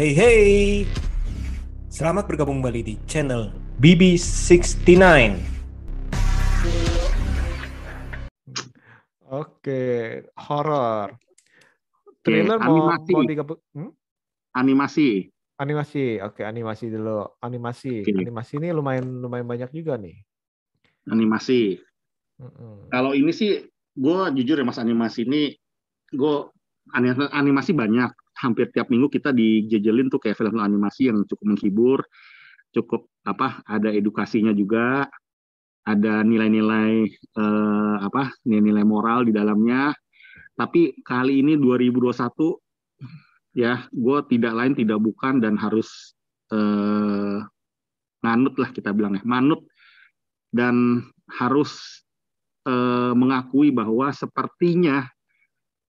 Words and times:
Hey, 0.00 0.16
hey. 0.16 0.48
Selamat 1.92 2.24
bergabung 2.24 2.64
kembali 2.64 2.80
di 2.80 2.94
channel 3.04 3.52
BB69. 3.84 4.96
Oke, 9.28 9.82
horor. 10.40 11.20
Trailer 12.24 12.56
mau 12.64 12.96
animasi. 12.96 13.12
mau 13.12 13.28
digabung 13.28 13.60
hmm? 13.76 13.92
Animasi. 14.56 15.28
animasi. 15.60 16.16
Oke, 16.24 16.48
animasi 16.48 16.88
dulu. 16.88 17.36
Animasi. 17.44 18.00
Oke. 18.00 18.24
Animasi 18.24 18.56
ini 18.56 18.72
lumayan 18.72 19.04
lumayan 19.04 19.44
banyak 19.44 19.68
juga 19.68 20.00
nih. 20.00 20.16
Animasi. 21.12 21.76
Kalau 22.88 23.12
ini 23.12 23.36
sih, 23.36 23.68
gue 24.00 24.18
jujur 24.32 24.56
ya 24.56 24.64
mas 24.64 24.80
animasi 24.80 25.28
ini, 25.28 25.52
gue 26.08 26.36
animasi 26.92 27.72
banyak. 27.72 28.12
Hampir 28.40 28.72
tiap 28.72 28.88
minggu 28.88 29.12
kita 29.12 29.36
dijejelin 29.36 30.08
tuh 30.08 30.20
kayak 30.22 30.40
film 30.40 30.56
animasi 30.58 31.12
yang 31.12 31.22
cukup 31.28 31.54
menghibur, 31.54 31.98
cukup 32.72 33.10
apa, 33.26 33.60
ada 33.68 33.92
edukasinya 33.92 34.54
juga, 34.56 35.04
ada 35.84 36.24
nilai-nilai 36.24 36.92
eh, 37.36 37.96
apa, 38.00 38.32
nilai-nilai 38.46 38.84
moral 38.86 39.28
di 39.28 39.32
dalamnya. 39.34 39.92
Tapi 40.56 41.00
kali 41.04 41.40
ini 41.40 41.56
2021 41.56 43.56
ya, 43.56 43.84
gue 43.90 44.18
tidak 44.30 44.52
lain 44.54 44.74
tidak 44.76 44.98
bukan 45.00 45.40
dan 45.40 45.56
harus 45.58 46.14
eh, 46.52 47.40
nganut 48.20 48.54
lah 48.60 48.70
kita 48.72 48.92
bilang 48.92 49.16
ya, 49.16 49.24
manut 49.24 49.64
dan 50.52 51.06
harus 51.30 52.04
eh, 52.66 53.12
mengakui 53.14 53.70
bahwa 53.74 54.10
sepertinya 54.14 55.06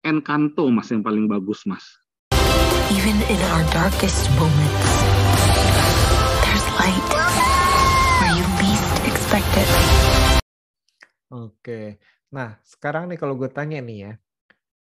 Encanto 0.05 0.69
mas 0.69 0.93
yang 0.93 1.01
paling 1.01 1.25
bagus 1.25 1.65
mas. 1.65 1.81
Even 2.93 3.17
in 3.25 3.41
our 3.57 3.65
darkest 3.73 4.29
moments, 4.37 4.91
there's 6.45 6.67
light 6.77 7.09
where 8.21 8.37
you 8.37 8.45
least 8.61 8.93
expect 9.09 9.49
it. 9.57 9.71
Oke. 11.33 11.97
Nah, 12.37 12.61
sekarang 12.61 13.09
nih 13.09 13.17
kalau 13.17 13.33
gue 13.33 13.49
tanya 13.49 13.81
nih 13.81 13.99
ya. 14.05 14.13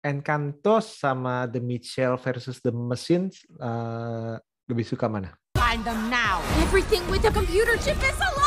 Encanto 0.04 0.84
sama 0.84 1.48
The 1.48 1.64
Mitchell 1.64 2.20
versus 2.20 2.60
The 2.60 2.76
Machine 2.76 3.32
eh, 3.64 4.36
lebih 4.68 4.84
suka 4.84 5.08
mana? 5.08 5.32
Find 5.56 5.80
them 5.88 6.12
now. 6.12 6.44
Everything 6.60 7.00
with 7.08 7.24
a 7.24 7.32
computer 7.32 7.80
chip 7.80 7.96
is 8.04 8.20
alive! 8.20 8.44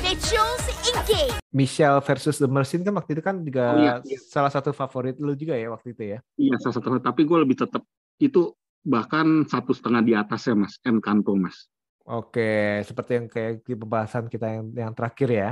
Mitchell's 0.00 0.65
Engage! 0.96 1.34
Michelle 1.52 2.00
versus 2.00 2.36
The 2.36 2.48
Machine 2.48 2.84
kan 2.84 2.92
waktu 2.96 3.16
itu 3.16 3.22
kan 3.24 3.40
juga 3.40 3.64
Oh, 3.72 3.80
iya, 3.80 3.94
iya. 4.04 4.18
salah 4.20 4.52
satu 4.52 4.72
favorit 4.72 5.16
lu 5.16 5.32
juga 5.32 5.56
ya 5.56 5.68
waktu 5.68 5.92
itu 5.92 6.02
ya. 6.16 6.18
Iya 6.36 6.56
salah 6.60 6.74
satu. 6.76 7.00
Tapi 7.00 7.20
gue 7.24 7.38
lebih 7.40 7.56
tetap 7.56 7.84
itu 8.16 8.52
bahkan 8.80 9.44
satu 9.44 9.72
setengah 9.72 10.02
di 10.04 10.12
atasnya 10.12 10.54
mas. 10.56 10.76
Encanto 10.84 11.32
mas. 11.32 11.68
Oke, 12.06 12.84
seperti 12.86 13.10
yang 13.18 13.26
kayak 13.26 13.66
di 13.66 13.74
pembahasan 13.74 14.30
kita 14.30 14.46
yang 14.46 14.64
yang 14.72 14.92
terakhir 14.94 15.28
ya. 15.28 15.50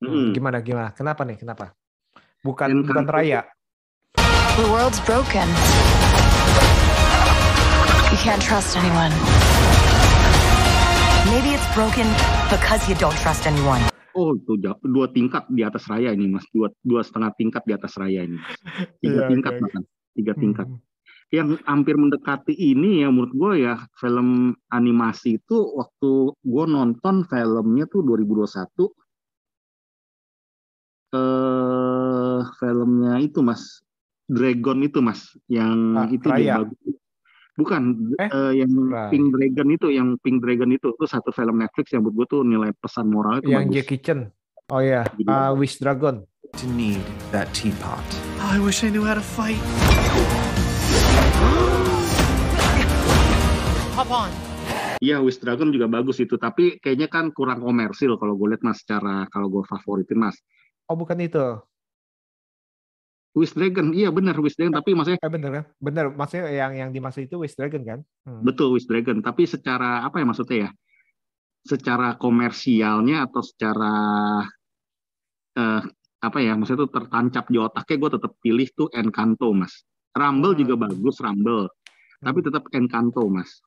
Mm. 0.00 0.32
Gimana 0.32 0.58
gimana? 0.64 0.88
Kenapa 0.96 1.28
nih? 1.28 1.36
Kenapa? 1.36 1.76
Bukan 2.40 2.68
Encanto. 2.72 2.88
bukan 2.88 3.04
Raya. 3.04 3.42
The 4.56 4.66
world's 4.72 4.96
broken. 5.04 5.44
You 8.10 8.18
can't 8.18 8.40
trust 8.42 8.74
anyone. 8.74 9.12
Maybe 11.30 11.54
it's 11.54 11.68
broken 11.76 12.08
because 12.50 12.82
you 12.88 12.96
don't 12.96 13.14
trust 13.20 13.46
anyone. 13.46 13.84
Oh 14.14 14.34
itu 14.34 14.58
jauh- 14.58 14.82
dua 14.82 15.06
tingkat 15.10 15.46
di 15.50 15.62
atas 15.62 15.86
raya 15.86 16.10
ini 16.10 16.26
mas. 16.26 16.46
Dua 16.50 16.68
dua 16.82 17.00
setengah 17.06 17.30
tingkat 17.38 17.62
di 17.66 17.72
atas 17.74 17.94
raya 17.94 18.26
ini. 18.26 18.36
Mas. 18.42 18.58
Tiga 18.98 19.20
Iya, 19.22 19.28
tingkat 19.30 19.52
bahkan. 19.62 19.82
Tiga 20.18 20.32
tingkat. 20.34 20.66
Hmm. 20.66 20.80
Yang 21.30 21.48
hampir 21.62 21.94
mendekati 21.94 22.54
ini 22.58 23.06
ya 23.06 23.08
menurut 23.14 23.30
gue 23.30 23.52
ya 23.62 23.78
film 24.02 24.50
animasi 24.74 25.38
itu 25.38 25.56
waktu 25.78 26.34
gue 26.34 26.64
nonton 26.66 27.22
filmnya 27.30 27.86
tuh 27.86 28.02
2021 28.02 28.90
eh 31.10 32.40
filmnya 32.58 33.18
itu 33.22 33.42
mas 33.42 33.82
Dragon 34.30 34.78
itu 34.82 34.98
mas 35.02 35.34
yang 35.50 35.94
Ah, 35.98 36.06
itu 36.10 36.26
Raya. 36.26 36.38
dia 36.38 36.54
bagus 36.62 36.99
bukan 37.60 37.82
Eh, 38.16 38.26
eh, 38.26 38.52
yang 38.64 38.72
Raya. 38.88 39.12
Pink 39.12 39.36
Dragon 39.36 39.68
itu 39.68 39.86
yang 39.92 40.08
Pink 40.24 40.40
Dragon 40.40 40.70
itu 40.72 40.90
itu 40.90 41.04
satu 41.04 41.28
film 41.30 41.60
Netflix 41.60 41.92
yang 41.92 42.02
menurut 42.02 42.24
gue 42.24 42.26
tuh 42.32 42.42
nilai 42.42 42.72
pesan 42.80 43.12
moral 43.12 43.44
itu 43.44 43.52
Yang 43.52 43.64
bagus 43.68 43.74
Jackie 43.76 44.00
Chan. 44.00 44.20
Oh 44.70 44.80
ya, 44.80 45.02
Jadi 45.18 45.28
uh. 45.28 45.52
Wish 45.52 45.76
Dragon. 45.78 46.24
To 46.56 46.66
need 46.74 46.98
that 47.30 47.46
teapot. 47.54 48.02
I 48.42 48.58
wish 48.58 48.82
I 48.82 48.90
knew 48.90 49.04
how 49.06 49.14
to 49.14 49.22
fight. 49.22 49.60
Hop 53.94 54.10
on. 54.10 54.30
Iya, 55.00 55.16
Wish 55.24 55.40
Dragon 55.40 55.72
juga 55.72 55.88
bagus 55.88 56.20
itu, 56.20 56.36
tapi 56.36 56.76
kayaknya 56.76 57.08
kan 57.08 57.32
kurang 57.32 57.64
komersil 57.64 58.20
kalau 58.20 58.36
gue 58.36 58.52
lihat 58.52 58.60
mas 58.60 58.84
secara 58.84 59.24
kalau 59.32 59.48
gue 59.48 59.64
favoritin 59.64 60.20
mas. 60.20 60.36
Oh 60.88 60.96
bukan 60.98 61.16
itu. 61.24 61.56
Wish 63.30 63.54
Dragon, 63.54 63.94
iya 63.94 64.10
benar 64.10 64.34
Wish 64.42 64.58
Dragon, 64.58 64.74
tapi 64.74 64.90
maksudnya 64.90 65.22
Eh 65.22 65.30
bener 65.30 65.50
kan? 65.54 65.64
Bener. 65.78 66.04
Maksudnya 66.10 66.50
yang 66.50 66.72
yang 66.74 66.90
dimaksud 66.90 67.30
itu 67.30 67.38
Wish 67.38 67.54
Dragon 67.54 67.82
kan? 67.86 68.00
Hmm. 68.26 68.42
betul 68.42 68.74
Wish 68.74 68.90
Dragon, 68.90 69.22
tapi 69.22 69.46
secara 69.46 70.02
apa 70.02 70.18
ya 70.18 70.26
maksudnya 70.26 70.58
ya? 70.66 70.70
Secara 71.62 72.18
komersialnya 72.18 73.30
atau 73.30 73.42
secara 73.46 73.94
eh, 75.54 75.82
apa 76.20 76.38
ya? 76.42 76.58
Maksudnya 76.58 76.90
tuh 76.90 76.90
tertancap 76.90 77.44
di 77.46 77.58
otaknya 77.62 77.96
gue 78.02 78.10
tetap 78.18 78.32
pilih 78.42 78.68
tuh 78.74 78.88
Encanto 78.90 79.54
mas. 79.54 79.86
Rumble 80.10 80.58
Hmm. 80.58 80.60
juga 80.66 80.74
bagus 80.90 81.22
Rumble, 81.22 81.70
tapi 82.18 82.38
tetap 82.42 82.66
Encanto 82.74 83.22
mas. 83.30 83.62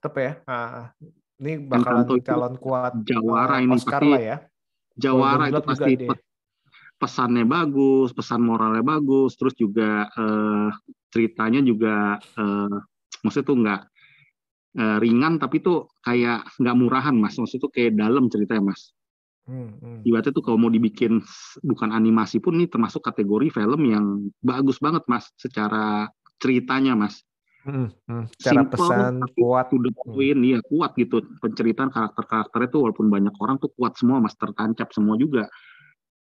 Tetep 0.00 0.14
ya. 0.16 0.32
Ah, 0.48 0.88
ini 1.36 1.60
bakalan 1.60 2.08
Encanto 2.08 2.12
itu 2.16 2.24
calon 2.32 2.54
kuat 2.56 2.92
Jawara 3.04 3.60
eh, 3.60 3.68
ini 3.68 3.76
Oscar 3.76 4.00
pasti 4.00 4.08
lah 4.08 4.22
ya. 4.24 4.36
Jawara 4.96 5.44
Golden 5.48 5.52
itu 5.52 5.60
pasti 5.68 5.92
pesannya 7.02 7.42
bagus, 7.42 8.14
pesan 8.14 8.46
moralnya 8.46 8.86
bagus, 8.86 9.34
terus 9.34 9.58
juga 9.58 10.06
eh, 10.06 10.70
ceritanya 11.10 11.58
juga 11.66 12.22
eh, 12.22 12.76
maksudnya 13.26 13.48
tuh 13.50 13.56
nggak 13.58 13.80
eh, 14.78 14.96
ringan 15.02 15.42
tapi 15.42 15.58
tuh 15.58 15.90
kayak 16.06 16.46
nggak 16.62 16.76
murahan 16.78 17.18
mas, 17.18 17.34
maksudnya 17.34 17.66
tuh 17.66 17.72
kayak 17.74 17.98
dalam 17.98 18.30
ceritanya 18.30 18.70
mas. 18.70 18.94
Hmm, 19.42 19.74
hmm. 19.82 20.06
Ibaratnya 20.06 20.38
tuh 20.38 20.44
kalau 20.46 20.54
mau 20.62 20.70
dibikin 20.70 21.18
bukan 21.66 21.90
animasi 21.90 22.38
pun 22.38 22.54
ini 22.54 22.70
termasuk 22.70 23.02
kategori 23.02 23.50
film 23.50 23.80
yang 23.90 24.30
bagus 24.38 24.78
banget 24.78 25.02
mas, 25.10 25.26
secara 25.34 26.06
ceritanya 26.38 26.94
mas. 26.94 27.26
Hmm, 27.66 27.90
hmm. 28.06 28.30
Secara 28.38 28.62
Simple, 28.66 28.74
pesan 28.78 29.14
kuat. 29.38 29.66
to 29.70 29.78
the 29.82 29.90
point, 29.98 30.38
iya 30.46 30.58
kuat 30.66 30.94
gitu 30.94 31.22
penceritaan 31.42 31.90
karakter-karakternya 31.90 32.68
tuh 32.70 32.80
walaupun 32.86 33.06
banyak 33.10 33.34
orang 33.38 33.58
tuh 33.58 33.70
kuat 33.74 33.98
semua 33.98 34.22
mas 34.22 34.34
tertancap 34.38 34.90
semua 34.94 35.14
juga 35.14 35.50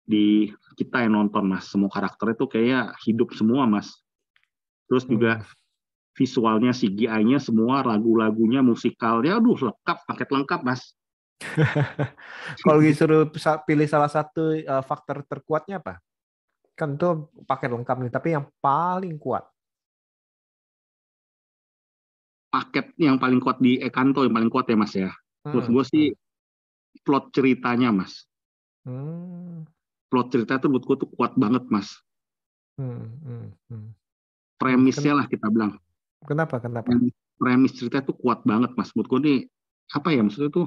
di 0.08 0.48
kita 0.80 1.04
yang 1.04 1.20
nonton 1.20 1.44
mas. 1.44 1.68
Semua 1.68 1.92
karakternya 1.92 2.36
tuh 2.40 2.48
kayak 2.48 2.96
hidup 3.04 3.36
semua 3.36 3.68
mas. 3.68 3.92
Terus 4.88 5.04
juga 5.04 5.44
Hmm. 5.44 5.56
visualnya 6.16 6.72
CGI-nya 6.74 7.38
semua 7.38 7.84
lagu-lagunya 7.84 8.64
musikalnya 8.64 9.38
aduh 9.38 9.54
lengkap 9.70 9.98
paket 10.08 10.28
lengkap 10.32 10.60
mas. 10.64 10.96
Kalau 12.64 12.80
disuruh 12.82 13.30
pilih 13.68 13.86
salah 13.86 14.10
satu 14.10 14.56
eh, 14.56 14.82
faktor 14.82 15.22
terkuatnya 15.28 15.78
apa? 15.78 16.00
Kan 16.74 16.96
itu 16.96 17.28
paket 17.44 17.70
lengkap 17.70 17.96
nih, 18.02 18.10
tapi 18.10 18.28
yang 18.34 18.48
paling 18.58 19.20
kuat. 19.20 19.44
paket 22.48 22.96
yang 22.96 23.20
paling 23.20 23.40
kuat 23.44 23.60
di 23.60 23.76
Ekanto 23.78 24.24
yang 24.24 24.34
paling 24.34 24.50
kuat 24.50 24.66
ya 24.68 24.76
mas 24.76 24.92
ya. 24.96 25.10
Menurut 25.52 25.68
Hmm, 25.68 25.72
gue 25.72 25.84
sih 25.92 26.04
plot 27.04 27.30
ceritanya 27.32 27.92
mas. 27.92 28.24
Hmm, 28.88 29.68
plot 30.08 30.32
cerita 30.32 30.56
tuh 30.56 30.68
menurut 30.72 30.84
gue 30.88 30.96
tuh 31.04 31.10
kuat 31.14 31.36
banget 31.36 31.64
mas 31.68 31.88
hmm, 32.80 33.06
hmm, 33.22 33.46
hmm. 33.70 33.88
premisnya 34.56 35.12
lah 35.14 35.28
kita 35.28 35.48
bilang 35.48 35.76
Kenapa? 36.18 36.58
Kenapa? 36.58 36.90
Premis 37.38 37.78
cerita 37.78 38.02
tuh 38.02 38.18
kuat 38.18 38.42
banget 38.42 38.74
mas. 38.74 38.90
Menurut 38.90 39.06
gue 39.06 39.20
nih 39.22 39.38
apa 39.94 40.10
ya 40.10 40.20
maksudnya 40.26 40.50
tuh 40.50 40.66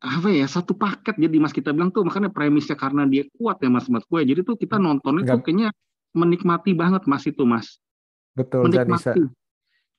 apa 0.00 0.28
ya 0.32 0.46
satu 0.48 0.72
paket 0.72 1.18
jadi 1.20 1.36
mas 1.36 1.52
kita 1.52 1.76
bilang 1.76 1.92
tuh 1.92 2.06
makanya 2.06 2.32
premisnya 2.32 2.72
karena 2.72 3.04
dia 3.04 3.28
kuat 3.36 3.60
ya 3.60 3.68
mas 3.68 3.84
mas 3.92 4.06
gue 4.08 4.20
jadi 4.24 4.40
tuh 4.40 4.56
kita 4.56 4.80
nontonnya 4.80 5.26
tuh 5.26 5.42
Nggak- 5.42 5.44
kayaknya 5.44 5.68
menikmati 6.16 6.72
banget 6.72 7.04
mas 7.04 7.26
itu 7.28 7.44
mas 7.44 7.76
Betul 8.32 8.70
dan 8.72 8.88
bisa 8.88 9.12
menikmati 9.12 9.22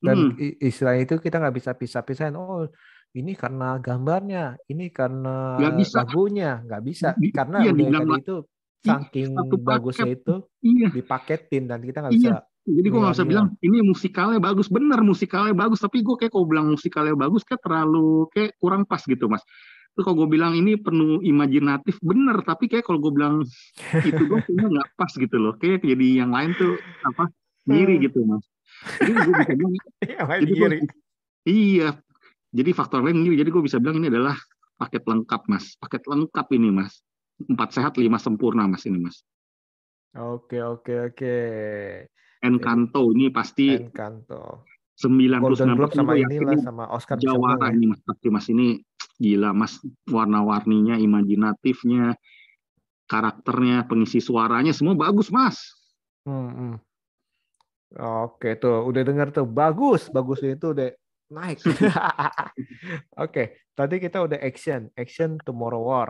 dan 0.01 0.17
Hmm. 0.17 0.41
i- 0.41 0.57
istilah 0.57 0.97
itu 0.97 1.13
kita 1.21 1.37
nggak 1.37 1.55
bisa 1.61 1.77
pisah-pisahin. 1.77 2.33
Oh, 2.33 2.65
ini 3.13 3.33
karena 3.33 3.75
gambarnya, 3.77 4.43
ini 4.65 4.87
karena 4.87 5.57
Nggak 5.57 5.73
bisa. 5.77 5.95
lagunya, 5.99 6.51
nggak 6.61 6.81
bisa 6.81 7.07
Di- 7.13 7.29
karena 7.29 7.57
iya, 7.59 7.71
udah 7.71 7.87
tadi 8.01 8.13
itu 8.17 8.35
Ih, 8.81 8.87
saking 8.87 9.29
satu 9.31 9.55
bagusnya 9.57 10.05
paket. 10.05 10.17
itu 10.17 10.33
iya 10.63 10.87
dipaketin 10.89 11.63
dan 11.65 11.79
kita 11.79 11.97
nggak 11.99 12.13
Iya. 12.13 12.21
bisa. 12.23 12.35
jadi 12.63 12.87
gue 12.87 12.99
nggak 12.99 13.09
bisa 13.11 13.23
Milah-milah. 13.23 13.45
bilang 13.51 13.63
ini 13.63 13.77
musikalnya 13.83 14.39
bagus 14.39 14.67
bener 14.67 14.99
musikalnya 15.01 15.53
bagus 15.55 15.79
tapi 15.79 15.97
gue 15.99 16.15
kayak 16.15 16.29
kalau 16.29 16.45
bilang 16.45 16.65
musikalnya 16.67 17.15
bagus 17.15 17.41
kayak 17.41 17.57
terlalu 17.59 18.09
kayak 18.29 18.53
kurang 18.55 18.83
pas 18.83 19.01
gitu 19.01 19.25
mas 19.25 19.41
Terus 19.91 20.03
kalau 20.03 20.17
gue 20.19 20.29
bilang 20.31 20.53
ini 20.53 20.77
penuh 20.77 21.19
imajinatif 21.19 21.99
bener 21.99 22.39
tapi 22.39 22.65
kayak 22.65 22.81
kalau 22.81 22.97
gue 22.97 23.11
bilang 23.11 23.43
itu 23.99 24.21
gue 24.23 24.39
kayaknya 24.39 24.65
nggak 24.71 24.87
pas 24.95 25.11
gitu 25.11 25.35
loh 25.35 25.53
kayak 25.53 25.83
jadi 25.83 26.07
yang 26.17 26.31
lain 26.31 26.53
tuh 26.53 26.73
apa 27.03 27.27
ngiri 27.65 27.95
Hmm. 27.97 28.03
gitu 28.03 28.19
mas 28.23 28.43
jadi 28.95 29.11
gue 29.19 29.33
bisa 29.35 29.53
bilang 29.53 29.73
jadi 30.41 30.53
gua- 30.55 30.71
iya 31.43 31.89
jadi 32.51 32.71
faktor 32.75 32.99
lain 32.99 33.23
ngiri 33.23 33.39
jadi 33.39 33.49
gue 33.49 33.63
bisa 33.63 33.79
bilang 33.79 34.03
ini 34.03 34.11
adalah 34.11 34.35
paket 34.75 35.07
lengkap 35.07 35.41
mas. 35.47 35.79
Paket 35.79 36.03
lengkap 36.03 36.47
ini 36.57 36.69
mas. 36.73 36.99
Empat 37.47 37.71
sehat 37.71 37.95
lima 37.95 38.19
sempurna 38.19 38.67
mas 38.67 38.83
ini 38.83 38.99
mas. 38.99 39.23
Oke, 40.11 40.59
oke, 40.59 41.13
oke. 41.13 41.37
Encanto 42.43 43.01
ini 43.15 43.31
pasti 43.31 43.79
Encanto. 43.79 44.67
99 44.99 45.41
Golden 45.41 45.73
Globe 45.79 45.93
sama 45.97 46.13
inilah 46.13 46.53
ini 46.53 46.61
sama 46.61 46.85
Oscar 46.93 47.17
jawara 47.17 47.71
menang 47.71 47.73
ya. 47.73 47.77
ini 47.79 47.85
mas. 47.95 48.01
Pasti 48.03 48.27
mas 48.27 48.47
ini 48.51 48.67
gila 49.15 49.55
mas. 49.55 49.79
Warna-warninya 50.11 50.99
imajinatifnya 50.99 52.19
karakternya 53.07 53.87
pengisi 53.87 54.19
suaranya 54.19 54.75
semua 54.75 54.99
bagus 54.99 55.31
mas. 55.31 55.71
Hmm, 56.27 56.51
hmm. 56.51 56.75
Oke, 58.27 58.55
tuh. 58.59 58.87
Udah 58.87 59.03
dengar 59.03 59.31
tuh. 59.31 59.47
Bagus, 59.47 60.07
bagus 60.11 60.43
itu 60.43 60.71
udah 60.71 60.95
naik. 61.31 61.63
Oke, 63.23 63.63
tadi 63.73 63.95
kita 63.97 64.21
udah 64.21 64.39
action, 64.43 64.91
action 64.93 65.39
Tomorrow 65.41 65.81
War. 65.81 66.09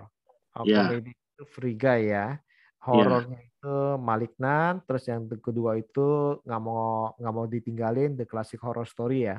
Komedi 0.51 1.13
itu 1.13 1.43
Free 1.47 1.77
Guy 1.77 2.11
ya. 2.11 2.35
Horornya 2.81 3.37
itu 3.45 3.75
Malignan, 4.01 4.81
terus 4.89 5.05
yang 5.05 5.29
kedua 5.29 5.77
itu 5.77 6.41
nggak 6.41 6.61
mau 6.65 7.13
nggak 7.13 7.33
mau 7.33 7.45
ditinggalin 7.45 8.17
The 8.17 8.25
Classic 8.25 8.57
Horror 8.57 8.89
Story 8.89 9.29
ya. 9.29 9.37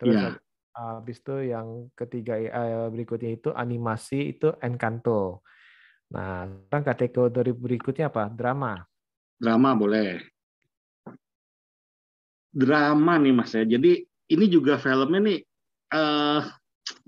Terus 0.00 0.16
hab- 0.16 0.42
habis 0.72 1.20
itu 1.20 1.52
yang 1.52 1.92
ketiga 1.92 2.40
eh, 2.40 2.88
berikutnya 2.88 3.28
itu 3.36 3.52
animasi 3.52 4.32
itu 4.32 4.56
Encanto. 4.64 5.44
Nah, 6.16 6.48
sekarang 6.48 6.84
kategori 6.96 7.52
berikutnya 7.52 8.08
apa? 8.08 8.32
Drama. 8.32 8.80
drama 9.42 9.74
boleh 9.74 10.22
drama 12.52 13.16
nih 13.18 13.32
mas 13.34 13.50
ya 13.56 13.64
jadi 13.64 14.04
ini 14.32 14.44
juga 14.48 14.80
filmnya 14.80 15.20
nih 15.20 15.38
eh 15.92 16.42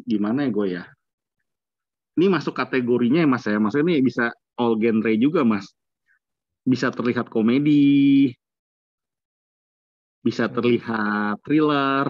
gimana 0.05 0.45
ya 0.45 0.51
gue 0.53 0.67
ya? 0.81 0.85
Ini 2.15 2.31
masuk 2.31 2.55
kategorinya 2.55 3.25
ya 3.25 3.29
mas 3.29 3.45
ya. 3.49 3.59
Maksudnya 3.59 3.97
ini 3.97 4.05
bisa 4.05 4.31
all 4.61 4.79
genre 4.79 5.13
juga 5.19 5.43
mas. 5.43 5.67
Bisa 6.63 6.93
terlihat 6.93 7.29
komedi 7.33 8.33
bisa 10.25 10.49
terlihat 10.49 11.37
thriller 11.45 12.09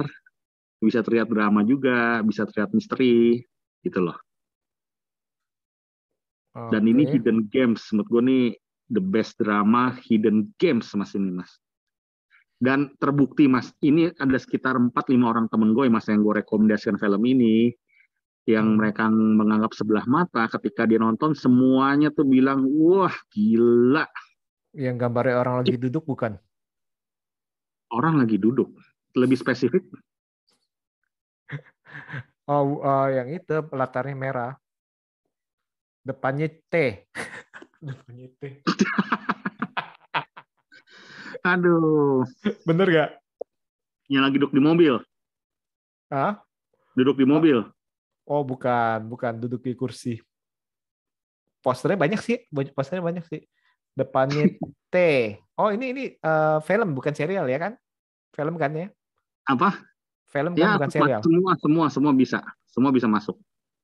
bisa 0.79 1.03
terlihat 1.03 1.27
drama 1.27 1.67
juga 1.67 2.23
bisa 2.23 2.47
terlihat 2.47 2.71
misteri 2.71 3.43
gitu 3.83 3.99
loh. 3.99 4.15
Dan 6.71 6.87
ini 6.87 7.03
hidden 7.11 7.51
games. 7.51 7.83
Menurut 7.91 8.09
gue 8.15 8.23
nih 8.23 8.47
the 8.93 9.03
best 9.03 9.35
drama 9.41 9.97
hidden 10.07 10.55
games 10.61 10.93
mas 10.95 11.17
ini 11.19 11.33
mas 11.33 11.64
dan 12.65 12.89
terbukti 12.97 13.45
mas 13.45 13.77
ini 13.85 14.09
ada 14.17 14.39
sekitar 14.41 14.81
4-5 14.81 14.97
orang 15.21 15.47
temen 15.53 15.77
gue 15.77 15.85
mas 15.93 16.09
yang 16.09 16.25
gue 16.25 16.41
rekomendasikan 16.41 16.97
film 16.97 17.21
ini 17.29 17.77
yang 18.49 18.81
mereka 18.81 19.09
menganggap 19.13 19.77
sebelah 19.77 20.05
mata 20.09 20.49
ketika 20.49 20.89
dia 20.89 20.97
nonton 20.97 21.37
semuanya 21.37 22.09
tuh 22.09 22.25
bilang 22.25 22.65
wah 22.73 23.13
gila 23.29 24.09
Yang 24.73 24.97
gambarnya 24.97 25.37
orang 25.39 25.55
lagi 25.61 25.77
duduk 25.77 26.05
bukan? 26.09 26.41
orang 27.93 28.19
lagi 28.25 28.41
duduk 28.41 28.73
lebih 29.13 29.37
spesifik 29.37 29.85
Oh, 32.45 32.85
eh, 32.85 33.09
yang 33.17 33.29
itu 33.33 33.57
latarnya 33.73 34.13
merah. 34.13 34.53
Depannya 36.05 36.53
T. 36.69 37.09
Depannya 37.81 38.29
T. 38.37 38.43
aduh 41.45 42.25
Bener 42.65 42.87
gak? 42.89 43.11
yang 44.09 44.25
lagi 44.25 44.37
duduk 44.41 44.53
di 44.57 44.61
mobil 44.65 44.95
Hah? 46.09 46.41
duduk 46.97 47.21
di 47.21 47.27
mobil 47.29 47.59
Oh, 48.25 48.41
bukan, 48.41 49.05
bukan 49.05 49.37
duduk 49.37 49.61
di 49.61 49.77
kursi. 49.77 50.17
Posternya 51.61 52.01
banyak 52.01 52.21
sih, 52.25 52.41
posternya 52.73 53.05
banyak 53.05 53.25
sih. 53.29 53.45
Depannya 53.93 54.49
T. 54.93 54.97
Oh, 55.61 55.69
ini 55.69 55.93
ini 55.93 56.05
eh, 56.17 56.59
film 56.65 56.97
bukan 56.97 57.13
serial 57.13 57.45
ya 57.45 57.61
kan? 57.61 57.77
Film 58.33 58.57
kan 58.57 58.73
ya? 58.73 58.89
apa 59.45 59.77
Film 60.33 60.57
kan 60.57 60.61
ya 60.65 60.69
bukan 60.81 60.89
serial. 60.89 61.21
semua 61.21 61.53
semua 61.61 61.87
semua 61.93 62.13
bisa 62.17 62.41
semua 62.65 62.89
bisa 62.97 63.05
masuk 63.05 63.37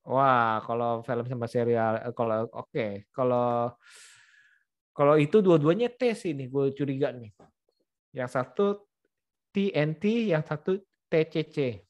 Wah, 0.08 0.64
kalau 0.64 1.04
film 1.04 1.28
sama 1.28 1.44
serial, 1.44 2.00
eh, 2.00 2.12
kalau 2.16 2.48
oke, 2.56 3.04
kalau 3.12 3.76
kalau 4.90 5.16
itu 5.16 5.40
dua-duanya 5.40 5.88
T 5.88 6.12
sih 6.12 6.34
nih, 6.34 6.50
gue 6.50 6.75
curiga 6.75 7.14
nih. 7.14 7.31
Yang 8.14 8.31
satu 8.37 8.66
TNT, 9.54 10.31
yang 10.31 10.42
satu 10.46 10.78
TCC. 11.10 11.82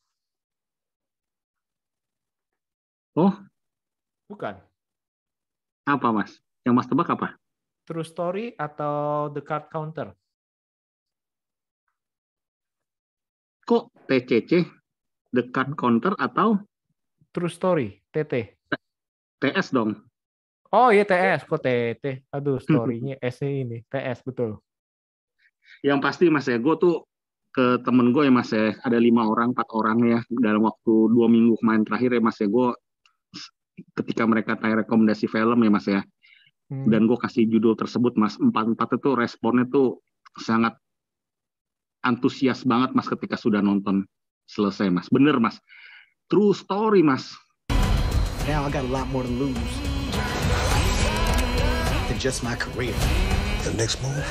oh 3.19 3.35
Bukan. 4.31 4.55
apa 5.83 6.09
mas 6.15 6.39
yang 6.63 6.79
mas 6.79 6.87
tebak 6.87 7.11
apa 7.11 7.35
True 7.83 8.07
Story 8.07 8.55
atau 8.55 9.27
The 9.35 9.43
Card 9.43 9.67
Counter? 9.75 10.15
kok 13.67 13.91
TCC 14.11 14.67
the 15.31 15.47
card 15.55 15.79
counter 15.79 16.11
atau 16.19 16.59
True 17.31 17.47
Story, 17.47 17.95
TT. 18.11 18.59
TS 19.39 19.71
dong 19.71 19.95
Oh 20.71 20.95
iya 20.95 21.03
TS, 21.03 21.51
kok 21.51 21.67
TT? 21.67 22.31
Aduh, 22.31 22.63
story-nya 22.63 23.19
S 23.19 23.43
ini, 23.43 23.83
TS 23.91 24.23
betul. 24.23 24.63
yang 25.87 26.03
pasti 26.03 26.27
mas 26.27 26.51
ya 26.51 26.59
gue 26.59 26.75
tuh 26.77 27.07
ke 27.55 27.81
temen 27.87 28.15
gue 28.15 28.27
ya 28.27 28.33
mas 28.35 28.51
ya. 28.55 28.75
Ada 28.87 28.99
lima 29.03 29.27
orang 29.27 29.55
empat 29.55 29.71
orang 29.75 29.99
ya 30.07 30.21
dalam 30.31 30.67
waktu 30.67 30.93
dua 31.11 31.27
minggu 31.27 31.59
kemarin 31.63 31.83
terakhir 31.87 32.11
ya 32.19 32.23
mas 32.23 32.39
ya 32.39 32.47
gue 32.47 32.69
ketika 33.97 34.29
mereka 34.29 34.59
tanya 34.61 34.85
rekomendasi 34.85 35.27
film 35.27 35.59
ya 35.63 35.71
mas 35.71 35.87
ya. 35.87 36.03
Hmm. 36.71 36.87
dan 36.87 37.11
gue 37.11 37.19
kasih 37.19 37.51
judul 37.51 37.75
tersebut 37.75 38.15
mas. 38.15 38.39
Empat 38.39 38.71
empat 38.71 38.95
itu 38.95 39.19
responnya 39.19 39.67
tuh 39.67 39.99
sangat 40.39 40.79
antusias 42.07 42.63
banget 42.63 42.95
mas 42.95 43.11
ketika 43.11 43.35
sudah 43.35 43.59
nonton. 43.59 44.07
Selesai 44.47 44.87
mas. 44.91 45.11
Bener 45.11 45.39
mas. 45.43 45.59
True 46.31 46.55
story 46.55 47.03
mas. 47.03 47.35
Now 48.47 48.67
I 48.67 48.71
got 48.71 48.87
a 48.87 48.91
lot 48.91 49.11
more 49.11 49.27
to 49.27 49.31
lose 49.31 50.00
just 52.21 52.45
my 52.45 52.53
career. 52.53 52.93
The 53.65 53.73
next 53.81 53.97
move 54.05 54.29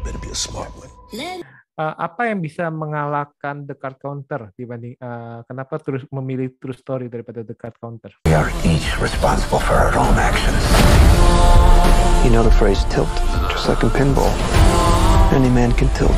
better 0.00 0.16
be 0.24 0.32
a 0.32 0.34
smart 0.34 0.72
one. 0.80 0.88
Eh, 1.12 1.44
apa 1.76 2.32
yang 2.32 2.40
bisa 2.40 2.72
mengalahkan 2.72 3.68
The 3.68 3.76
Card 3.76 4.00
Counter 4.00 4.48
dibanding 4.56 4.96
eh, 4.96 5.38
kenapa 5.44 5.76
terus 5.84 6.08
memilih 6.08 6.56
True 6.56 6.72
Story 6.72 7.12
daripada 7.12 7.44
The 7.44 7.52
Card 7.52 7.76
Counter? 7.76 8.16
We 8.24 8.32
are 8.32 8.48
each 8.64 8.88
responsible 9.04 9.60
for 9.60 9.76
our 9.76 9.92
own 9.92 10.16
actions. 10.16 10.60
You 12.24 12.32
know 12.32 12.40
the 12.40 12.52
phrase 12.56 12.88
tilt, 12.88 13.12
just 13.52 13.68
like 13.68 13.84
in 13.84 13.92
pinball. 13.92 14.32
Any 15.36 15.52
man 15.52 15.76
can 15.76 15.92
tilt. 15.92 16.16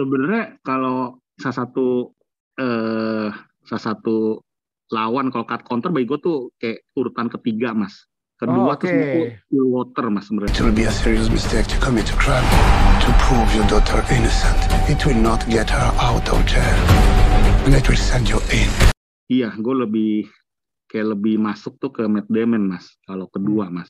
sebenarnya 0.00 0.56
kalau 0.64 1.20
salah 1.36 1.56
satu 1.66 2.16
eh 2.56 3.28
salah 3.68 3.84
satu 3.84 4.40
lawan 4.90 5.28
kalau 5.28 5.44
cut 5.44 5.62
counter 5.68 5.92
bagi 5.92 6.08
gue 6.08 6.18
tuh 6.24 6.38
kayak 6.56 6.88
urutan 6.96 7.28
ketiga 7.28 7.76
mas 7.76 8.09
kedua 8.40 8.72
Oh, 8.72 8.78
semua 8.80 9.36
tuh 9.52 9.66
water 9.68 10.04
mas 10.08 10.24
It 10.24 10.28
sebenarnya 10.32 10.60
will 10.64 10.72
be 10.72 10.88
a 10.88 10.92
serious 10.92 11.28
mistake 11.28 11.68
to 11.68 11.76
commit 11.78 12.08
a 12.08 12.16
crime 12.16 12.46
to 13.04 13.08
prove 13.28 13.48
your 13.52 13.68
daughter 13.68 14.00
innocent. 14.08 14.56
It 14.88 15.04
will 15.04 15.20
not 15.20 15.44
get 15.46 15.68
her 15.68 15.88
out 16.00 16.24
of 16.32 16.40
jail, 16.48 16.80
and 17.68 17.76
it 17.76 17.84
will 17.84 18.00
send 18.00 18.26
you 18.26 18.40
in. 18.48 18.72
iya 19.28 19.52
gue 19.54 19.74
lebih 19.76 20.26
kayak 20.88 21.14
lebih 21.14 21.38
masuk 21.38 21.78
tuh 21.78 21.92
ke 21.92 22.02
Matt 22.08 22.26
Damon 22.26 22.66
mas 22.66 22.88
kalau 23.04 23.28
kedua 23.28 23.68
Hmm. 23.68 23.84
mas 23.84 23.88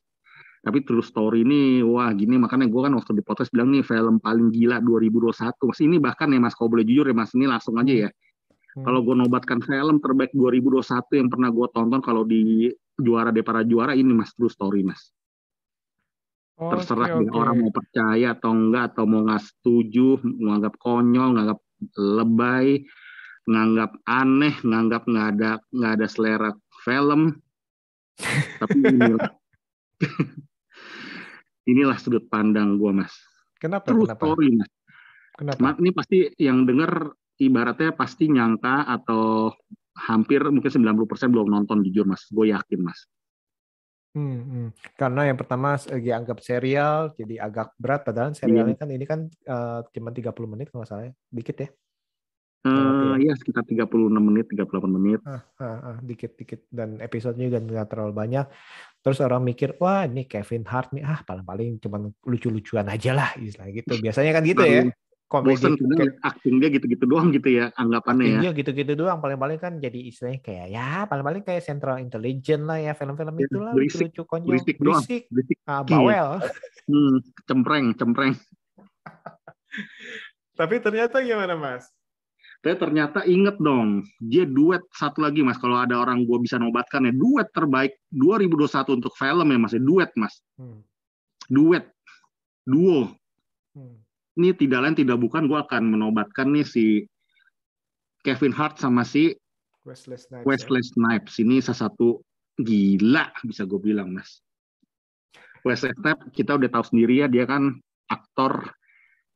Tapi 0.61 0.85
true 0.85 1.01
story 1.01 1.41
ini, 1.41 1.81
wah 1.81 2.13
gini 2.13 2.37
makanya 2.37 2.69
gue 2.69 2.81
kan 2.85 2.93
waktu 2.93 3.17
di 3.17 3.25
podcast 3.25 3.49
bilang 3.49 3.73
nih 3.73 3.81
film 3.81 4.21
paling 4.21 4.53
gila 4.53 4.85
2021. 4.85 5.57
Mas 5.65 5.81
ini 5.81 5.97
bahkan 5.97 6.29
ya 6.29 6.37
Mas, 6.37 6.53
kalau 6.53 6.69
boleh 6.69 6.85
jujur 6.85 7.09
ya 7.09 7.17
Mas, 7.17 7.33
ini 7.33 7.49
langsung 7.49 7.81
aja 7.81 7.89
ya. 7.89 8.09
Hmm. 8.13 8.30
Kalau 8.71 9.03
gue 9.03 9.17
nobatkan 9.19 9.59
film 9.67 9.99
terbaik 9.99 10.31
2021 10.31 11.19
yang 11.19 11.29
pernah 11.29 11.51
gue 11.51 11.67
tonton 11.75 11.99
kalau 11.99 12.23
di 12.23 12.71
juara 12.95 13.35
de 13.35 13.43
para 13.43 13.67
juara 13.67 13.99
ini 13.99 14.15
Mas, 14.15 14.31
true 14.31 14.53
story 14.53 14.87
Mas. 14.87 15.11
Terserah 16.61 17.17
Oke, 17.17 17.25
deh 17.25 17.31
oke. 17.33 17.39
orang 17.41 17.57
mau 17.57 17.73
percaya 17.73 18.37
atau 18.37 18.53
enggak, 18.53 18.93
atau 18.93 19.09
mau 19.09 19.25
nggak 19.25 19.43
setuju, 19.43 20.21
menganggap 20.23 20.77
konyol, 20.77 21.29
nganggap 21.35 21.59
lebay, 21.97 22.85
nganggap 23.49 23.91
aneh, 24.05 24.55
nganggap 24.61 25.03
nggak 25.09 25.27
ada 25.35 25.51
nggak 25.73 25.93
ada 25.97 26.07
selera 26.07 26.51
film. 26.85 27.41
Tapi 28.61 28.77
inilah, 28.77 29.33
inilah 31.65 31.97
sudut 31.97 32.29
pandang 32.29 32.77
gue 32.77 32.93
mas. 32.93 33.17
Kenapa? 33.57 33.89
True 33.89 34.05
Kenapa? 34.05 34.21
story 34.21 34.49
mas. 34.53 34.71
Kenapa? 35.41 35.81
Ini 35.81 35.91
pasti 35.97 36.19
yang 36.37 36.69
denger 36.69 36.93
ibaratnya 37.41 37.97
pasti 37.97 38.29
nyangka 38.29 38.85
atau 38.85 39.51
hampir 39.97 40.45
mungkin 40.49 40.69
90% 40.69 41.33
belum 41.33 41.49
nonton 41.49 41.81
jujur 41.83 42.05
mas. 42.05 42.29
Gue 42.29 42.53
yakin 42.53 42.81
mas. 42.85 43.09
Hmm, 44.11 44.43
hmm. 44.43 44.69
Karena 44.99 45.31
yang 45.31 45.39
pertama 45.39 45.79
segi 45.79 46.11
anggap 46.11 46.43
serial 46.43 47.15
jadi 47.15 47.47
agak 47.47 47.79
berat 47.79 48.03
padahal 48.03 48.35
serialnya 48.35 48.75
Iya. 48.75 48.81
kan 48.83 48.89
ini 48.91 49.05
kan 49.07 49.21
eh, 49.31 49.81
cuma 49.95 50.11
30 50.11 50.51
menit 50.51 50.69
kalau 50.69 50.83
nggak 50.83 50.91
salah 50.91 51.05
ya. 51.09 51.15
Dikit 51.31 51.57
ya. 51.63 51.69
Eh 52.61 53.17
ya 53.25 53.33
sekitar 53.41 53.65
36 53.65 54.21
menit, 54.21 54.45
38 54.53 54.85
menit. 54.93 55.21
Ah, 55.25 55.41
ah, 55.65 55.79
ah, 55.81 55.99
dikit-dikit 56.05 56.69
dan 56.69 57.01
episodenya 57.01 57.49
juga 57.49 57.61
nggak 57.65 57.89
terlalu 57.89 58.13
banyak. 58.13 58.47
Terus 59.01 59.19
orang 59.25 59.41
mikir, 59.41 59.81
wah 59.81 60.05
ini 60.05 60.29
Kevin 60.29 60.69
Hart 60.69 60.93
nih, 60.93 61.01
ah 61.01 61.25
paling-paling 61.25 61.81
cuma 61.81 62.05
lucu-lucuan 62.21 62.85
aja 62.93 63.17
lah, 63.17 63.33
istilah 63.41 63.73
gitu. 63.73 63.97
Biasanya 64.05 64.37
kan 64.37 64.45
gitu 64.45 64.61
ya, 64.61 64.93
komedi. 65.31 65.55
Bosen 65.55 65.79
kayak- 65.79 66.19
acting 66.21 66.59
dia 66.59 66.69
gitu-gitu 66.69 67.05
doang 67.07 67.31
gitu 67.31 67.49
ya 67.49 67.71
anggapannya 67.73 68.27
ya. 68.27 68.39
Iya 68.43 68.51
gitu-gitu 68.53 68.93
doang, 68.93 69.23
paling-paling 69.23 69.57
kan 69.57 69.79
jadi 69.79 69.95
istilahnya 70.03 70.41
kayak 70.41 70.67
ya 70.69 71.07
paling-paling 71.07 71.41
kayak 71.41 71.63
Central 71.63 71.97
Intelligence 71.97 72.61
lah 72.61 72.77
ya, 72.77 72.93
film-film 72.93 73.33
Ya, 73.33 73.47
itulah 73.47 73.73
berisik, 73.73 74.11
lucu-lucu 74.11 74.23
konyol, 74.27 74.51
berisik 74.51 74.77
doang, 74.77 75.01
berisik, 75.01 75.23
berisik. 75.31 75.57
ah, 75.65 75.81
Iya. 75.81 75.89
bawel. 75.89 76.29
Hmm, 76.85 77.15
cempreng, 77.47 77.87
cempreng. 77.95 78.35
Tapi 80.57 80.75
ternyata 80.79 81.17
gimana 81.21 81.55
mas? 81.55 81.87
Tapi 82.61 82.77
ternyata 82.77 83.25
inget 83.25 83.57
dong, 83.57 84.05
dia 84.19 84.45
duet 84.45 84.85
satu 84.93 85.25
lagi 85.25 85.41
mas. 85.41 85.57
Kalau 85.57 85.79
ada 85.79 85.97
orang 85.97 86.21
gue 86.23 86.37
bisa 86.39 86.59
nobatkan 86.59 87.09
ya, 87.09 87.15
duet 87.15 87.49
terbaik 87.49 87.97
2021 88.11 88.93
untuk 88.93 89.15
film 89.15 89.47
ya 89.47 89.57
mas. 89.57 89.73
ya. 89.73 89.81
Duet 89.81 90.11
mas, 90.13 90.35
Hmm. 90.55 90.85
duet, 91.47 91.89
duo. 92.63 93.09
Ini 94.41 94.57
tidak 94.57 94.81
lain 94.81 94.97
tidak 94.97 95.21
bukan 95.21 95.45
gue 95.45 95.59
akan 95.61 95.93
menobatkan 95.93 96.49
nih 96.57 96.65
si 96.65 97.05
Kevin 98.25 98.57
Hart 98.57 98.81
sama 98.81 99.05
si 99.05 99.37
Wesley 99.85 100.17
Snipes. 100.17 100.45
Wesley 100.49 100.81
Snipes. 100.81 101.35
Ini 101.41 101.61
salah 101.61 101.89
satu 101.89 102.25
gila 102.57 103.29
bisa 103.45 103.69
gue 103.69 103.81
bilang 103.81 104.17
mas. 104.17 104.41
Wesley 105.65 105.93
Snipes 105.93 106.33
kita 106.33 106.57
udah 106.57 106.69
tahu 106.73 106.85
sendiri 106.89 107.25
ya 107.25 107.27
dia 107.29 107.45
kan 107.45 107.77
aktor 108.09 108.73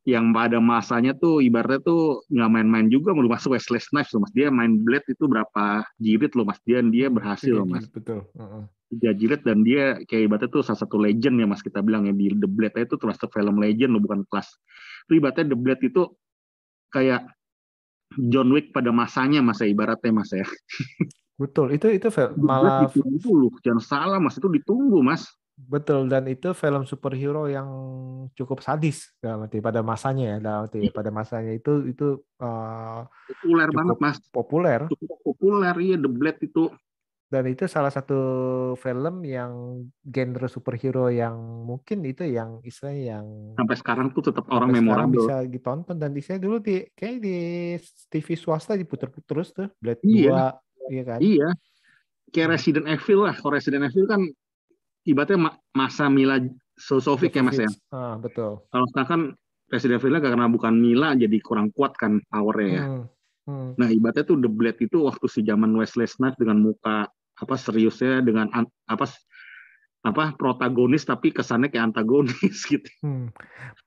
yang 0.05 0.29
pada 0.37 0.61
masanya 0.61 1.17
tuh 1.17 1.41
ibaratnya 1.41 1.81
tuh 1.81 2.21
nggak 2.29 2.51
main-main 2.53 2.87
juga 2.93 3.17
mau 3.17 3.25
masuk 3.25 3.57
Wesley 3.57 3.81
Snipes 3.81 4.13
loh 4.13 4.21
mas 4.21 4.33
dia 4.37 4.53
main 4.53 4.77
Blade 4.85 5.09
itu 5.09 5.25
berapa 5.25 5.81
jilid 5.97 6.37
loh 6.37 6.45
mas 6.45 6.61
dia 6.61 6.85
dia 6.85 7.09
berhasil 7.09 7.49
loh 7.49 7.65
mas 7.65 7.89
Betul. 7.89 8.21
Tiga 8.85 9.11
jilid 9.17 9.41
dan 9.41 9.65
dia 9.65 9.97
kayak 10.05 10.29
ibaratnya 10.29 10.49
tuh 10.53 10.61
salah 10.61 10.77
satu 10.77 11.01
legend 11.01 11.41
ya 11.41 11.49
mas 11.49 11.65
kita 11.65 11.81
bilang 11.81 12.05
ya 12.05 12.13
di 12.13 12.37
The 12.37 12.45
Blade 12.45 12.85
itu 12.85 13.01
termasuk 13.01 13.33
film 13.33 13.57
legend 13.57 13.97
loh 13.97 14.01
bukan 14.05 14.21
kelas 14.29 14.45
ibaratnya 15.13 15.53
The 15.53 15.57
Blade 15.57 15.83
itu 15.85 16.03
kayak 16.89 17.27
John 18.15 18.49
Wick 18.53 18.71
pada 18.71 18.93
masanya 18.95 19.43
mas 19.43 19.59
ya 19.59 19.67
ibaratnya 19.67 20.11
mas 20.13 20.31
ya. 20.31 20.45
Betul, 21.35 21.75
itu 21.75 21.91
itu 21.91 22.07
malah 22.39 22.87
ditunggu 22.87 23.19
dulu 23.19 23.47
jangan 23.59 23.83
salah 23.83 24.19
mas 24.23 24.39
itu 24.39 24.47
ditunggu 24.47 25.03
mas. 25.03 25.27
Betul 25.55 26.11
dan 26.11 26.27
itu 26.27 26.51
film 26.51 26.83
superhero 26.83 27.47
yang 27.47 27.67
cukup 28.35 28.59
sadis 28.59 29.07
dalam 29.23 29.47
arti 29.47 29.63
pada 29.63 29.79
masanya 29.79 30.35
ya, 30.35 30.37
dalam 30.43 30.59
arti 30.67 30.91
pada 30.91 31.11
masanya 31.15 31.55
itu 31.55 31.87
itu 31.87 32.19
eh, 32.43 32.99
populer 33.07 33.69
banget 33.71 33.97
mas. 33.99 34.17
populer. 34.31 34.79
Cukup 34.91 35.19
populer 35.23 35.75
iya 35.79 35.95
The 35.99 36.11
Blade 36.11 36.39
itu 36.43 36.71
dan 37.25 37.43
itu 37.49 37.65
salah 37.65 37.89
satu 37.89 38.19
film 38.77 39.25
yang 39.25 39.81
genre 40.05 40.45
superhero 40.45 41.09
yang 41.09 41.33
mungkin 41.65 42.05
itu 42.05 42.21
yang 42.21 42.61
istilahnya 42.61 43.17
yang 43.17 43.25
sampai 43.57 43.75
sekarang 43.75 44.07
tuh 44.13 44.29
tetap 44.29 44.45
orang 44.47 44.69
memorable. 44.69 45.25
bisa 45.25 45.41
ditonton. 45.43 45.97
Dan 45.97 46.13
istilahnya 46.13 46.43
dulu 46.45 46.57
di 46.61 46.85
kayak 46.93 47.17
di 47.17 47.37
TV 48.07 48.27
swasta 48.37 48.77
diputer 48.77 49.09
terus 49.25 49.49
tuh 49.51 49.73
Blade 49.81 50.05
Iya. 50.05 50.53
2 50.85 50.93
iya 50.93 51.03
kan? 51.03 51.19
Iya. 51.19 51.49
Kayak 52.29 52.49
Resident 52.53 52.85
Evil 52.85 53.19
lah. 53.25 53.33
Kalau 53.33 53.57
Resident 53.57 53.83
Evil 53.83 54.05
kan 54.05 54.21
ibaratnya 55.03 55.37
ma- 55.49 55.57
masa 55.73 56.05
Mila 56.07 56.37
Sosovic 56.77 57.33
ya 57.33 57.41
mas 57.41 57.57
ya? 57.57 57.69
Ah 57.89 58.21
betul. 58.21 58.61
Kalau 58.69 58.85
sekarang 58.93 59.09
kan 59.09 59.21
Resident 59.73 59.97
Evil 59.97 60.21
karena 60.21 60.45
bukan 60.45 60.77
Mila 60.77 61.17
jadi 61.17 61.41
kurang 61.41 61.73
kuat 61.73 61.97
kan 61.97 62.21
powernya 62.29 62.69
ya? 62.69 62.83
Hmm, 62.85 63.03
hmm. 63.49 63.69
Nah, 63.81 63.87
ibaratnya 63.89 64.23
tuh 64.23 64.37
The 64.37 64.45
Blade 64.45 64.77
itu 64.77 65.01
waktu 65.01 65.25
si 65.25 65.41
zaman 65.41 65.73
Wesley 65.73 66.05
Snipes 66.05 66.37
dengan 66.37 66.61
muka 66.61 67.09
apa 67.35 67.55
seriusnya 67.59 68.23
dengan 68.23 68.47
an- 68.55 68.71
apa 68.87 69.05
apa 70.05 70.37
protagonis 70.37 71.01
tapi 71.01 71.33
kesannya 71.33 71.73
kayak 71.73 71.89
antagonis 71.89 72.61
gitu. 72.69 72.85
Hmm. 73.01 73.33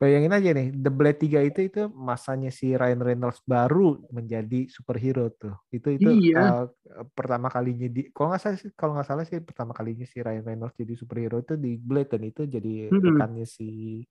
Bayangin 0.03 0.35
aja 0.35 0.51
nih, 0.51 0.75
The 0.75 0.91
Blade 0.91 1.23
3 1.23 1.47
itu 1.47 1.61
itu 1.71 1.87
masanya 1.95 2.51
si 2.51 2.75
Ryan 2.75 2.99
Reynolds 2.99 3.39
baru 3.47 4.03
menjadi 4.11 4.67
superhero 4.67 5.31
tuh. 5.39 5.55
Itu 5.71 5.95
itu 5.95 6.11
Iya. 6.11 6.67
uh, 6.67 7.07
pertama 7.15 7.47
kalinya 7.47 7.87
di 7.87 8.11
kalau 8.11 8.35
nggak 8.35 8.43
salah 8.43 8.59
sih 8.59 8.71
kalau 8.75 8.99
nggak 8.99 9.09
salah 9.09 9.25
sih 9.31 9.39
pertama 9.39 9.71
kalinya 9.71 10.03
si 10.11 10.19
Ryan 10.19 10.43
Reynolds 10.43 10.75
jadi 10.75 10.99
superhero 10.99 11.39
itu 11.39 11.55
di 11.55 11.79
Blade 11.79 12.11
dan 12.19 12.23
itu 12.27 12.43
jadi 12.51 12.91
Mm-mm. 12.91 13.15
rekannya 13.15 13.47
si 13.47 14.03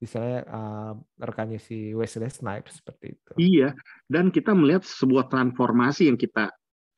misalnya 0.00 0.38
uh, 0.48 0.92
rekannya 1.20 1.60
si 1.60 1.92
Wesley 1.92 2.32
Snipes 2.32 2.80
seperti 2.80 3.12
itu. 3.12 3.32
Iya, 3.36 3.68
dan 4.08 4.32
kita 4.32 4.56
melihat 4.56 4.88
sebuah 4.88 5.28
transformasi 5.28 6.08
yang 6.10 6.16
kita 6.16 6.48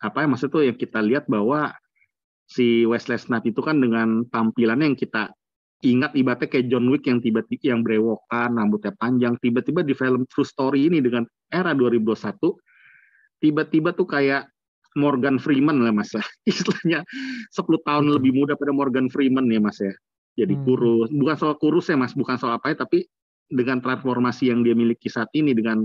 apa 0.05 0.25
ya 0.25 0.29
maksud 0.29 0.53
tuh 0.53 0.69
yang 0.69 0.77
kita 0.77 1.01
lihat 1.01 1.25
bahwa 1.27 1.73
si 2.45 2.85
Wesley 2.85 3.17
Snipes 3.17 3.57
itu 3.57 3.61
kan 3.65 3.81
dengan 3.81 4.29
tampilannya 4.29 4.93
yang 4.93 4.99
kita 5.01 5.33
ingat 5.85 6.13
ibaratnya 6.17 6.49
kayak 6.49 6.69
John 6.69 6.89
Wick 6.93 7.05
yang 7.09 7.21
tiba-tiba 7.21 7.77
yang 7.77 7.81
brewokan, 7.85 8.57
rambutnya 8.57 8.93
panjang, 8.97 9.37
tiba-tiba 9.41 9.85
di 9.85 9.93
film 9.93 10.25
True 10.29 10.45
Story 10.45 10.89
ini 10.89 11.01
dengan 11.01 11.25
era 11.53 11.73
2021 11.73 12.37
tiba-tiba 13.45 13.93
tuh 13.93 14.09
kayak 14.09 14.49
Morgan 14.97 15.37
Freeman 15.43 15.83
lah 15.85 15.93
mas 15.93 16.15
ya. 16.15 16.23
Istilahnya 16.51 17.05
10 17.53 17.61
tahun 17.85 18.05
lebih 18.17 18.33
muda 18.33 18.55
pada 18.57 18.73
Morgan 18.73 19.11
Freeman 19.11 19.45
ya 19.51 19.61
mas 19.61 19.77
ya. 19.83 19.93
Jadi 20.35 20.59
Hmm. 20.59 20.65
kurus, 20.67 21.09
bukan 21.13 21.37
soal 21.37 21.55
kurus 21.61 21.87
ya 21.93 21.97
mas, 21.99 22.17
bukan 22.17 22.41
soal 22.41 22.59
apa 22.59 22.73
ya, 22.73 22.77
tapi 22.81 23.07
dengan 23.47 23.79
transformasi 23.79 24.51
yang 24.51 24.65
dia 24.65 24.75
miliki 24.75 25.07
saat 25.07 25.29
ini 25.37 25.53
dengan 25.55 25.85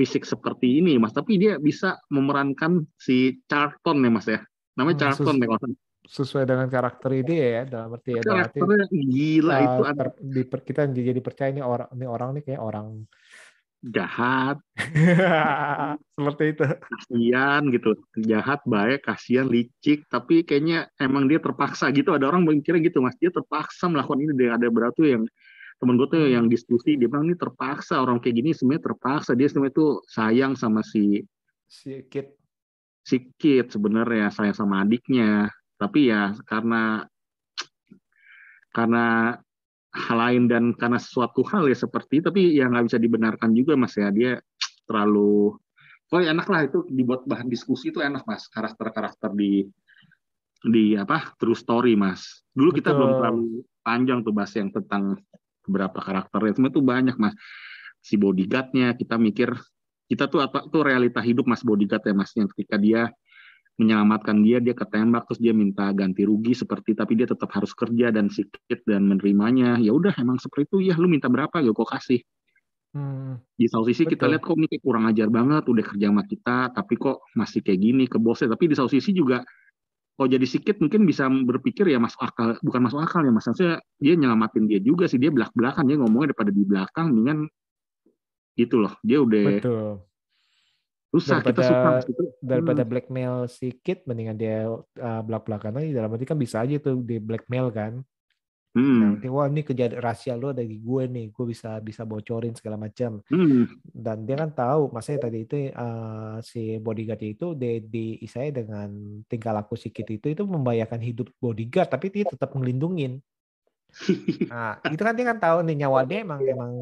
fisik 0.00 0.24
seperti 0.24 0.80
ini 0.80 0.96
mas, 0.96 1.12
tapi 1.12 1.36
dia 1.36 1.60
bisa 1.60 2.00
memerankan 2.08 2.88
si 2.96 3.36
Charlton 3.44 4.00
ya 4.00 4.08
mas 4.08 4.24
ya. 4.24 4.40
Namanya 4.80 4.96
Hmm, 4.96 5.02
Charlton 5.12 5.36
sus- 5.36 5.42
ya 5.44 5.48
kalau 5.52 5.76
Sesuai 6.00 6.48
dengan 6.48 6.66
karakter 6.72 7.12
ini 7.12 7.34
ya 7.36 7.62
dalam 7.68 7.92
arti 7.92 8.16
ya 8.16 8.24
dalam 8.24 8.48
arti 8.48 8.58
gila 8.88 9.52
uh, 9.52 9.60
itu 9.60 9.82
ter- 9.84 10.18
di- 10.18 10.48
kita 10.48 10.82
jadi 10.88 11.20
percaya 11.20 11.52
ini 11.52 11.60
orang 11.60 11.92
ini 11.92 12.06
orang 12.08 12.28
nih 12.34 12.42
kayak 12.48 12.62
orang 12.64 13.04
jahat, 13.80 14.60
seperti 16.16 16.44
itu. 16.52 16.64
kasihan 16.84 17.62
gitu, 17.72 17.96
jahat, 18.20 18.60
baik, 18.68 19.08
kasihan, 19.08 19.48
licik, 19.48 20.04
tapi 20.12 20.44
kayaknya 20.44 20.88
emang 21.00 21.24
dia 21.28 21.40
terpaksa 21.40 21.88
gitu. 21.92 22.12
Ada 22.12 22.28
orang 22.28 22.44
mikirnya 22.44 22.84
gitu 22.84 23.00
mas, 23.00 23.16
dia 23.16 23.32
terpaksa 23.32 23.88
melakukan 23.88 24.20
ini. 24.20 24.32
Dia 24.36 24.60
ada 24.60 24.68
beratu 24.68 25.04
yang 25.04 25.24
temen 25.80 25.96
gue 25.96 26.08
tuh 26.12 26.28
yang 26.28 26.46
diskusi, 26.52 27.00
dia 27.00 27.08
bilang 27.08 27.24
ini 27.24 27.40
terpaksa 27.40 28.04
orang 28.04 28.20
kayak 28.20 28.36
gini 28.36 28.50
sebenarnya 28.52 28.92
terpaksa. 28.92 29.32
Dia 29.32 29.48
sebenarnya 29.48 29.74
tuh 29.74 30.04
sayang 30.04 30.52
sama 30.54 30.84
si 30.84 31.24
Si 31.70 32.04
Kid 32.10 32.36
si 33.00 33.32
Kid 33.40 33.72
sebenarnya 33.72 34.28
sayang 34.28 34.56
sama 34.56 34.84
adiknya, 34.84 35.48
tapi 35.80 36.12
ya 36.12 36.36
karena 36.44 37.08
karena 38.70 39.34
hal 39.90 40.18
lain 40.18 40.44
dan 40.46 40.64
karena 40.78 41.02
sesuatu 41.02 41.42
hal 41.50 41.66
ya 41.66 41.74
seperti 41.74 42.22
tapi 42.22 42.54
ya 42.54 42.70
nggak 42.70 42.86
bisa 42.86 42.98
dibenarkan 43.02 43.50
juga 43.50 43.74
mas 43.74 43.98
ya 43.98 44.06
dia 44.14 44.38
terlalu 44.86 45.58
oh 46.14 46.20
enak 46.22 46.46
lah 46.46 46.70
itu 46.70 46.86
dibuat 46.86 47.26
bahan 47.26 47.50
diskusi 47.50 47.90
itu 47.90 47.98
enak 47.98 48.22
mas 48.22 48.46
karakter-karakter 48.46 49.34
di 49.34 49.66
di 50.62 50.94
apa 50.94 51.34
true 51.42 51.58
story 51.58 51.98
mas 51.98 52.46
dulu 52.54 52.70
kita 52.70 52.94
Betul. 52.94 52.98
belum 53.02 53.12
terlalu 53.18 53.44
panjang 53.82 54.18
tuh 54.22 54.30
bahas 54.30 54.52
yang 54.54 54.70
tentang 54.70 55.18
beberapa 55.70 56.02
karakternya. 56.02 56.58
Semua 56.58 56.70
itu 56.74 56.82
banyak 56.82 57.16
mas. 57.16 57.38
Si 58.02 58.18
bodyguardnya 58.18 58.98
kita 58.98 59.14
mikir 59.14 59.54
kita 60.10 60.26
tuh 60.26 60.42
apa 60.42 60.66
tuh 60.66 60.82
realita 60.82 61.22
hidup 61.22 61.46
mas 61.46 61.62
bodyguard 61.62 62.02
ya 62.02 62.14
mas 62.16 62.34
yang 62.34 62.50
ketika 62.50 62.74
dia 62.74 63.14
menyelamatkan 63.78 64.42
dia 64.44 64.58
dia 64.60 64.76
ketembak 64.76 65.24
terus 65.30 65.40
dia 65.40 65.54
minta 65.54 65.88
ganti 65.96 66.26
rugi 66.28 66.52
seperti 66.52 66.92
tapi 66.92 67.16
dia 67.16 67.24
tetap 67.24 67.48
harus 67.54 67.72
kerja 67.72 68.12
dan 68.12 68.28
sikit 68.28 68.82
dan 68.84 69.06
menerimanya. 69.06 69.78
Ya 69.78 69.94
udah 69.94 70.12
emang 70.18 70.36
seperti 70.42 70.68
itu. 70.68 70.92
Ya 70.92 70.98
lu 70.98 71.06
minta 71.06 71.30
berapa? 71.30 71.62
Ya 71.62 71.70
kok 71.72 71.88
kasih. 71.88 72.20
Hmm. 72.90 73.38
di 73.54 73.70
satu 73.70 73.86
sisi 73.86 74.02
kita 74.02 74.26
Betul. 74.26 74.30
lihat 74.34 74.42
kok 74.42 74.56
ini 74.58 74.78
kurang 74.82 75.06
ajar 75.06 75.30
banget 75.30 75.62
udah 75.70 75.84
kerja 75.86 76.10
sama 76.10 76.26
kita 76.26 76.74
tapi 76.74 76.98
kok 76.98 77.22
masih 77.38 77.62
kayak 77.62 77.78
gini 77.78 78.04
ke 78.10 78.18
bosnya. 78.18 78.50
Tapi 78.50 78.66
di 78.66 78.74
satu 78.74 78.90
sisi 78.90 79.14
juga 79.14 79.46
kok 80.20 80.28
jadi 80.28 80.44
sikit 80.44 80.76
mungkin 80.84 81.08
bisa 81.08 81.24
berpikir 81.32 81.88
ya 81.88 81.96
masuk 81.96 82.20
akal 82.20 82.52
bukan 82.60 82.80
masuk 82.84 83.00
akal 83.00 83.24
ya 83.24 83.32
mas 83.32 83.48
maksudnya 83.48 83.80
dia 83.96 84.12
nyelamatin 84.20 84.68
dia 84.68 84.76
juga 84.76 85.08
sih 85.08 85.16
dia 85.16 85.32
belak 85.32 85.48
belakan 85.56 85.88
dia 85.88 85.96
ngomongnya 85.96 86.36
daripada 86.36 86.52
di 86.52 86.60
belakang 86.60 87.08
dengan 87.16 87.48
gitu 88.52 88.84
loh 88.84 88.92
dia 89.00 89.16
udah 89.24 89.44
Betul. 89.56 89.88
kita 91.10 91.26
Daripada- 91.42 91.64
susah 91.66 91.92
gitu. 92.06 92.22
Daripada 92.38 92.82
Hmm. 92.86 92.90
blackmail 92.94 93.34
sedikit, 93.50 93.98
mendingan 94.06 94.36
dia 94.38 94.70
uh, 94.70 95.20
belak-belakan 95.26 95.82
aja. 95.82 95.90
Dalam 95.98 96.14
arti 96.14 96.22
kan 96.22 96.38
bisa 96.38 96.62
aja 96.62 96.78
tuh 96.78 97.02
di 97.02 97.18
blackmail 97.18 97.66
kan. 97.74 97.92
Hmm. 98.70 99.18
Nah, 99.18 99.30
wah 99.34 99.50
ini 99.50 99.66
kejadian 99.66 99.98
rahasia 99.98 100.38
lo 100.38 100.54
dari 100.54 100.78
gue 100.78 101.02
nih, 101.10 101.34
gue 101.34 101.44
bisa 101.50 101.82
bisa 101.82 102.06
bocorin 102.06 102.54
segala 102.54 102.78
macam. 102.78 103.18
Hmm. 103.26 103.66
Dan 103.82 104.22
dia 104.22 104.38
kan 104.38 104.54
tahu, 104.54 104.94
maksudnya 104.94 105.26
tadi 105.26 105.38
itu 105.42 105.74
uh, 105.74 106.38
si 106.38 106.78
bodyguard 106.78 107.22
itu 107.26 107.58
di, 107.58 107.82
di 107.82 108.04
saya 108.30 108.54
dengan 108.54 109.18
tingkah 109.26 109.50
laku 109.50 109.74
sedikit 109.74 110.14
itu 110.14 110.30
itu 110.30 110.42
membahayakan 110.46 111.02
hidup 111.02 111.34
bodyguard, 111.42 111.90
tapi 111.90 112.14
dia 112.14 112.24
tetap 112.30 112.54
ngelindungin. 112.54 113.18
Nah, 114.54 114.78
itu 114.86 115.02
kan 115.02 115.18
dia 115.18 115.26
kan 115.34 115.42
tahu 115.42 115.66
nih 115.66 115.82
nyawa 115.82 116.06
dia 116.06 116.22
emang 116.22 116.38
emang 116.46 116.72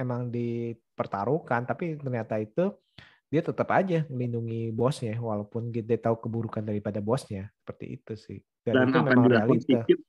emang 0.00 0.22
dipertaruhkan, 0.32 1.68
tapi 1.68 2.00
ternyata 2.00 2.40
itu 2.40 2.72
dia 3.28 3.44
tetap 3.44 3.68
aja 3.76 4.08
melindungi 4.08 4.72
bosnya 4.72 5.20
walaupun 5.20 5.68
dia 5.68 6.00
tahu 6.00 6.16
keburukan 6.24 6.64
daripada 6.64 7.04
bosnya. 7.04 7.52
Seperti 7.60 8.00
itu 8.00 8.12
sih. 8.16 8.40
Dan, 8.64 8.72
dan 8.72 8.84
itu 8.88 8.98
memang 9.04 9.28
realita. 9.28 9.84
Kit 9.84 10.00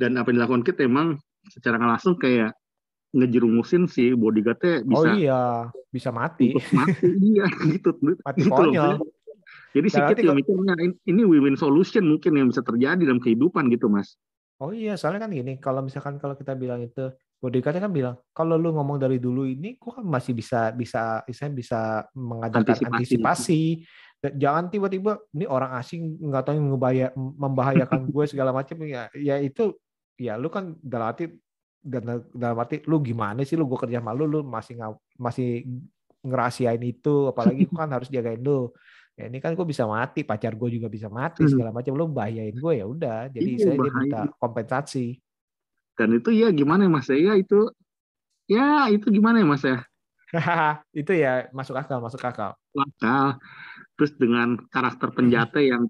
dan 0.00 0.16
apa 0.16 0.32
yang 0.32 0.40
dilakukan 0.40 0.64
Kit 0.64 0.80
emang 0.80 1.20
secara 1.46 1.76
langsung 1.76 2.16
kayak 2.16 2.56
ngejerumusin 3.12 3.84
si 3.84 4.14
bodyguardnya 4.14 4.80
bisa 4.82 4.96
oh 4.96 5.04
iya, 5.12 5.42
bisa 5.90 6.08
mati. 6.08 6.54
mati 6.72 7.04
iya 7.34 7.44
gitu 7.68 7.90
Mati 8.22 8.40
gitu 8.40 8.62
loh. 8.70 9.02
jadi 9.74 9.88
si 9.90 9.98
Kit 9.98 10.16
nanti 10.16 10.22
ya 10.22 10.24
kalau- 10.24 10.38
mikirnya 10.38 10.74
"In- 10.80 11.00
ini 11.04 11.22
win-win 11.26 11.58
solution 11.58 12.06
mungkin 12.06 12.32
yang 12.32 12.48
bisa 12.48 12.62
terjadi 12.62 13.02
dalam 13.02 13.20
kehidupan 13.20 13.68
gitu 13.68 13.92
mas 13.92 14.16
Oh 14.60 14.76
iya, 14.76 14.92
soalnya 14.92 15.24
kan 15.24 15.32
gini, 15.32 15.56
kalau 15.56 15.80
misalkan 15.80 16.20
kalau 16.20 16.36
kita 16.36 16.52
bilang 16.52 16.84
itu 16.84 17.08
bodyguardnya 17.40 17.80
kan 17.80 17.96
bilang, 17.96 18.20
kalau 18.36 18.60
lu 18.60 18.76
ngomong 18.76 19.00
dari 19.00 19.16
dulu 19.16 19.48
ini, 19.48 19.80
gua 19.80 19.96
kan 19.96 20.04
masih 20.04 20.36
bisa 20.36 20.68
bisa 20.76 21.24
saya 21.24 21.48
bisa 21.48 22.04
mengadakan 22.12 22.68
Antisipasi. 22.68 22.92
antisipasi. 22.92 23.62
Dan 24.20 24.32
Jangan 24.36 24.64
tiba-tiba 24.68 25.16
ini 25.32 25.48
orang 25.48 25.80
asing 25.80 26.12
nggak 26.20 26.44
tahu 26.44 26.60
yang 26.60 26.76
membahayakan 27.40 28.04
gue 28.12 28.24
segala 28.28 28.52
macam 28.52 28.76
ya, 28.84 29.08
ya 29.16 29.40
itu 29.40 29.72
ya 30.20 30.36
lu 30.36 30.52
kan 30.52 30.76
dalam 30.84 31.16
arti 31.16 31.24
dan 31.80 32.20
dalam 32.36 32.60
arti 32.60 32.84
lu 32.84 33.00
gimana 33.00 33.40
sih 33.40 33.56
lu? 33.56 33.64
Gue 33.64 33.80
kerja 33.80 34.04
sama 34.04 34.12
lu 34.12 34.28
lu 34.28 34.40
masih 34.44 34.76
nggak 34.76 34.92
masih 35.16 35.48
ngerahasiain 36.20 36.82
itu. 36.84 37.32
Apalagi 37.32 37.64
gue 37.64 37.72
kan 37.76 37.88
harus 37.88 38.12
jagain 38.12 38.36
lu. 38.36 38.68
Ya 39.16 39.28
ini 39.28 39.40
kan 39.40 39.56
gue 39.56 39.64
bisa 39.64 39.88
mati 39.88 40.20
pacar 40.20 40.52
gue 40.52 40.68
juga 40.76 40.92
bisa 40.92 41.08
mati 41.08 41.44
Hmm. 41.44 41.50
segala 41.50 41.72
macam. 41.72 41.96
Lu 41.96 42.04
bahayain 42.12 42.52
gue 42.52 42.72
ya 42.76 42.84
udah. 42.84 43.32
Jadi 43.32 43.50
Iya, 43.56 43.64
saya 43.64 43.76
dia 43.80 43.92
minta 43.96 44.20
kompensasi. 44.36 45.16
Dan 45.96 46.20
itu 46.20 46.30
ya 46.32 46.52
gimana 46.52 46.84
ya 46.84 46.90
mas? 46.92 47.08
Ya 47.08 47.32
itu 47.36 47.72
ya 48.44 48.88
itu 48.92 49.08
gimana 49.08 49.40
ya 49.40 49.48
mas 49.48 49.64
ya? 49.64 49.80
Itu 50.94 51.10
ya 51.10 51.50
masuk 51.50 51.74
akal 51.74 51.98
masuk 51.98 52.22
akal. 52.22 52.54
Wakal. 52.70 53.40
terus 53.98 54.14
dengan 54.16 54.56
karakter 54.72 55.10
penjata 55.12 55.60
yang 55.60 55.84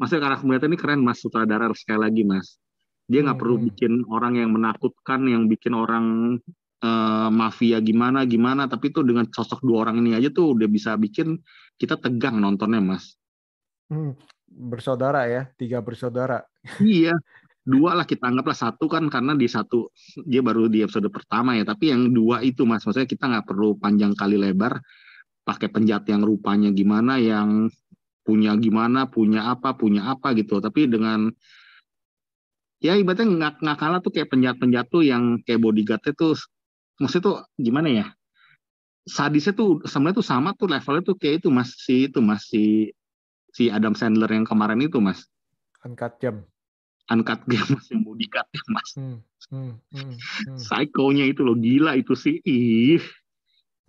maksudnya 0.00 0.24
karakter 0.24 0.46
penjata 0.46 0.66
ini 0.70 0.78
keren 0.78 1.00
mas. 1.02 1.18
Sutradara 1.20 1.66
sekali 1.74 2.00
lagi 2.00 2.22
mas 2.22 2.61
dia 3.10 3.20
nggak 3.24 3.38
Hmm, 3.38 3.42
perlu 3.42 3.56
bikin 3.70 3.92
orang 4.08 4.38
yang 4.38 4.50
menakutkan 4.54 5.26
yang 5.26 5.46
bikin 5.50 5.74
orang 5.74 6.38
eh, 6.82 7.28
mafia 7.30 7.78
gimana 7.82 8.24
gimana. 8.26 8.66
Tapi 8.70 8.90
tuh 8.94 9.04
dengan 9.06 9.26
sosok 9.28 9.62
dua 9.64 9.88
orang 9.88 10.02
ini 10.02 10.18
aja 10.18 10.28
tuh 10.30 10.54
udah 10.56 10.68
bisa 10.70 10.94
bikin 10.98 11.38
kita 11.78 11.98
tegang 11.98 12.38
nontonnya 12.38 12.80
mas. 12.82 13.18
Hmm, 13.90 14.16
bersaudara 14.48 15.26
ya 15.28 15.42
tiga 15.58 15.78
bersaudara. 15.82 16.46
Iya 16.80 17.14
dua 17.62 17.94
lah 17.94 18.06
kita 18.06 18.26
anggaplah 18.26 18.58
satu 18.58 18.90
kan 18.90 19.06
karena 19.06 19.38
di 19.38 19.46
satu 19.46 19.86
dia 20.26 20.42
baru 20.42 20.66
di 20.66 20.82
episode 20.82 21.08
pertama 21.10 21.54
ya. 21.58 21.64
Tapi 21.66 21.94
yang 21.94 22.10
dua 22.10 22.42
itu 22.42 22.66
mas 22.66 22.82
maksudnya 22.86 23.06
kita 23.06 23.24
nggak 23.30 23.46
perlu 23.46 23.78
panjang 23.78 24.12
kali 24.18 24.36
lebar 24.38 24.82
pakai 25.42 25.68
penjahat 25.70 26.06
yang 26.10 26.22
rupanya 26.22 26.70
gimana 26.70 27.18
yang 27.18 27.66
punya 28.22 28.54
gimana 28.54 29.10
punya 29.10 29.50
apa 29.50 29.74
punya 29.74 30.10
apa 30.10 30.34
gitu. 30.38 30.58
Tapi 30.62 30.90
dengan 30.90 31.30
ya 32.82 32.98
ibaratnya 32.98 33.26
nggak 33.30 33.54
nggak 33.62 33.78
kalah 33.78 34.00
tuh 34.02 34.12
kayak 34.12 34.28
penjahat 34.28 34.58
penjahat 34.58 34.86
tuh 34.90 35.06
yang 35.06 35.38
kayak 35.46 35.62
bodyguardnya 35.62 36.12
tuh 36.18 36.34
maksudnya 36.98 37.24
tuh 37.24 37.36
gimana 37.56 37.88
ya? 37.88 38.06
Sadisnya 39.06 39.54
tuh 39.54 39.82
sebenarnya 39.86 40.18
tuh 40.18 40.26
sama 40.26 40.50
tuh 40.54 40.68
levelnya 40.70 41.02
tuh 41.02 41.16
kayak 41.18 41.42
itu 41.42 41.48
mas. 41.48 41.74
Si 41.78 42.10
itu 42.10 42.18
mas 42.18 42.46
si 42.50 42.90
si 43.54 43.70
Adam 43.70 43.94
Sandler 43.94 44.30
yang 44.30 44.46
kemarin 44.46 44.82
itu 44.82 44.98
mas. 44.98 45.26
Angkat 45.82 46.18
jam 46.22 46.46
uncut 47.10 47.40
game 47.50 47.66
mas 47.74 47.86
yang 47.90 48.02
bodyguard 48.06 48.48
ya 48.50 48.62
mas. 48.70 48.88
Hmm, 48.94 49.18
hmm, 49.50 49.72
hmm, 49.90 50.12
hmm. 50.14 50.58
psycho-nya 50.58 51.24
itu 51.26 51.42
loh 51.42 51.58
gila 51.58 51.98
itu 51.98 52.14
sih. 52.14 52.38
Ih. 52.46 53.02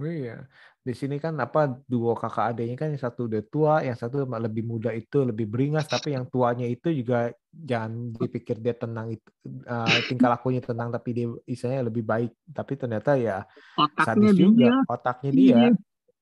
Oh 0.01 0.10
iya 0.10 0.49
di 0.84 0.91
sini 0.91 1.15
kan 1.15 1.39
apa 1.39 1.80
dua 1.88 2.12
kakak 2.12 2.52
adiknya 2.52 2.76
kan 2.76 2.91
yang 2.91 3.00
satu 3.00 3.32
udah 3.32 3.43
tua 3.48 3.74
yang 3.88 3.96
satu 3.96 4.28
lebih 4.28 4.67
muda 4.67 4.91
itu 4.91 5.24
lebih 5.24 5.48
beringas 5.48 5.88
tapi 5.88 6.12
yang 6.12 6.28
tuanya 6.28 6.67
itu 6.67 6.91
juga 6.91 7.32
jangan 7.56 8.12
dipikir 8.12 8.60
dia 8.60 8.76
tenang 8.76 9.15
itu 9.15 9.24
eh, 9.48 10.00
tingkah 10.12 10.36
lakunya 10.36 10.60
tenang 10.60 10.91
tapi 10.91 11.10
dia 11.15 11.32
istilahnya 11.48 11.88
lebih 11.88 12.04
baik. 12.04 12.36
Tapi 12.52 12.74
ternyata 12.76 13.15
ya 13.15 13.48
otaknya 13.80 14.36
sadis 14.36 14.36
juga 14.36 14.60
dia 14.60 14.74
otaknya 14.91 15.32
dia. 15.32 15.56
Iya. 15.56 15.69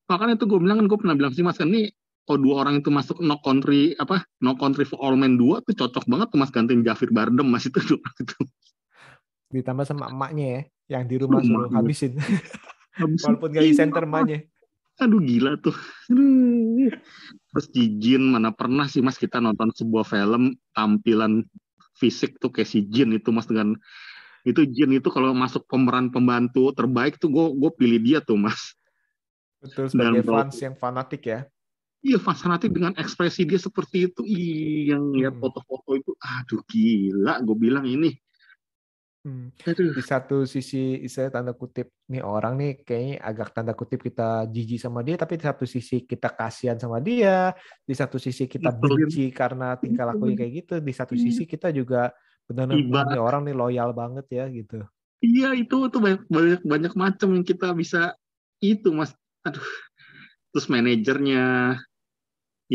makanya 0.06 0.34
tuh 0.38 0.46
gue 0.46 0.60
bilang 0.62 0.76
kan 0.78 0.86
gue 0.86 0.98
pernah 0.98 1.16
bilang 1.18 1.32
sih 1.34 1.42
mas 1.42 1.58
kan 1.58 1.66
ini 1.66 1.90
kalau 2.22 2.38
dua 2.38 2.54
orang 2.62 2.78
itu 2.78 2.90
masuk 2.92 3.18
no 3.18 3.42
country 3.42 3.98
apa 3.98 4.22
no 4.44 4.54
country 4.54 4.86
for 4.86 5.00
all 5.02 5.18
men 5.18 5.40
2 5.40 5.64
tuh 5.66 5.74
cocok 5.74 6.04
banget 6.06 6.26
tuh 6.30 6.38
mas 6.38 6.52
gantiin 6.54 6.84
Jafir 6.86 7.10
Bardem 7.10 7.48
mas 7.48 7.66
itu 7.70 7.82
tuh 7.82 7.98
itu 7.98 8.36
ditambah 9.50 9.84
sama 9.88 10.06
emaknya 10.12 10.46
ya 10.46 10.62
yang 10.98 11.04
di 11.08 11.16
rumah 11.16 11.40
suruh 11.40 11.70
habisin. 11.72 12.14
Habis 12.92 13.24
walaupun 13.24 13.48
gak 13.56 13.64
itu, 13.64 13.78
center 13.80 14.04
emaknya 14.04 14.51
aduh 15.02 15.22
gila 15.22 15.58
tuh 15.58 15.74
Aduh. 16.10 16.90
terus 17.50 17.66
si 17.74 17.82
Jin 18.00 18.32
mana 18.34 18.50
pernah 18.54 18.86
sih 18.88 19.02
mas 19.04 19.18
kita 19.18 19.38
nonton 19.42 19.70
sebuah 19.74 20.04
film 20.06 20.54
tampilan 20.72 21.44
fisik 21.98 22.38
tuh 22.40 22.50
kayak 22.54 22.70
si 22.70 22.86
Jin 22.88 23.12
itu 23.14 23.28
mas 23.34 23.46
dengan 23.50 23.74
itu 24.42 24.62
Jin 24.66 24.94
itu 24.96 25.08
kalau 25.12 25.34
masuk 25.34 25.66
pemeran 25.70 26.10
pembantu 26.10 26.70
terbaik 26.74 27.18
tuh 27.18 27.30
gue 27.30 27.46
gue 27.58 27.70
pilih 27.78 27.98
dia 28.02 28.18
tuh 28.22 28.38
mas 28.38 28.74
betul 29.62 29.86
sebagai 29.86 30.22
Dan 30.22 30.26
fans 30.26 30.56
yang 30.58 30.74
fanatik 30.74 31.22
ya 31.26 31.40
Iya 32.02 32.18
fascinatif 32.18 32.74
dengan 32.74 32.98
ekspresi 32.98 33.46
dia 33.46 33.62
seperti 33.62 34.10
itu. 34.10 34.26
Ih, 34.26 34.90
yang 34.90 35.14
lihat 35.14 35.38
Hmm. 35.38 35.42
foto-foto 35.42 35.94
itu, 35.94 36.10
aduh 36.18 36.58
gila, 36.66 37.38
gue 37.46 37.54
bilang 37.54 37.86
ini. 37.86 38.18
Hmm. 39.24 39.54
Aduh. 39.66 39.94
di 39.94 40.02
satu 40.02 40.42
sisi 40.42 41.06
saya 41.06 41.30
tanda 41.30 41.54
kutip 41.54 41.94
nih 42.10 42.26
orang 42.26 42.58
nih 42.58 42.70
kayaknya 42.82 43.14
agak 43.22 43.48
tanda 43.54 43.70
kutip 43.78 44.02
kita 44.02 44.50
jijik 44.50 44.82
sama 44.82 44.98
dia 45.06 45.14
tapi 45.14 45.38
di 45.38 45.44
satu 45.46 45.62
sisi 45.62 46.02
kita 46.10 46.34
kasihan 46.34 46.74
sama 46.74 46.98
dia 46.98 47.54
di 47.86 47.94
satu 47.94 48.18
sisi 48.18 48.50
kita 48.50 48.74
benci 48.74 49.30
karena 49.30 49.78
tingkah 49.78 50.10
lakunya 50.10 50.34
kayak 50.34 50.52
gitu 50.66 50.72
di 50.82 50.90
satu 50.90 51.14
sisi 51.14 51.46
kita 51.46 51.70
juga 51.70 52.10
benar-benar 52.50 52.82
Iba. 52.82 52.90
"Wah, 52.90 53.04
nih 53.14 53.20
orang 53.22 53.42
nih 53.46 53.54
loyal 53.54 53.90
banget 53.94 54.26
ya 54.34 54.44
gitu 54.50 54.82
Iya 55.22 55.54
itu 55.54 55.76
tuh 55.86 56.00
banyak 56.02 56.22
banyak 56.26 56.60
banyak 56.66 56.92
macam 56.98 57.28
yang 57.38 57.46
kita 57.46 57.70
bisa 57.78 58.18
itu 58.58 58.90
mas. 58.90 59.14
Aduh. 59.46 59.62
Terus 60.52 60.66
manajernya 60.72 61.42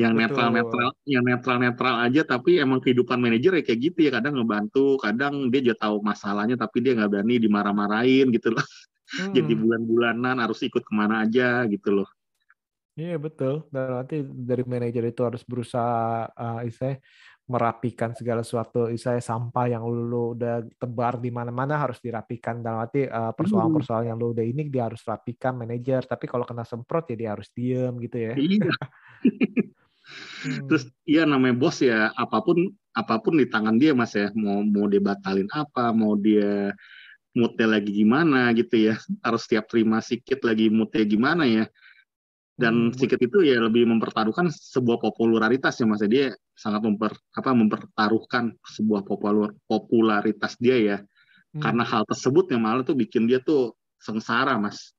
yang 0.01 0.13
netral 0.19 0.49
netral, 0.57 0.89
yang 1.13 1.23
netral 1.29 1.57
netral 1.65 1.95
aja, 2.05 2.21
tapi 2.33 2.51
emang 2.63 2.79
kehidupan 2.83 3.17
manajer 3.25 3.51
ya 3.57 3.63
kayak 3.67 3.81
gitu 3.87 3.99
ya. 4.07 4.11
Kadang 4.17 4.33
ngebantu, 4.37 4.79
kadang 5.05 5.33
dia 5.51 5.61
juga 5.65 5.77
tahu 5.89 5.95
masalahnya, 6.09 6.55
tapi 6.63 6.77
dia 6.83 6.91
nggak 6.97 7.09
berani 7.13 7.35
dimarah-marahin 7.43 8.25
gitu 8.35 8.47
loh. 8.55 8.65
Jadi 9.35 9.51
Hmm, 9.51 9.61
bulan-bulanan 9.61 10.37
harus 10.43 10.59
ikut 10.67 10.83
ke 10.87 10.93
mana 10.99 11.25
aja 11.25 11.65
gitu 11.73 11.89
loh. 11.97 12.09
iya 12.99 13.13
betul 13.25 13.53
dan 13.73 13.85
nanti 13.97 14.15
dari 14.49 14.63
manajer 14.73 15.03
itu 15.11 15.21
harus 15.27 15.43
berusaha 15.51 16.25
uh, 16.43 16.59
istilahnya 16.67 16.97
merapikan 17.53 18.11
segala 18.19 18.41
sesuatu 18.45 18.79
istilahnya 18.95 19.23
sampah 19.31 19.65
yang 19.73 19.83
lu, 19.87 20.01
lu 20.11 20.17
udah 20.35 20.53
tebar 20.81 21.13
di 21.23 21.29
mana-mana 21.37 21.73
harus 21.83 21.97
dirapikan 22.05 22.55
dalam 22.65 22.79
arti 22.83 22.99
uh, 23.07 23.31
persoalan-persoalan 23.37 24.05
yang 24.11 24.17
lu 24.21 24.27
udah 24.35 24.45
ini 24.51 24.61
dia 24.73 24.83
harus 24.89 25.01
rapikan 25.11 25.53
manajer 25.61 26.01
tapi 26.11 26.25
kalau 26.31 26.43
kena 26.49 26.63
semprot 26.67 27.05
ya 27.11 27.15
dia 27.21 27.29
harus 27.37 27.47
diem 27.55 27.93
gitu 28.03 28.17
ya 28.27 28.33
Iya. 28.35 28.71
Hmm. 30.45 30.65
Terus 30.69 30.83
iya 31.03 31.23
namanya 31.27 31.55
bos 31.57 31.77
ya 31.81 32.13
apa 32.15 32.39
pun 32.45 32.71
apa 32.95 33.19
pun 33.21 33.37
di 33.37 33.45
tangan 33.49 33.75
dia 33.77 33.91
mas 33.93 34.13
ya. 34.15 34.31
Mau 34.33 34.63
mau 34.63 34.85
dia 34.87 35.01
batalin 35.03 35.49
apa 35.51 35.91
mau 35.91 36.15
dia 36.15 36.71
moodnya 37.37 37.67
lagi 37.77 37.91
gimana 37.93 38.49
gitu 38.55 38.91
ya. 38.91 38.95
Harus 39.21 39.45
tiap 39.45 39.69
terima 39.69 40.01
sikit 40.01 40.41
lagi 40.45 40.69
moodnya 40.71 41.03
gimana 41.05 41.43
ya. 41.45 41.65
Dan 42.57 42.89
Hmm, 42.89 42.97
Sikit 42.97 43.21
itu 43.21 43.45
ya 43.45 43.61
lebih 43.61 43.85
mempertaruhkan 43.85 44.49
sebuah 44.49 44.97
popularitas 44.97 45.77
ya 45.77 45.85
mas 45.85 46.01
dia 46.09 46.33
sangat 46.57 46.81
memper 46.89 47.13
apa 47.37 47.53
mempertaruhkan 47.53 48.57
sebuah 48.65 49.05
popular 49.05 49.53
popularitas 49.69 50.57
dia 50.57 50.77
ya. 50.81 50.97
Hmm. 51.55 51.63
karena 51.63 51.83
hal 51.87 52.03
tersebut 52.05 52.51
yang 52.51 52.65
malah 52.65 52.83
tuh 52.83 52.97
bikin 52.97 53.25
dia 53.29 53.39
tuh 53.39 53.73
sengsara 54.01 54.57
mas. 54.57 54.93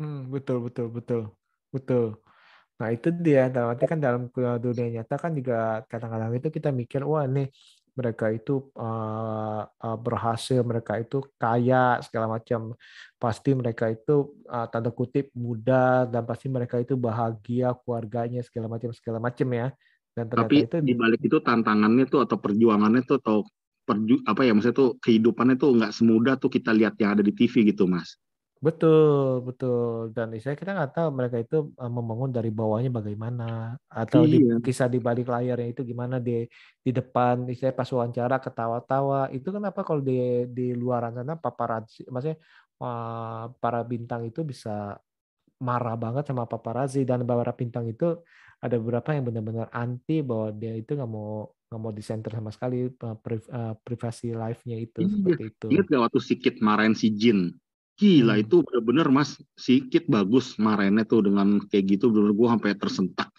Hmm, 0.00 0.26
betul 0.32 0.64
betul 0.64 0.90
betul. 0.90 1.22
Betul. 1.70 2.18
Nah 2.80 2.88
itu 2.90 3.08
dia. 3.14 3.46
Dalam 3.50 3.74
arti 3.74 3.84
kan 3.86 4.00
dalam 4.02 4.30
dunia 4.34 5.00
nyata 5.00 5.14
kan 5.20 5.32
juga 5.34 5.82
kadang-kadang 5.86 6.34
itu 6.34 6.48
kita 6.50 6.70
mikir 6.74 7.06
wah 7.06 7.26
nih 7.26 7.48
mereka 7.94 8.26
itu 8.34 8.74
uh, 8.74 9.62
uh, 9.62 9.98
berhasil, 10.02 10.66
mereka 10.66 10.98
itu 10.98 11.22
kaya 11.38 12.02
segala 12.02 12.26
macam. 12.26 12.74
Pasti 13.18 13.54
mereka 13.54 13.86
itu 13.86 14.34
uh, 14.50 14.66
tanda 14.66 14.90
kutip 14.90 15.30
muda 15.38 16.02
dan 16.10 16.26
pasti 16.26 16.50
mereka 16.50 16.82
itu 16.82 16.98
bahagia 16.98 17.70
keluarganya 17.82 18.42
segala 18.42 18.66
macam 18.66 18.90
segala 18.90 19.22
macam 19.22 19.46
ya. 19.54 19.70
Dan 20.14 20.30
tapi 20.30 20.66
itu 20.66 20.78
di 20.82 20.94
balik 20.94 21.22
itu 21.22 21.38
tantangannya 21.42 22.06
tuh 22.06 22.22
atau 22.26 22.38
perjuangannya 22.38 23.02
tuh 23.06 23.18
atau 23.22 23.38
perju 23.84 24.24
apa 24.24 24.42
ya 24.48 24.56
maksudnya 24.56 24.76
tuh 24.76 24.90
kehidupannya 24.98 25.60
tuh 25.60 25.70
nggak 25.76 25.92
semudah 25.92 26.34
tuh 26.40 26.48
kita 26.48 26.72
lihat 26.72 26.96
yang 26.96 27.14
ada 27.14 27.22
di 27.22 27.36
TV 27.36 27.68
gitu 27.68 27.84
mas 27.84 28.16
Betul, 28.64 29.44
betul. 29.44 30.08
Dan 30.16 30.32
saya 30.40 30.56
kita 30.56 30.72
nggak 30.72 30.92
tahu 30.96 31.08
mereka 31.12 31.36
itu 31.44 31.56
membangun 31.76 32.30
dari 32.32 32.48
bawahnya 32.48 32.88
bagaimana 32.88 33.76
atau 33.92 34.24
di 34.24 34.40
Iya. 34.40 34.56
kisah 34.64 34.88
di 34.88 34.98
balik 35.04 35.28
layarnya 35.28 35.68
itu 35.76 35.82
gimana 35.84 36.16
di 36.16 36.48
di 36.80 36.90
depan 36.98 37.44
saya 37.52 37.76
pas 37.76 37.88
wawancara 37.92 38.40
ketawa-tawa 38.40 39.28
itu 39.36 39.48
kenapa 39.52 39.84
kalau 39.84 40.00
di 40.00 40.48
di 40.48 40.72
luar 40.72 41.12
sana 41.12 41.36
paparazzi 41.36 42.08
maksudnya 42.08 42.40
para 43.60 43.80
bintang 43.84 44.24
itu 44.24 44.40
bisa 44.42 44.96
marah 45.60 45.96
banget 46.00 46.24
sama 46.32 46.48
paparazzi 46.48 47.04
dan 47.04 47.20
beberapa 47.28 47.52
bintang 47.52 47.84
itu 47.88 48.16
ada 48.64 48.76
beberapa 48.80 49.12
yang 49.12 49.28
benar-benar 49.28 49.68
anti 49.76 50.24
bahwa 50.24 50.48
dia 50.56 50.72
itu 50.72 50.96
nggak 50.96 51.10
mau 51.10 51.52
nggak 51.68 51.80
mau 51.80 51.92
disenter 51.92 52.32
sama 52.32 52.50
sekali 52.54 52.88
priv- 53.20 53.50
privasi 53.84 54.32
life-nya 54.32 54.76
itu 54.80 55.04
Iya. 55.04 55.12
seperti 55.12 55.42
itu. 55.52 55.66
Ingat 55.68 55.86
gak 55.92 56.02
waktu 56.08 56.20
Sikit 56.22 56.54
marahin 56.64 56.96
si 56.96 57.12
Jin? 57.12 57.40
Gila 57.94 58.34
Hmm. 58.34 58.42
itu 58.42 58.56
bener-bener 58.66 59.06
mas 59.06 59.38
Sikit 59.54 60.10
bagus 60.10 60.58
marahinnya 60.58 61.06
tuh 61.06 61.22
dengan 61.22 61.62
kayak 61.70 61.94
gitu 61.94 62.10
bener 62.10 62.34
gue 62.34 62.48
sampai 62.50 62.74
tersentak. 62.74 63.30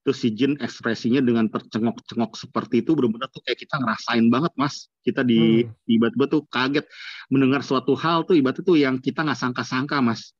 Terus 0.00 0.16
si 0.16 0.32
Jin 0.32 0.56
ekspresinya 0.58 1.20
dengan 1.20 1.46
tercengok-cengok 1.52 2.32
seperti 2.34 2.80
itu 2.82 2.96
bener-bener 2.96 3.28
tuh 3.30 3.44
kayak 3.44 3.60
kita 3.62 3.78
ngerasain 3.78 4.26
banget 4.32 4.52
mas. 4.58 4.90
Kita 5.04 5.22
di 5.22 5.62
Hmm. 5.62 5.70
tiba-tiba 5.86 6.24
tuh 6.26 6.42
kaget 6.50 6.86
mendengar 7.30 7.62
suatu 7.62 7.94
hal 7.94 8.26
tuh 8.26 8.34
ibaratnya 8.34 8.64
tuh 8.66 8.76
yang 8.80 8.98
kita 8.98 9.22
nggak 9.22 9.38
sangka-sangka 9.38 10.02
mas. 10.02 10.34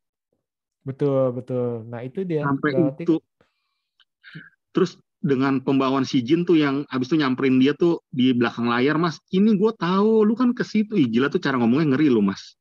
Betul, 0.81 1.37
betul. 1.37 1.85
Nah, 1.87 2.01
itu 2.01 2.25
dia. 2.25 2.43
Sampai 2.43 2.73
Berarti 2.73 3.05
itu. 3.05 3.21
Terus 4.73 4.97
dengan 5.21 5.61
pembawaan 5.61 6.09
si 6.09 6.25
Jin 6.25 6.49
tuh 6.49 6.57
yang 6.57 6.89
abis 6.89 7.13
itu 7.13 7.21
nyamperin 7.21 7.61
dia 7.61 7.77
tuh 7.77 8.01
di 8.09 8.33
belakang 8.33 8.65
layar 8.65 8.97
mas. 8.97 9.21
Ini 9.29 9.61
gue 9.61 9.73
tahu 9.77 10.25
lu 10.25 10.33
kan 10.33 10.57
ke 10.57 10.65
situ. 10.65 10.97
Ih, 10.97 11.07
gila 11.07 11.29
tuh 11.29 11.39
cara 11.39 11.61
ngomongnya 11.61 11.95
ngeri 11.95 12.09
lu 12.09 12.25
mas. 12.25 12.57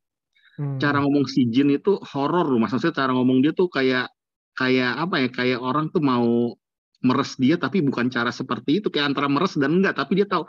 Hmm. 0.59 0.75
cara 0.75 0.99
ngomong 0.99 1.23
si 1.23 1.47
Jin 1.47 1.71
itu 1.71 1.95
horor 2.03 2.51
loh 2.51 2.59
mas 2.59 2.75
maksudnya 2.75 2.91
cara 2.99 3.15
ngomong 3.15 3.39
dia 3.39 3.55
tuh 3.55 3.71
kayak 3.71 4.11
kayak 4.59 4.91
apa 5.07 5.15
ya 5.23 5.27
kayak 5.31 5.59
orang 5.63 5.87
tuh 5.87 6.03
mau 6.03 6.51
meres 6.99 7.39
dia 7.39 7.55
tapi 7.55 7.79
bukan 7.79 8.11
cara 8.11 8.27
seperti 8.27 8.83
itu 8.83 8.91
kayak 8.91 9.15
antara 9.15 9.31
meres 9.31 9.55
dan 9.55 9.79
enggak 9.79 9.95
tapi 9.95 10.19
dia 10.19 10.27
tahu 10.27 10.43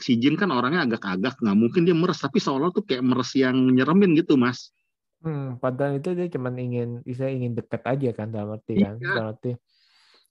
si 0.00 0.16
Jin 0.16 0.40
kan 0.40 0.48
orangnya 0.48 0.88
agak-agak 0.88 1.36
nggak 1.44 1.56
mungkin 1.60 1.84
dia 1.84 1.92
meres 1.92 2.24
tapi 2.24 2.40
seolah 2.40 2.72
tuh 2.72 2.88
kayak 2.88 3.04
meres 3.04 3.36
yang 3.36 3.56
nyeremin 3.68 4.16
gitu 4.16 4.40
mas 4.40 4.72
Hmm, 5.20 5.60
padahal 5.60 6.00
itu 6.00 6.16
dia 6.16 6.32
cuma 6.32 6.48
ingin, 6.56 7.04
saya 7.12 7.28
ingin 7.36 7.52
dekat 7.52 7.84
aja 7.84 8.08
kan 8.16 8.32
dalam 8.32 8.56
arti 8.56 8.80
kan, 8.80 8.96
Iya. 8.96 9.12
dalam 9.20 9.28
arti 9.36 9.52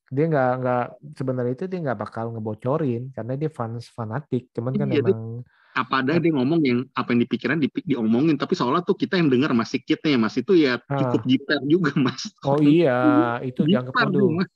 dia 0.10 0.26
nggak 0.26 0.52
nggak 0.66 0.86
sebenarnya 1.14 1.54
itu 1.54 1.66
dia 1.70 1.80
nggak 1.86 2.00
bakal 2.02 2.34
ngebocorin 2.34 3.14
karena 3.14 3.38
dia 3.38 3.54
fans 3.54 3.94
fanatik, 3.94 4.50
cuman 4.50 4.74
kan 4.74 4.90
Iya, 4.90 5.06
dia- 5.06 5.14
emang 5.14 5.46
apa 5.76 6.02
ada 6.02 6.18
dia 6.18 6.34
ngomong 6.34 6.60
yang 6.66 6.80
apa 6.98 7.14
yang 7.14 7.22
dipikiran 7.24 7.58
di, 7.62 7.70
diomongin. 7.86 8.36
Tapi 8.36 8.58
seolah 8.58 8.82
tuh 8.82 8.98
kita 8.98 9.22
yang 9.22 9.30
dengar 9.30 9.54
mas 9.54 9.70
sikitnya 9.72 10.18
ya 10.18 10.20
mas. 10.20 10.36
Itu 10.36 10.54
ya 10.58 10.82
cukup 10.82 11.22
jiper 11.26 11.62
juga 11.66 11.92
mas. 11.96 12.30
Oh 12.44 12.58
iya 12.60 12.98
itu 13.50 13.64
tuh, 13.64 14.30
Mas. 14.34 14.50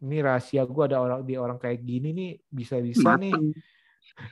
ini 0.00 0.24
rahasia 0.24 0.64
gua 0.64 0.88
ada 0.88 0.98
orang 1.04 1.20
di 1.20 1.36
orang 1.36 1.60
kayak 1.60 1.84
gini 1.84 2.08
nih 2.16 2.30
bisa-bisa 2.48 3.20
nih. 3.20 3.32
Mateng. 3.32 3.46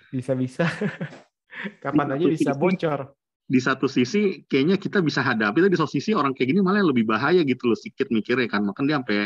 bisa-bisa. 0.09 0.65
Kapan 1.85 2.19
aja 2.19 2.27
bisa 2.27 2.53
bocor. 2.57 3.15
di 3.45 3.61
satu 3.61 3.85
sisi 3.85 4.49
kayaknya 4.49 4.81
kita 4.81 5.05
bisa 5.05 5.21
hadapi 5.21 5.61
tapi 5.61 5.69
di 5.69 5.77
satu 5.77 5.93
sisi 5.93 6.17
orang 6.17 6.33
kayak 6.33 6.49
gini 6.57 6.65
malah 6.65 6.81
yang 6.81 6.97
lebih 6.97 7.05
bahaya 7.05 7.45
gitu 7.45 7.69
loh 7.69 7.77
sikit 7.77 8.09
mikirnya 8.09 8.49
kan. 8.49 8.65
Makanya 8.65 8.87
dia 8.89 8.97
sampai 8.99 9.21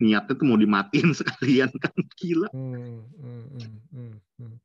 niatnya 0.00 0.32
tuh 0.36 0.46
mau 0.46 0.60
dimatiin 0.60 1.10
sekalian 1.24 1.72
kan. 1.80 1.96
Gila. 2.20 2.48
Hmm, 2.52 3.08
hmm, 3.16 3.44
hmm, 3.56 3.76
hmm, 3.96 4.14
hmm. 4.44 4.56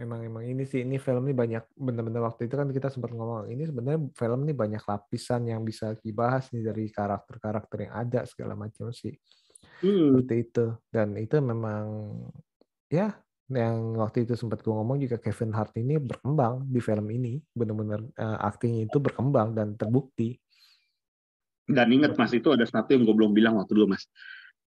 Emang 0.00 0.24
emang 0.24 0.48
ini 0.48 0.64
sih 0.64 0.80
ini 0.80 0.96
film 0.96 1.28
ini 1.28 1.36
banyak 1.36 1.76
bener-bener 1.76 2.24
waktu 2.24 2.48
itu 2.48 2.56
kan 2.56 2.72
kita 2.72 2.88
sempat 2.88 3.12
ngomong 3.12 3.52
ini 3.52 3.68
sebenarnya 3.68 4.00
film 4.16 4.48
ini 4.48 4.56
banyak 4.56 4.80
lapisan 4.80 5.44
yang 5.44 5.60
bisa 5.60 5.92
dibahas 6.00 6.48
nih 6.56 6.64
dari 6.72 6.88
karakter-karakter 6.88 7.84
yang 7.84 7.92
ada 7.92 8.24
segala 8.24 8.56
macam 8.56 8.88
sih. 8.96 9.12
Hmm. 9.80 10.24
seperti 10.24 10.36
itu. 10.48 10.64
Dan 10.88 11.16
itu 11.16 11.36
memang 11.40 11.84
ya 12.88 13.12
yang 13.50 13.98
waktu 13.98 14.24
itu 14.24 14.38
sempat 14.38 14.62
gue 14.62 14.70
ngomong 14.70 15.02
juga 15.02 15.18
Kevin 15.18 15.52
Hart 15.52 15.74
ini 15.76 16.00
berkembang 16.00 16.64
di 16.64 16.80
film 16.80 17.06
ini. 17.12 17.36
Benar-benar 17.52 18.00
eh, 18.00 18.38
aktingnya 18.40 18.88
itu 18.88 18.98
berkembang 19.00 19.52
dan 19.52 19.76
terbukti. 19.76 20.36
Dan 21.70 21.92
ingat 21.92 22.16
mas 22.16 22.32
itu 22.34 22.50
ada 22.50 22.64
satu 22.66 22.96
yang 22.96 23.04
gue 23.04 23.14
belum 23.14 23.32
bilang 23.36 23.60
waktu 23.60 23.76
dulu 23.76 23.94
mas 23.94 24.08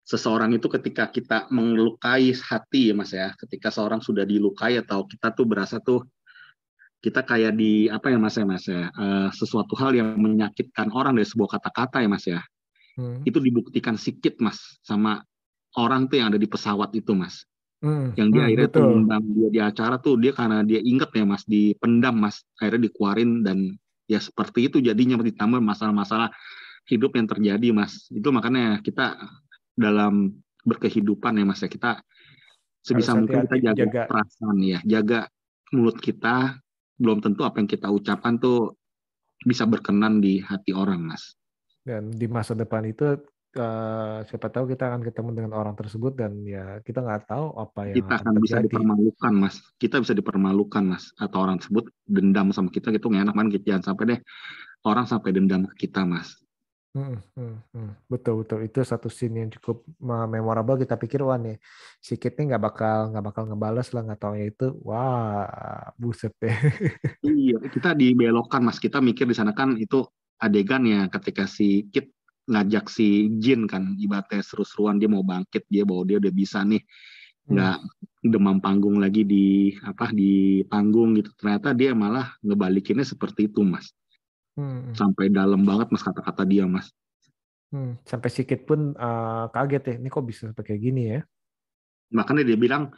seseorang 0.10 0.50
itu 0.58 0.66
ketika 0.66 1.06
kita 1.14 1.46
melukai 1.54 2.34
hati 2.34 2.90
ya 2.90 2.94
mas 2.98 3.14
ya. 3.14 3.30
Ketika 3.38 3.70
seorang 3.70 4.02
sudah 4.02 4.26
dilukai 4.26 4.82
atau 4.82 5.06
kita 5.06 5.38
tuh 5.38 5.46
berasa 5.46 5.78
tuh 5.78 6.02
kita 7.00 7.22
kayak 7.22 7.54
di 7.54 7.88
apa 7.88 8.10
ya 8.10 8.18
mas 8.18 8.36
ya 8.36 8.44
mas 8.50 8.66
ya 8.66 8.90
eh, 8.90 9.30
sesuatu 9.38 9.78
hal 9.78 9.94
yang 9.94 10.18
menyakitkan 10.18 10.90
orang 10.92 11.14
dari 11.14 11.30
sebuah 11.30 11.62
kata-kata 11.62 12.02
ya 12.02 12.10
mas 12.10 12.26
ya. 12.26 12.42
Hmm. 13.00 13.24
itu 13.24 13.40
dibuktikan 13.40 13.96
sikit 13.96 14.44
mas 14.44 14.60
sama 14.84 15.24
orang 15.80 16.12
tuh 16.12 16.20
yang 16.20 16.36
ada 16.36 16.42
di 16.42 16.50
pesawat 16.50 16.92
itu 16.98 17.16
mas. 17.16 17.48
Hmm, 17.80 18.12
yang 18.20 18.28
dia 18.36 18.44
hmm, 18.44 18.48
akhirnya 18.52 18.68
tuh 18.68 18.76
betul. 18.76 18.88
mengundang 18.92 19.24
dia 19.32 19.50
di 19.56 19.60
acara 19.64 19.96
tuh 20.04 20.20
dia 20.20 20.36
karena 20.36 20.68
dia 20.68 20.84
inget 20.84 21.08
ya 21.16 21.24
mas 21.24 21.48
dipendam 21.48 22.16
mas 22.20 22.44
akhirnya 22.60 22.92
dikeluarin 22.92 23.40
dan 23.40 23.58
ya 24.12 24.20
seperti 24.20 24.68
itu 24.68 24.84
jadinya 24.84 25.16
ditambah 25.16 25.64
masalah-masalah 25.64 26.28
hidup 26.92 27.16
yang 27.16 27.30
terjadi 27.30 27.68
mas. 27.72 28.12
Itu 28.12 28.36
makanya 28.36 28.84
kita 28.84 29.16
dalam 29.80 30.36
berkehidupan 30.68 31.40
ya 31.40 31.46
mas 31.48 31.64
ya. 31.64 31.72
Kita 31.72 32.04
sebisa 32.84 33.16
Harus 33.16 33.24
mungkin 33.24 33.48
kita 33.48 33.58
jaga, 33.72 33.84
jaga. 33.88 34.02
perasaan 34.12 34.58
ya 34.60 34.80
jaga 34.84 35.32
mulut 35.72 35.98
kita. 36.04 36.60
Belum 37.00 37.24
tentu 37.24 37.48
apa 37.48 37.64
yang 37.64 37.70
kita 37.72 37.88
ucapkan 37.88 38.36
tuh 38.44 38.76
bisa 39.48 39.64
berkenan 39.64 40.20
di 40.20 40.44
hati 40.44 40.76
orang 40.76 41.00
mas. 41.00 41.40
Dan 41.80 42.12
di 42.12 42.28
masa 42.28 42.52
depan 42.52 42.84
itu 42.84 43.16
eh, 43.56 44.18
siapa 44.28 44.52
tahu 44.52 44.68
kita 44.68 44.92
akan 44.92 45.02
ketemu 45.08 45.30
dengan 45.32 45.56
orang 45.56 45.80
tersebut 45.80 46.20
dan 46.20 46.44
ya 46.44 46.84
kita 46.84 47.00
nggak 47.00 47.24
tahu 47.32 47.56
apa 47.56 47.80
yang 47.88 47.96
kita 48.04 48.14
akan 48.20 48.36
bisa 48.44 48.60
terjadi. 48.60 48.68
dipermalukan 48.68 49.32
mas. 49.32 49.56
Kita 49.80 49.96
bisa 50.04 50.12
dipermalukan 50.12 50.84
mas. 50.84 51.16
Atau 51.16 51.40
orang 51.40 51.64
tersebut 51.64 51.88
dendam 52.04 52.52
sama 52.52 52.68
kita 52.68 52.92
gitu 52.92 53.08
nggak 53.08 53.32
enak 53.32 53.36
man 53.40 53.48
kita 53.48 53.64
jangan 53.80 53.96
sampai 53.96 54.04
deh 54.12 54.20
orang 54.88 55.06
sampai 55.08 55.30
dendam 55.36 55.68
ke 55.72 55.88
kita 55.88 56.08
mas 56.08 56.40
Hmm, 56.98 57.22
hmm, 57.38 57.56
hmm. 57.70 57.90
Betul 58.10 58.42
betul. 58.42 58.66
Itu 58.66 58.82
satu 58.82 59.14
scene 59.14 59.46
yang 59.46 59.52
cukup 59.54 59.86
memorable. 60.02 60.74
Kita 60.82 60.98
pikir 60.98 61.22
wah 61.22 61.38
nih 61.38 61.62
si 62.02 62.18
Kit 62.18 62.34
nih 62.34 62.50
nggak 62.50 62.64
bakal 62.66 63.14
nggak 63.14 63.26
bakal 63.30 63.44
ngebales 63.46 63.94
lah 63.94 64.02
nggak 64.10 64.18
taunya 64.18 64.46
itu. 64.50 64.74
Wah 64.82 65.46
buset 66.02 66.34
deh. 66.42 66.50
Iya 67.30 67.62
kita 67.70 67.94
dibelokkan 67.94 68.66
mas. 68.66 68.82
Kita 68.82 68.98
mikir 69.06 69.30
di 69.30 69.38
sana 69.38 69.54
kan 69.54 69.78
itu 69.78 70.02
adegan 70.42 70.82
ya 70.90 71.06
ketika 71.14 71.46
si 71.46 71.86
Kit 71.94 72.10
ngajak 72.50 72.90
si 72.90 73.38
Jin 73.38 73.70
kan 73.70 73.94
ibaratnya 74.02 74.42
seru-seruan 74.42 74.98
dia 74.98 75.06
mau 75.06 75.22
bangkit 75.22 75.70
dia 75.70 75.86
bahwa 75.86 76.02
dia 76.10 76.18
udah 76.18 76.34
bisa 76.34 76.66
nih 76.66 76.82
nggak 77.46 77.78
demam 78.26 78.58
panggung 78.58 78.98
lagi 78.98 79.22
di 79.30 79.78
apa 79.86 80.10
di 80.10 80.66
panggung 80.66 81.14
gitu. 81.22 81.30
Ternyata 81.38 81.78
dia 81.78 81.94
malah 81.94 82.34
ngebalikinnya 82.42 83.06
seperti 83.06 83.46
itu 83.46 83.62
mas 83.62 83.94
Hmm, 84.58 84.92
hmm. 84.92 84.94
sampai 84.98 85.30
dalam 85.30 85.62
banget 85.62 85.94
mas 85.94 86.04
kata-kata 86.04 86.44
dia 86.48 86.66
mas 86.66 86.90
Hmm, 87.70 88.02
sampai 88.02 88.34
si 88.34 88.50
Kit 88.50 88.66
pun 88.66 88.98
uh, 88.98 89.46
kaget 89.54 89.84
ya 89.86 89.94
ini 90.02 90.10
kok 90.10 90.26
bisa 90.26 90.50
sampai 90.50 90.66
kayak 90.66 90.82
gini 90.82 91.02
ya 91.06 91.22
makanya 92.10 92.42
dia 92.42 92.58
bilang 92.58 92.90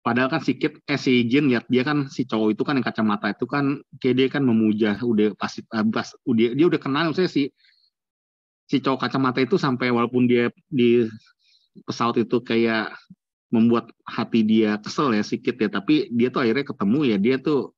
padahal 0.00 0.32
kan 0.32 0.40
si 0.40 0.56
Kit 0.56 0.80
eh 0.88 0.96
si 0.96 1.28
Jin 1.28 1.52
lihat 1.52 1.68
dia 1.68 1.84
kan 1.84 2.08
si 2.08 2.24
cowok 2.24 2.56
itu 2.56 2.62
kan 2.64 2.80
yang 2.80 2.86
kacamata 2.88 3.36
itu 3.36 3.44
kan 3.44 3.84
kayak 4.00 4.16
dia 4.16 4.26
kan 4.32 4.40
memuja 4.40 4.96
udah 5.04 5.36
pasti 5.36 5.60
eh, 5.68 5.84
pas 5.92 6.16
udah 6.24 6.56
dia 6.56 6.66
udah 6.72 6.80
kenal 6.80 7.12
saya 7.12 7.28
si 7.28 7.52
si 8.72 8.80
cowok 8.80 9.04
kacamata 9.04 9.44
itu 9.44 9.60
sampai 9.60 9.92
walaupun 9.92 10.24
dia 10.24 10.48
di 10.72 11.04
pesawat 11.84 12.24
itu 12.24 12.40
kayak 12.40 12.96
membuat 13.52 13.92
hati 14.08 14.40
dia 14.48 14.80
kesel 14.80 15.12
ya 15.12 15.20
si 15.20 15.36
Kit 15.36 15.60
ya 15.60 15.68
tapi 15.68 16.08
dia 16.08 16.32
tuh 16.32 16.40
akhirnya 16.40 16.64
ketemu 16.64 16.98
ya 17.04 17.16
dia 17.20 17.36
tuh 17.36 17.76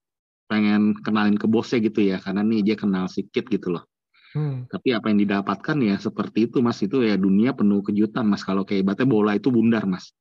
pengen 0.52 0.92
kenalin 1.00 1.40
ke 1.40 1.48
bosnya 1.48 1.80
gitu 1.80 2.04
ya 2.04 2.20
karena 2.20 2.44
nih 2.44 2.60
dia 2.60 2.76
kenal 2.76 3.08
si 3.08 3.24
Kit 3.32 3.48
gitu 3.48 3.72
loh 3.72 3.88
Hmm. 4.32 4.64
Tapi 4.64 4.96
apa 4.96 5.12
yang 5.12 5.20
didapatkan 5.20 5.76
ya 5.84 5.96
seperti 6.00 6.48
itu 6.48 6.64
mas 6.64 6.80
itu 6.80 7.04
ya 7.04 7.20
dunia 7.20 7.52
penuh 7.52 7.84
kejutan 7.84 8.24
mas 8.24 8.40
kalau 8.40 8.64
kayak 8.64 8.88
ibaratnya 8.88 9.04
bola 9.04 9.36
itu 9.36 9.52
bundar 9.52 9.84
mas. 9.84 10.16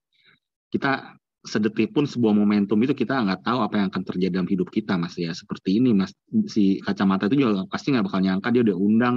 Kita 0.68 1.16
sedetik 1.48 1.96
pun 1.96 2.06
sebuah 2.06 2.36
momentum 2.36 2.78
itu 2.84 2.94
kita 2.94 3.18
nggak 3.18 3.42
tahu 3.42 3.66
apa 3.66 3.82
yang 3.82 3.88
akan 3.90 4.04
terjadi 4.06 4.38
dalam 4.38 4.52
hidup 4.52 4.70
kita 4.70 4.94
mas 5.00 5.18
ya 5.18 5.34
seperti 5.34 5.82
ini 5.82 5.96
mas 5.96 6.14
si 6.46 6.78
kacamata 6.86 7.26
itu 7.32 7.42
juga 7.42 7.66
pasti 7.66 7.96
nggak 7.96 8.06
bakal 8.06 8.22
nyangka 8.22 8.54
dia 8.54 8.62
udah 8.62 8.78
undang 8.78 9.16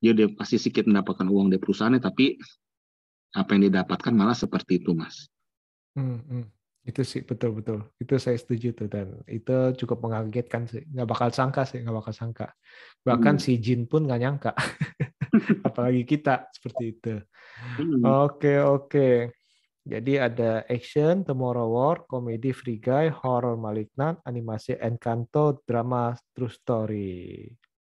dia 0.00 0.16
udah 0.16 0.32
pasti 0.40 0.56
sedikit 0.56 0.88
mendapatkan 0.88 1.28
uang 1.28 1.52
dari 1.52 1.60
perusahaannya 1.60 2.00
tapi 2.00 2.40
apa 3.34 3.50
yang 3.50 3.62
didapatkan 3.68 4.14
malah 4.14 4.38
seperti 4.38 4.78
itu 4.78 4.94
mas. 4.94 5.26
Hmm, 5.98 6.22
hmm. 6.22 6.53
Itu 6.84 7.00
sih 7.00 7.24
betul-betul. 7.24 7.80
Itu 7.96 8.20
saya 8.20 8.36
setuju 8.36 8.76
tuh 8.76 8.88
dan 8.92 9.24
itu 9.24 9.56
cukup 9.80 10.04
mengagetkan 10.04 10.68
sih. 10.68 10.84
Nggak 10.84 11.08
bakal 11.08 11.28
sangka 11.32 11.64
sih, 11.64 11.80
nggak 11.80 11.96
bakal 11.96 12.12
sangka. 12.12 12.52
Bahkan 13.02 13.36
Hmm. 13.36 13.42
si 13.42 13.56
Jin 13.56 13.88
pun 13.88 14.04
nggak 14.04 14.20
nyangka. 14.20 14.52
Apalagi 15.66 16.04
kita 16.04 16.46
seperti 16.52 16.84
itu. 16.92 17.14
Hmm. 17.80 18.04
Oke, 18.28 18.60
oke. 18.60 19.32
Jadi 19.84 20.16
ada 20.16 20.64
action, 20.64 21.24
Tomorrow 21.24 21.68
War, 21.68 22.08
komedi 22.08 22.56
Free 22.56 22.80
Guy, 22.80 23.12
horror 23.12 23.56
Malignant, 23.56 24.16
animasi 24.24 24.80
Encanto, 24.80 25.60
drama 25.60 26.16
True 26.32 26.48
Story. 26.48 27.44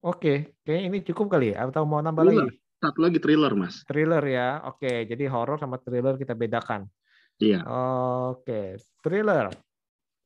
Oke, 0.01 0.57
kayaknya 0.61 0.85
ini 0.89 0.99
cukup 1.01 1.33
kali 1.33 1.53
ya? 1.53 1.69
Atau 1.69 1.85
mau 1.85 2.01
nambah 2.01 2.25
Thriller. 2.25 2.49
lagi? 2.49 2.57
Satu 2.81 3.01
lagi 3.01 3.17
thriller 3.17 3.53
mas. 3.57 3.81
Thriller 3.85 4.21
ya. 4.25 4.61
Oke, 4.69 5.09
jadi 5.09 5.25
horror 5.29 5.57
sama 5.57 5.81
thriller 5.81 6.17
kita 6.17 6.33
bedakan. 6.33 6.85
Iya. 7.43 7.67
Oke, 8.31 8.79
thriller. 9.03 9.51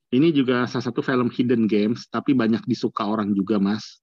Ini 0.09 0.33
juga 0.33 0.65
salah 0.65 0.89
satu 0.89 1.05
film 1.05 1.29
hidden 1.29 1.69
games, 1.69 2.09
tapi 2.09 2.33
banyak 2.33 2.65
disuka 2.65 3.05
orang 3.05 3.33
juga, 3.37 3.61
Mas. 3.61 4.01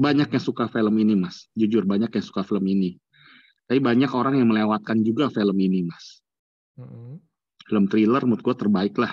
Banyak 0.00 0.32
yang 0.32 0.44
suka 0.44 0.68
film 0.72 0.96
ini, 0.96 1.12
Mas. 1.12 1.48
Jujur, 1.52 1.84
banyak 1.84 2.08
yang 2.08 2.24
suka 2.24 2.40
film 2.40 2.64
ini. 2.68 2.96
Tapi 3.68 3.80
banyak 3.80 4.08
orang 4.12 4.40
yang 4.40 4.48
melewatkan 4.48 5.04
juga 5.04 5.28
film 5.28 5.56
ini, 5.60 5.84
Mas. 5.84 6.24
Mm-mm. 6.80 7.20
Film 7.68 7.84
thriller 7.88 8.24
menurut 8.24 8.40
gue 8.40 8.56
terbaik 8.56 8.96
lah. 8.96 9.12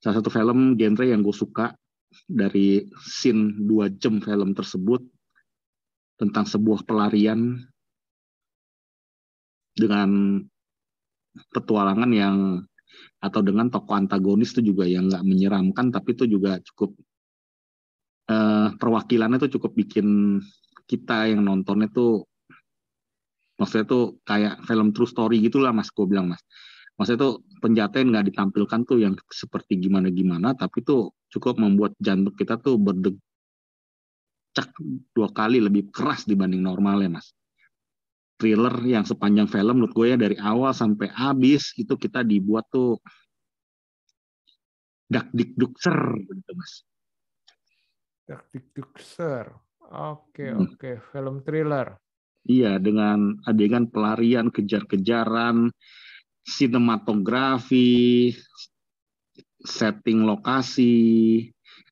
Salah 0.00 0.20
satu 0.20 0.28
film 0.32 0.76
genre 0.76 1.04
yang 1.04 1.24
gue 1.24 1.32
suka 1.32 1.72
dari 2.24 2.88
scene 3.00 3.64
dua 3.64 3.88
jam 3.92 4.20
film 4.20 4.56
tersebut 4.56 5.04
tentang 6.20 6.44
sebuah 6.44 6.84
pelarian 6.84 7.64
dengan 9.72 10.40
petualangan 11.54 12.10
yang 12.10 12.36
atau 13.20 13.40
dengan 13.44 13.68
tokoh 13.68 13.94
antagonis 13.96 14.56
itu 14.56 14.72
juga 14.72 14.88
yang 14.88 15.08
nggak 15.08 15.24
menyeramkan 15.24 15.92
tapi 15.92 16.16
itu 16.16 16.24
juga 16.26 16.58
cukup 16.64 16.96
eh, 18.32 18.68
perwakilannya 18.74 19.38
itu 19.44 19.60
cukup 19.60 19.72
bikin 19.76 20.40
kita 20.88 21.30
yang 21.30 21.44
nontonnya 21.46 21.86
tuh 21.92 22.26
maksudnya 23.60 23.86
tuh 23.86 24.18
kayak 24.24 24.64
film 24.64 24.90
true 24.96 25.06
story 25.06 25.38
gitulah 25.44 25.70
mas 25.70 25.92
gue 25.92 26.06
bilang 26.08 26.32
mas. 26.32 26.42
Maksudnya 26.96 27.20
tuh 27.20 27.34
penjatahan 27.64 28.08
nggak 28.12 28.26
ditampilkan 28.32 28.80
tuh 28.88 28.98
yang 29.00 29.14
seperti 29.28 29.80
gimana 29.80 30.08
gimana 30.12 30.52
tapi 30.56 30.84
tuh 30.84 31.12
cukup 31.32 31.56
membuat 31.60 31.96
jantung 31.96 32.36
kita 32.36 32.60
tuh 32.60 32.76
berdecak 32.76 33.20
dua 35.16 35.28
kali 35.32 35.64
lebih 35.64 35.88
keras 35.88 36.28
dibanding 36.28 36.60
normalnya 36.60 37.20
mas 37.20 37.32
thriller 38.40 38.72
yang 38.88 39.04
sepanjang 39.04 39.44
film 39.46 39.84
menurut 39.84 39.92
gue 39.92 40.06
ya 40.10 40.16
dari 40.16 40.40
awal 40.40 40.72
sampai 40.72 41.12
habis 41.12 41.76
itu 41.76 41.92
kita 41.94 42.24
dibuat 42.24 42.64
tuh 42.72 42.96
dak 45.06 45.28
dik 45.30 45.52
duk 45.60 45.76
ser 45.76 45.94
gitu 46.24 46.52
mas 46.56 46.88
Taktik 48.30 48.70
Duxer. 48.70 49.50
Oke, 49.90 50.54
Hmm. 50.54 50.70
oke. 50.70 51.02
Film 51.10 51.42
thriller. 51.42 51.98
iya 52.46 52.78
dengan 52.78 53.36
adegan 53.42 53.90
pelarian 53.90 54.48
kejar-kejaran 54.48 55.68
sinematografi 56.40 58.32
setting 59.60 60.24
lokasi 60.24 60.94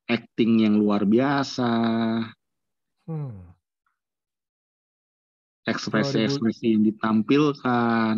acting 0.06 0.62
yang 0.64 0.80
luar 0.80 1.04
biasa 1.04 1.68
Hmm. 3.04 3.50
Ekspresi-ekspresi 5.68 6.66
yang 6.74 6.82
ditampilkan. 6.88 8.14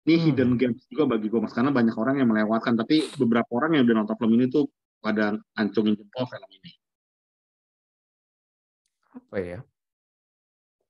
Ini 0.00 0.14
Hmm. 0.16 0.24
hidden 0.26 0.52
games 0.56 0.80
juga 0.88 1.04
bagi 1.14 1.28
gue 1.28 1.38
mas, 1.38 1.52
karena 1.52 1.70
banyak 1.70 1.92
orang 1.94 2.18
yang 2.18 2.28
melewatkan. 2.32 2.74
Tapi 2.74 3.04
beberapa 3.20 3.46
orang 3.52 3.76
yang 3.76 3.84
udah 3.84 3.96
nonton 4.00 4.16
film 4.16 4.32
ini 4.40 4.48
tuh 4.48 4.66
pada 4.98 5.36
ancungin 5.54 5.94
jempol 5.94 6.24
film 6.24 6.50
ini. 6.56 6.72
Apa 9.10 9.36
ya? 9.38 9.60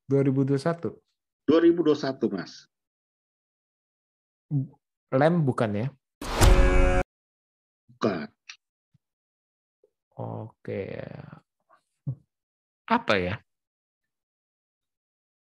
2021. 0.06 0.94
2021 1.46 2.30
mas. 2.30 2.70
Lem 5.10 5.34
bukan 5.42 5.70
ya? 5.74 5.86
Bukan. 7.90 8.26
Oke. 10.14 10.82
Apa 12.86 13.14
ya? 13.18 13.34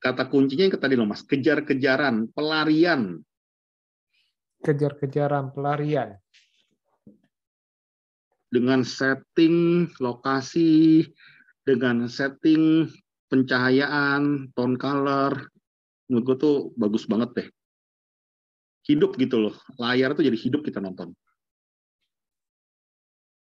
Kata 0.04 0.28
kuncinya 0.28 0.68
yang 0.68 0.76
tadi 0.76 1.00
loh 1.00 1.08
mas, 1.08 1.24
kejar-kejaran, 1.24 2.28
pelarian. 2.36 3.24
Kejar-kejaran 4.60 5.56
pelarian. 5.56 6.20
Dengan 8.52 8.84
setting 8.84 9.88
lokasi, 9.96 11.08
dengan 11.64 12.04
setting 12.04 12.92
pencahayaan, 13.32 14.52
tone 14.52 14.76
color, 14.76 15.48
menurut 16.12 16.24
gue 16.28 16.36
tuh 16.36 16.56
bagus 16.76 17.08
banget 17.08 17.30
deh. 17.32 17.48
Hidup 18.84 19.16
gitu 19.16 19.40
loh, 19.40 19.56
layar 19.80 20.12
tuh 20.12 20.28
jadi 20.28 20.36
hidup 20.36 20.68
kita 20.68 20.84
nonton. 20.84 21.16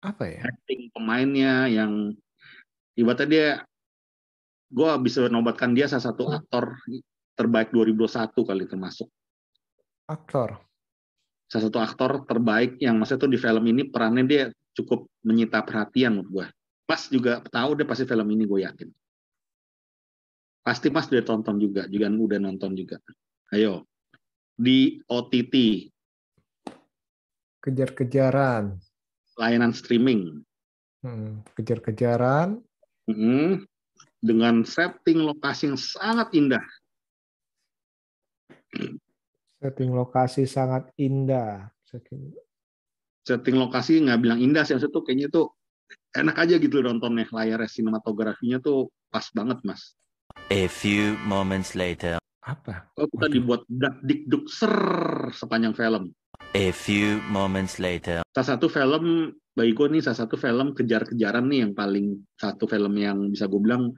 Apa 0.02 0.26
ya? 0.26 0.42
acting 0.46 0.94
pemainnya 0.94 1.70
yang 1.70 2.14
ibaratnya 2.94 3.28
dia 3.30 3.48
gue 4.68 4.92
bisa 5.04 5.28
nobatkan 5.32 5.72
dia 5.72 5.88
salah 5.88 6.12
satu 6.12 6.28
aktor 6.32 6.76
terbaik 7.38 7.72
2021 7.72 8.34
kali 8.34 8.64
termasuk. 8.68 9.08
Aktor. 10.08 10.64
salah 11.48 11.64
satu 11.72 11.80
aktor 11.80 12.12
terbaik 12.28 12.76
yang 12.84 13.00
maksudnya 13.00 13.24
tuh 13.24 13.32
di 13.32 13.40
film 13.40 13.64
ini 13.72 13.88
perannya 13.88 14.28
dia 14.28 14.44
cukup 14.76 15.08
menyita 15.24 15.64
perhatian 15.64 16.20
menurut 16.20 16.28
gue 16.28 16.48
Mas 16.88 17.12
juga 17.12 17.44
tahu 17.44 17.76
deh 17.76 17.84
pasti 17.84 18.08
film 18.08 18.28
ini 18.32 18.48
gue 18.48 18.64
yakin. 18.64 18.90
Pasti 20.64 20.88
Mas 20.88 21.12
udah 21.12 21.24
tonton 21.28 21.60
juga 21.60 21.84
juga 21.92 22.08
udah 22.08 22.40
nonton 22.40 22.76
juga. 22.80 23.00
Ayo 23.52 23.84
di 24.56 25.04
OTT 25.04 25.88
Kejar-kejaran. 27.60 28.80
layanan 29.38 29.76
streaming. 29.76 30.40
Hmm, 31.04 31.44
Kejar-kejaran. 31.60 32.64
Mm, 33.12 33.68
dengan 34.20 34.66
setting 34.66 35.22
lokasi 35.22 35.70
yang 35.72 35.80
sangat 35.80 36.30
indah 36.34 36.66
Setting 39.58 39.90
lokasi 39.90 40.46
sangat 40.46 40.94
indah. 41.02 41.74
Setting- 41.82 42.36
setting 43.26 43.58
lokasi 43.58 44.00
nggak 44.06 44.22
bilang 44.24 44.40
indah 44.40 44.64
sih 44.64 44.72
maksudnya 44.78 44.96
tuh 44.96 45.04
kayaknya 45.04 45.28
tuh 45.28 45.46
enak 46.16 46.36
aja 46.40 46.56
gitu 46.56 46.80
nontonnya 46.80 47.28
layarnya 47.28 47.68
sinematografinya 47.68 48.64
tuh 48.64 48.88
pas 49.12 49.28
banget 49.36 49.60
mas 49.68 49.98
A 50.48 50.70
few 50.72 51.20
moments 51.28 51.76
later. 51.76 52.16
Apa? 52.48 52.88
oh 52.96 53.08
kita 53.12 53.28
dibuat 53.28 53.68
dak 53.68 54.00
dik 54.08 54.32
duk 54.32 54.48
ser 54.48 54.72
sepanjang 55.36 55.76
film 55.76 56.16
A 56.56 56.72
few 56.72 57.20
moments 57.28 57.84
later. 57.84 58.24
salah 58.32 58.56
satu 58.56 58.72
film 58.72 59.36
bagi 59.52 59.76
gue 59.76 59.88
nih 59.92 60.04
salah 60.08 60.24
satu 60.24 60.40
film 60.40 60.72
kejar-kejaran 60.72 61.52
nih 61.52 61.68
yang 61.68 61.74
paling 61.76 62.24
satu 62.40 62.64
film 62.64 62.96
yang 62.96 63.28
bisa 63.28 63.50
gue 63.52 63.60
bilang 63.60 63.92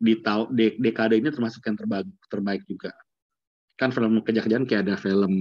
di 0.00 0.18
tahun 0.20 0.50
de- 0.52 0.76
dekade 0.80 1.16
ini 1.18 1.30
termasuk 1.30 1.62
yang 1.64 1.76
terbaik 1.78 2.08
terbaik 2.28 2.62
juga 2.66 2.90
kan 3.74 3.90
film 3.90 4.22
kejar-kejaran 4.22 4.66
kayak 4.66 4.82
ada 4.86 4.96
film 4.98 5.32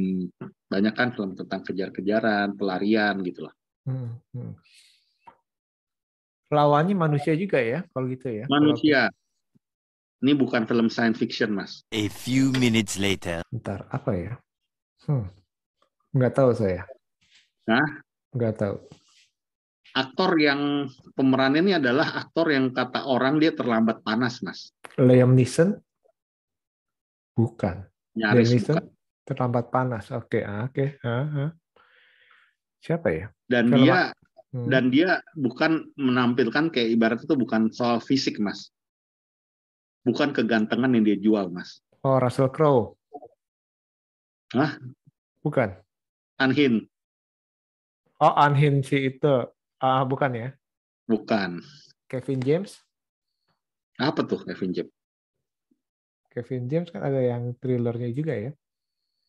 banyak 0.69 0.93
kan 0.97 1.13
film 1.13 1.37
tentang 1.37 1.61
kejar-kejaran 1.65 2.57
pelarian 2.57 3.21
gitu 3.25 3.45
lah 3.49 3.53
Hmm, 3.83 4.15
hmm. 4.31 4.55
Lawannya 6.53 6.95
manusia 6.95 7.35
juga 7.35 7.59
ya, 7.59 7.83
kalau 7.91 8.07
gitu 8.07 8.29
ya. 8.31 8.45
manusia 8.47 9.11
ini 10.23 10.31
bukan 10.39 10.63
film 10.63 10.87
science 10.87 11.19
fiction 11.19 11.51
mas 11.51 11.83
A 11.91 12.07
few 12.07 12.55
minutes 12.55 12.95
later. 12.95 13.43
Bentar, 13.51 13.83
apa 13.91 14.11
ya? 14.15 14.33
Hmm. 15.03 15.27
Nggak 16.15 16.31
tahu 16.31 16.55
saya. 16.55 16.87
Hah? 17.67 17.87
Nggak 18.31 18.53
tahu. 18.55 18.75
Aktor 19.93 20.35
yang 20.37 20.85
pemerannya 21.13 21.61
ini 21.61 21.73
adalah 21.77 22.17
aktor 22.19 22.49
yang 22.49 22.73
kata 22.73 23.05
orang 23.05 23.37
dia 23.37 23.53
terlambat 23.53 24.01
panas 24.01 24.41
mas 24.41 24.73
Liam 24.97 25.33
Neeson? 25.33 25.77
Bukan. 27.33 27.85
Liam 28.13 28.33
nyaris 28.33 28.49
Neeson 28.51 28.77
bukan. 28.77 28.85
terlambat 29.25 29.65
panas. 29.69 30.09
Oke, 30.09 30.41
ah, 30.41 30.69
oke. 30.69 30.97
ah, 31.01 31.49
ah. 31.49 31.51
Siapa 32.77 33.07
ya? 33.09 33.27
dan 33.45 33.69
Film 33.69 33.79
dia 33.79 34.11
Hmm. 34.53 34.69
dan 34.69 34.93
dia 34.93 35.17
bukan 35.33 35.89
menampilkan 35.97 36.69
kayak 36.69 36.93
ibarat 36.93 37.19
itu 37.25 37.33
bukan 37.33 37.73
soal 37.73 37.97
fisik 37.97 38.37
mas 38.37 38.69
bukan 40.05 40.29
kegantengan 40.29 40.93
yang 40.93 41.01
dia 41.01 41.17
jual 41.17 41.49
mas 41.49 41.81
Oh, 42.05 42.21
Russell 42.21 42.53
Crowe. 42.53 42.93
Hah? 44.53 44.77
Bukan. 45.41 45.73
Anhin 46.37 46.85
Oh, 48.21 48.29
Anhin 48.37 48.85
si 48.85 49.09
itu. 49.09 49.35
Ah, 49.83 50.07
bukan 50.07 50.31
ya. 50.31 50.49
bukan 51.03 51.59
Kevin 52.07 52.39
James. 52.39 52.79
apa 53.99 54.23
tuh 54.23 54.39
Kevin 54.47 54.71
James 54.71 54.93
Kevin 56.31 56.65
James 56.65 56.87
kan 56.89 57.03
ada 57.03 57.19
yang 57.19 57.51
thrillernya 57.59 58.09
juga 58.15 58.31
ya. 58.33 58.51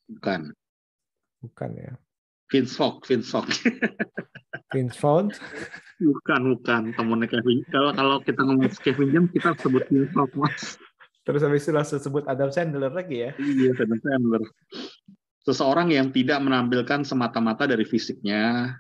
bukan 0.07 0.55
Bukan 1.43 1.71
ya. 1.75 1.93
Vince 2.49 2.79
Vaughn 2.79 3.03
Vince 3.03 3.29
Vaughn 3.35 3.51
Vince 4.73 4.97
Vaughn. 5.03 5.27
bukan 5.99 6.41
bukan 6.55 6.83
temennya 6.95 7.27
Kevin 7.29 7.59
kalau 7.69 7.91
kalau 7.91 8.17
kita 8.23 8.41
ngomong 8.47 8.71
Kevin 8.79 9.09
James 9.11 9.31
kita 9.35 9.59
sebut 9.59 9.83
Vince 9.91 10.15
Vaughn 10.15 10.31
mas 10.39 10.79
Terus 11.25 11.41
habis 11.41 11.65
itu 11.65 11.73
langsung 11.73 11.97
sebut 12.05 12.29
Adam 12.29 12.53
Sandler 12.53 12.93
lagi 12.93 13.25
ya. 13.25 13.33
Iya, 13.41 13.73
Adam 13.73 13.97
Sandler. 13.97 14.45
Seseorang 15.41 15.89
yang 15.89 16.13
tidak 16.13 16.37
menampilkan 16.45 17.01
semata-mata 17.01 17.65
dari 17.65 17.89
fisiknya, 17.89 18.77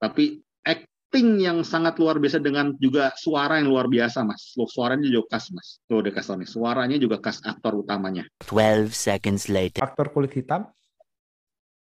tapi 0.00 0.40
acting 0.64 1.44
yang 1.44 1.60
sangat 1.60 2.00
luar 2.00 2.16
biasa 2.16 2.40
dengan 2.40 2.72
juga 2.80 3.12
suara 3.20 3.60
yang 3.60 3.68
luar 3.68 3.86
biasa, 3.86 4.24
mas. 4.24 4.56
Loh, 4.56 4.64
suaranya 4.64 5.06
juga 5.12 5.36
khas, 5.36 5.52
mas. 5.52 5.78
Tuh, 5.84 6.00
udah 6.00 6.12
kasih. 6.16 6.48
Suaranya 6.48 6.96
juga 6.96 7.20
khas 7.20 7.44
aktor 7.44 7.76
utamanya. 7.76 8.24
12 8.48 8.88
seconds 8.96 9.52
later. 9.52 9.84
Aktor 9.84 10.08
kulit 10.10 10.32
hitam. 10.32 10.64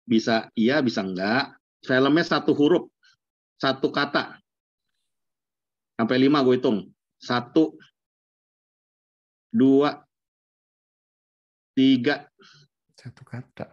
Bisa 0.05 0.53
iya, 0.53 0.85
bisa 0.85 1.01
enggak. 1.01 1.57
Filmnya 1.81 2.21
satu 2.21 2.53
huruf, 2.53 2.93
satu 3.57 3.89
kata. 3.89 4.37
Sampai 5.97 6.21
lima 6.21 6.45
gue 6.45 6.61
hitung. 6.61 6.93
Satu, 7.17 7.73
dua, 9.49 10.05
tiga, 11.73 12.29
Satu 12.93 13.23
kata. 13.25 13.69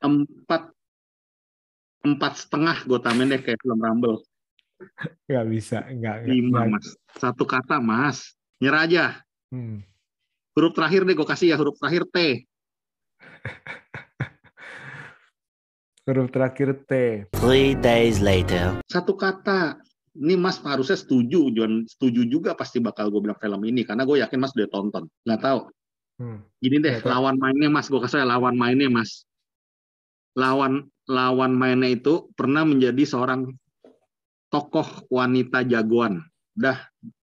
empat 0.00 0.75
empat 2.08 2.38
setengah 2.38 2.78
gue 2.82 2.98
tambahin 2.98 3.32
deh 3.32 3.40
kayak 3.40 3.58
film 3.58 3.78
Rumble 3.78 4.22
Nggak 5.26 5.46
bisa. 5.48 5.78
Nggak- 5.84 6.22
lima 6.26 6.60
mas 6.68 6.86
satu 7.14 7.42
kata 7.42 7.80
mas 7.80 8.36
nyerah 8.56 8.84
aja 8.84 9.04
Hmm. 9.46 9.80
huruf 10.52 10.72
terakhir 10.72 11.02
deh 11.02 11.12
gue 11.12 11.24
kasih 11.24 11.50
ya 11.50 11.56
huruf 11.56 11.74
terakhir 11.76 12.02
T 12.06 12.16
Huruf 16.02 16.30
terakhir 16.30 16.68
T. 16.84 16.92
Three 17.34 17.74
days 17.74 18.18
later. 18.20 18.78
satu 18.86 19.14
kata 19.14 19.82
ini 20.14 20.34
mas 20.34 20.56
harusnya 20.60 20.94
setuju 20.94 21.50
John 21.50 21.82
setuju 21.84 22.22
juga 22.24 22.54
pasti 22.54 22.78
bakal 22.78 23.08
gue 23.08 23.20
bilang 23.20 23.36
film 23.36 23.58
ini 23.64 23.82
karena 23.82 24.02
gue 24.02 24.18
yakin 24.18 24.38
mas 24.38 24.52
udah 24.52 24.68
tonton 24.68 25.04
nggak 25.22 25.40
tahu 25.40 25.60
Hmm. 26.16 26.40
gini 26.56 26.80
deh 26.80 26.96
tahu. 26.96 27.12
lawan 27.12 27.36
mainnya 27.36 27.68
mas 27.68 27.86
gue 27.86 27.98
kasih 27.98 28.18
ya, 28.18 28.26
lawan 28.26 28.54
mainnya 28.54 28.88
mas 28.88 29.28
lawan 30.32 30.88
lawan 31.06 31.52
mainnya 31.52 31.90
itu 31.90 32.28
pernah 32.32 32.62
menjadi 32.62 33.02
seorang 33.02 33.46
tokoh 34.48 35.06
wanita 35.08 35.62
jagoan 35.62 36.22
dah 36.52 36.78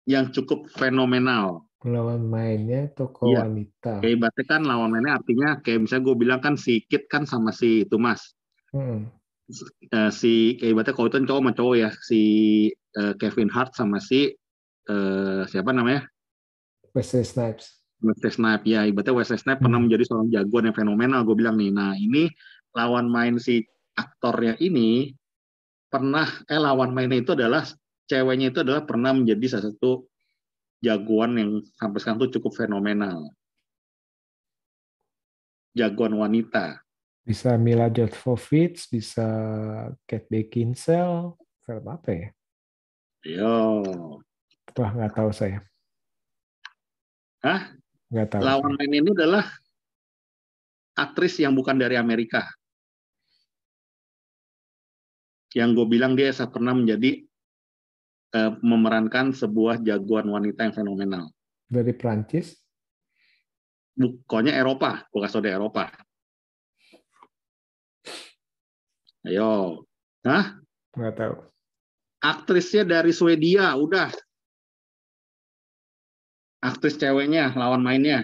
yang 0.05 0.29
cukup 0.29 0.67
fenomenal 0.71 1.65
Lawan 1.83 2.23
mainnya 2.25 2.87
toko 2.95 3.27
Iya. 3.27 3.43
wanita. 3.43 3.99
kayak 3.99 4.15
ibaratnya 4.15 4.45
kan 4.47 4.63
lawan 4.63 4.89
mainnya 4.89 5.19
artinya 5.19 5.59
kayak 5.59 5.83
misalnya 5.83 6.05
gue 6.07 6.17
bilang 6.17 6.39
kan 6.39 6.55
si 6.55 6.87
Kit 6.87 7.11
kan 7.11 7.25
sama 7.25 7.51
si 7.51 7.83
itu 7.83 7.97
mas 7.97 8.33
Hmm. 8.71 9.05
Eh, 9.91 10.09
si 10.11 10.57
kayak 10.57 10.71
ibaratnya 10.73 10.95
kalau 10.95 11.09
itu 11.11 11.17
kan 11.19 11.27
cowok 11.27 11.41
sama 11.43 11.53
cowok 11.53 11.75
ya 11.77 11.91
si 11.93 12.21
eh, 12.73 13.13
Kevin 13.19 13.51
Hart 13.51 13.75
sama 13.75 13.99
si 13.99 14.31
eh, 14.85 15.43
siapa 15.45 15.71
namanya 15.71 16.07
Wesley 16.93 17.21
Snipes. 17.23 17.83
Wesley 17.99 18.31
Snipes 18.31 18.65
ya 18.65 18.87
ibaratnya 18.87 19.13
Wesley 19.13 19.37
Snipes 19.37 19.61
pernah 19.61 19.77
Hmm. 19.77 19.87
menjadi 19.87 20.05
seorang 20.07 20.29
jagoan 20.31 20.71
yang 20.71 20.77
fenomenal 20.77 21.21
gue 21.23 21.37
bilang 21.37 21.59
nih 21.59 21.69
nah 21.69 21.93
ini 21.93 22.31
lawan 22.73 23.09
main 23.09 23.37
si 23.37 23.65
aktornya 23.97 24.57
ini 24.61 25.13
pernah 25.93 26.25
eh 26.49 26.57
lawan 26.57 26.97
mainnya 26.97 27.21
itu 27.21 27.37
adalah 27.37 27.69
ceweknya 28.09 28.49
itu 28.53 28.65
adalah 28.65 28.83
pernah 28.89 29.13
menjadi 29.13 29.57
salah 29.57 29.69
satu 29.69 30.09
jagoan 30.81 31.37
yang 31.37 31.51
sampai 31.77 31.99
sekarang 32.01 32.19
tuh 32.27 32.33
cukup 32.41 32.53
fenomenal 32.57 33.29
jagoan 35.77 36.17
wanita 36.17 36.81
Bisa 37.23 37.55
Mila 37.55 37.87
Jovovich, 37.87 38.91
bisa 38.91 39.23
Kate 40.11 40.27
Beckinsale. 40.27 41.39
Film 41.63 41.87
apa 41.87 42.11
ya? 42.11 42.29
yo 43.23 43.87
Wah, 44.75 44.91
nggak 44.91 45.15
tahu 45.15 45.31
saya. 45.31 45.63
Hah? 47.47 47.79
Nggak 48.11 48.27
tahu. 48.35 48.41
lawan 48.43 48.75
main 48.75 48.91
ini 48.91 49.11
adalah 49.15 49.47
aktris 50.99 51.41
yang 51.41 51.55
bukan 51.57 51.79
dari 51.79 51.95
Amerika. 51.95 52.45
Yang 55.53 55.71
gue 55.77 55.87
bilang 55.88 56.17
dia 56.17 56.33
pernah 56.49 56.73
menjadi 56.73 57.23
eh, 58.33 58.53
memerankan 58.65 59.37
sebuah 59.37 59.85
jagoan 59.85 60.33
wanita 60.33 60.65
yang 60.65 60.75
fenomenal. 60.75 61.29
Dari 61.69 61.93
Prancis. 61.93 62.57
Pokoknya 63.93 64.57
Eropa, 64.57 65.05
gue 65.12 65.21
kasih 65.21 65.45
Eropa. 65.45 65.93
Ayo, 69.23 69.85
Hah? 70.23 70.62
Nggak 70.95 71.15
tahu. 71.19 71.35
Aktrisnya 72.23 72.87
dari 72.87 73.11
Swedia, 73.11 73.75
udah. 73.75 74.15
Aktris 76.62 76.95
ceweknya, 76.95 77.51
lawan 77.59 77.83
mainnya. 77.83 78.23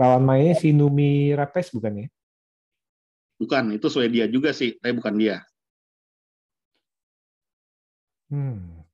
Lawan 0.00 0.24
mainnya 0.24 0.56
si 0.56 0.72
Numi 0.72 1.36
Rapes 1.36 1.68
bukan 1.68 2.04
ya? 2.04 2.08
Bukan, 3.36 3.76
itu 3.76 3.86
Swedia 3.92 4.24
juga 4.24 4.56
sih, 4.56 4.80
tapi 4.80 4.96
bukan 4.96 5.14
dia. 5.20 5.44
Hmm. 8.32 8.84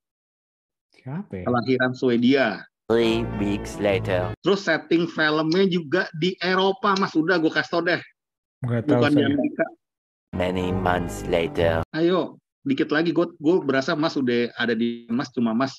Siapa 0.94 1.32
ya? 1.32 1.44
Kelahiran 1.46 1.92
Swedia. 1.96 2.46
Three 2.90 3.22
weeks 3.38 3.78
later. 3.78 4.34
Terus 4.42 4.66
setting 4.66 5.06
filmnya 5.06 5.62
juga 5.70 6.10
di 6.18 6.34
Eropa, 6.42 6.98
Mas. 6.98 7.14
Udah 7.14 7.38
gue 7.38 7.46
kasih 7.46 7.70
tau 7.70 7.82
deh. 7.86 8.02
Tahu 8.66 8.82
Bukan 8.82 9.10
di 9.14 9.22
saya. 9.22 9.26
Amerika. 9.30 9.66
Many 10.34 10.74
months 10.74 11.22
later. 11.30 11.86
Ayo, 11.94 12.42
dikit 12.66 12.90
lagi. 12.90 13.14
Gue 13.14 13.30
gue 13.38 13.62
berasa 13.62 13.94
Mas 13.94 14.18
udah 14.18 14.50
ada 14.58 14.74
di 14.74 15.06
Mas, 15.06 15.30
cuma 15.30 15.54
Mas 15.54 15.78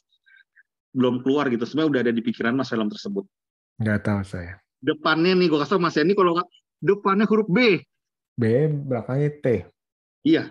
belum 0.96 1.20
keluar 1.20 1.52
gitu. 1.52 1.68
Sebenarnya 1.68 1.92
udah 1.92 2.02
ada 2.08 2.14
di 2.16 2.24
pikiran 2.24 2.56
Mas 2.56 2.72
film 2.72 2.88
tersebut. 2.88 3.28
Nggak 3.84 4.08
tahu 4.08 4.22
saya. 4.24 4.56
Depannya 4.80 5.36
nih, 5.36 5.52
gue 5.52 5.60
kasih 5.60 5.76
tau 5.76 5.84
Mas 5.84 6.00
ini 6.00 6.16
kalau 6.16 6.40
depannya 6.80 7.28
huruf 7.28 7.52
B. 7.52 7.84
B 8.40 8.44
belakangnya 8.88 9.30
T. 9.44 9.48
Iya. 10.24 10.48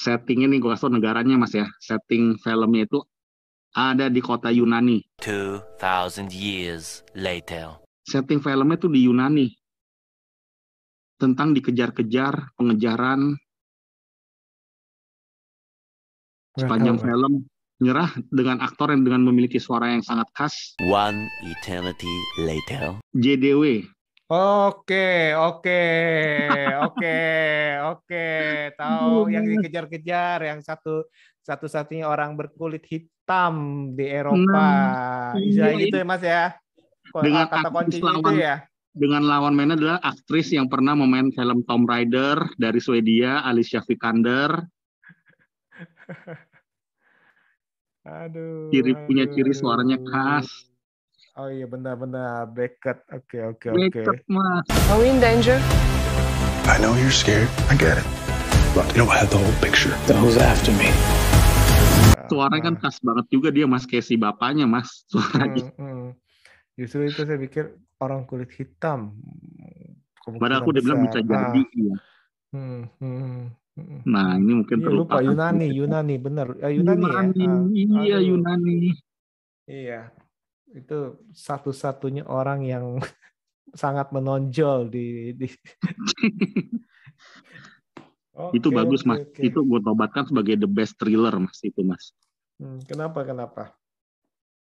Settingnya 0.00 0.48
nih, 0.48 0.64
gue 0.64 0.70
kasih 0.72 0.88
tau 0.88 0.96
negaranya 0.96 1.36
Mas 1.36 1.52
ya. 1.52 1.68
Setting 1.76 2.40
filmnya 2.40 2.88
itu 2.88 3.04
ada 3.76 4.08
di 4.08 4.24
kota 4.24 4.48
Yunani. 4.48 5.04
2,000 5.20 6.32
years 6.32 7.04
later. 7.12 7.76
Setting 8.08 8.40
filmnya 8.40 8.80
tuh 8.80 8.88
di 8.88 9.04
Yunani. 9.04 9.52
Tentang 11.20 11.52
dikejar-kejar, 11.52 12.56
pengejaran, 12.56 13.36
sepanjang 16.56 16.96
film 16.96 17.44
nyerah 17.80 18.08
dengan 18.32 18.64
aktor 18.64 18.92
yang 18.96 19.04
dengan 19.04 19.28
memiliki 19.28 19.56
suara 19.56 19.88
yang 19.92 20.04
sangat 20.04 20.28
khas 20.36 20.76
One 20.84 21.28
eternity 21.44 22.12
later. 22.40 23.00
JDW 23.16 23.84
Oke, 24.30 25.34
oke, 25.34 25.82
oke, 26.86 27.18
oke. 27.82 28.26
Tahu 28.78 29.26
yang 29.26 29.42
dikejar-kejar, 29.42 30.46
yang 30.46 30.62
satu 30.62 31.02
satu-satunya 31.42 32.06
orang 32.06 32.38
berkulit 32.38 32.86
hitam 32.86 33.90
di 33.98 34.06
Eropa. 34.06 34.38
Nah, 34.46 35.34
Istilah 35.34 35.74
iya, 35.74 35.82
gitu 35.82 35.96
ya, 35.98 36.06
Mas 36.06 36.22
ya. 36.22 36.54
Dengan 37.10 37.50
kata 37.50 37.68
kuncinya 37.74 38.22
itu 38.22 38.32
ya. 38.38 38.56
dengan 38.94 39.26
lawan 39.26 39.58
mainnya 39.58 39.74
adalah 39.74 39.98
aktris 39.98 40.54
yang 40.54 40.70
pernah 40.70 40.94
memain 40.94 41.26
film 41.34 41.66
Tomb 41.66 41.90
Raider 41.90 42.38
dari 42.54 42.78
Swedia 42.78 43.42
Alicia 43.42 43.82
Vikander 43.82 44.62
Aduh. 48.06 48.70
ciri 48.70 48.94
punya 49.06 49.26
ciri 49.30 49.54
suaranya 49.54 49.98
khas 50.02 50.69
Oh 51.40 51.48
iya 51.48 51.64
benar-benar 51.64 52.52
Beckett. 52.52 53.00
Oke, 53.08 53.40
oke, 53.40 53.72
oke. 53.72 54.00
Mas 54.28 54.68
Are 54.92 55.00
we 55.00 55.08
in 55.08 55.24
danger? 55.24 55.56
I 56.68 56.76
know 56.84 56.92
you're 57.00 57.08
scared. 57.08 57.48
I 57.72 57.80
get 57.80 57.96
it. 57.96 58.04
But 58.76 58.92
you 58.92 59.00
don't 59.00 59.08
have 59.08 59.32
the 59.32 59.40
whole 59.40 59.56
picture. 59.64 59.88
Then 60.04 60.20
who's 60.20 60.36
after 60.36 60.68
me? 60.76 60.92
suaranya 62.28 62.70
kan 62.70 62.76
khas 62.78 63.00
banget 63.02 63.26
juga 63.32 63.48
dia 63.50 63.66
mas 63.66 63.88
kayak 63.88 64.04
si 64.04 64.14
bapaknya 64.20 64.68
mas 64.68 65.02
suaranya 65.10 65.72
Hmm, 65.80 65.80
hmm. 65.80 66.08
Justru 66.76 67.08
itu 67.08 67.24
saya 67.24 67.40
pikir 67.40 67.74
orang 67.98 68.28
kulit 68.28 68.52
hitam. 68.54 69.16
padahal 70.38 70.60
aku 70.62 70.76
udah 70.76 70.82
bilang 70.84 71.00
bisa 71.08 71.24
jadi 71.24 71.40
Ah. 71.58 71.72
iya. 71.74 71.94
Hmm, 72.52 72.82
hmm, 73.00 74.00
Nah, 74.04 74.36
ini 74.36 74.52
mungkin 74.62 74.76
Iya, 74.78 74.92
lupa 74.92 75.18
terlupakan. 75.18 75.24
Yunani, 75.26 75.66
Yunani 75.72 76.14
bener. 76.20 76.46
Eh, 76.60 76.70
Yunani, 76.76 77.02
ya. 77.02 77.22
Yunani, 77.24 77.44
Ah, 77.48 78.02
iya 78.04 78.16
aduh. 78.20 78.28
Yunani. 78.28 78.76
Iya, 79.66 80.00
itu 80.74 81.18
satu-satunya 81.34 82.26
orang 82.26 82.66
yang 82.66 82.98
sangat 83.82 84.10
menonjol 84.14 84.90
di. 84.90 85.34
di... 85.34 85.46
itu 88.56 88.68
Oke, 88.72 88.76
bagus 88.76 89.04
mas. 89.04 89.20
oke. 89.20 89.42
Itu 89.42 89.60
gue 89.66 89.80
tobatkan 89.84 90.24
sebagai 90.24 90.56
the 90.56 90.70
best 90.70 90.96
thriller 90.96 91.34
mas 91.36 91.60
itu 91.60 91.84
mas. 91.84 92.14
Hmm, 92.56 92.80
kenapa 92.86 93.26
kenapa? 93.26 93.74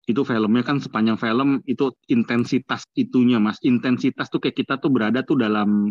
Itu 0.07 0.23
filmnya 0.23 0.63
kan 0.63 0.79
sepanjang 0.79 1.19
film 1.19 1.67
itu 1.67 1.91
intensitas 2.07 2.87
itunya 2.95 3.43
mas. 3.43 3.59
Intensitas 3.67 4.31
tuh 4.31 4.39
kayak 4.39 4.55
kita 4.55 4.79
tuh 4.79 4.93
berada 4.93 5.27
tuh 5.27 5.35
dalam 5.35 5.91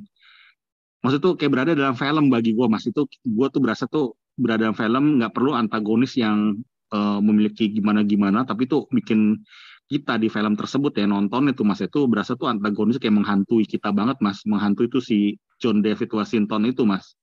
maksud 1.04 1.20
tuh 1.20 1.34
kayak 1.36 1.52
berada 1.52 1.72
dalam 1.76 2.00
film 2.00 2.32
bagi 2.32 2.56
gue 2.56 2.68
mas. 2.72 2.88
Itu 2.88 3.12
gue 3.12 3.48
tuh 3.52 3.60
berasa 3.60 3.92
tuh 3.92 4.16
berada 4.40 4.72
dalam 4.72 4.78
film 4.78 5.20
nggak 5.20 5.36
perlu 5.36 5.52
antagonis 5.52 6.16
yang 6.16 6.56
eh, 6.96 7.20
memiliki 7.20 7.68
gimana 7.72 8.08
gimana 8.08 8.48
tapi 8.48 8.72
tuh 8.72 8.88
bikin 8.88 9.44
kita 9.86 10.18
di 10.18 10.34
film 10.34 10.58
tersebut 10.58 10.98
ya 10.98 11.06
nonton 11.06 11.54
itu 11.54 11.62
mas 11.62 11.78
itu 11.78 12.10
berasa 12.10 12.34
tuh 12.34 12.50
antagonis 12.50 12.98
kayak 12.98 13.22
menghantui 13.22 13.70
kita 13.70 13.94
banget 13.94 14.18
mas 14.18 14.42
menghantui 14.50 14.90
itu 14.90 14.98
si 14.98 15.38
John 15.62 15.86
David 15.86 16.10
Washington 16.10 16.66
itu 16.66 16.90
mas 16.90 17.14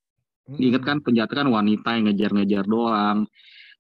Ingat 0.51 0.83
kan 0.83 0.99
penjahat 0.99 1.31
kan 1.31 1.47
wanita 1.47 1.95
yang 1.95 2.11
ngejar-ngejar 2.11 2.65
doang. 2.67 3.31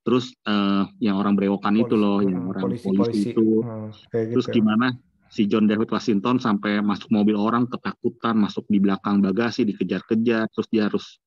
Terus 0.02 0.34
eh, 0.46 0.82
yang 1.02 1.18
orang 1.18 1.34
berewokan 1.38 1.74
itu 1.78 1.94
loh, 1.94 2.22
yang 2.22 2.50
orang 2.50 2.74
polisi, 2.74 2.86
polisi-polisi. 2.90 3.30
itu. 3.34 3.48
Hmm, 3.62 3.90
kayak 4.10 4.26
Terus 4.34 4.46
gitu. 4.50 4.54
gimana 4.58 4.86
si 5.32 5.42
John 5.46 5.66
David 5.66 5.88
Washington 5.90 6.42
sampai 6.42 6.82
masuk 6.82 7.08
mobil 7.10 7.38
orang 7.38 7.70
ketakutan, 7.70 8.34
masuk 8.38 8.66
di 8.66 8.78
belakang 8.82 9.22
bagasi 9.22 9.62
dikejar-kejar, 9.66 10.50
terus 10.50 10.68
dia 10.70 10.90
harus 10.90 11.22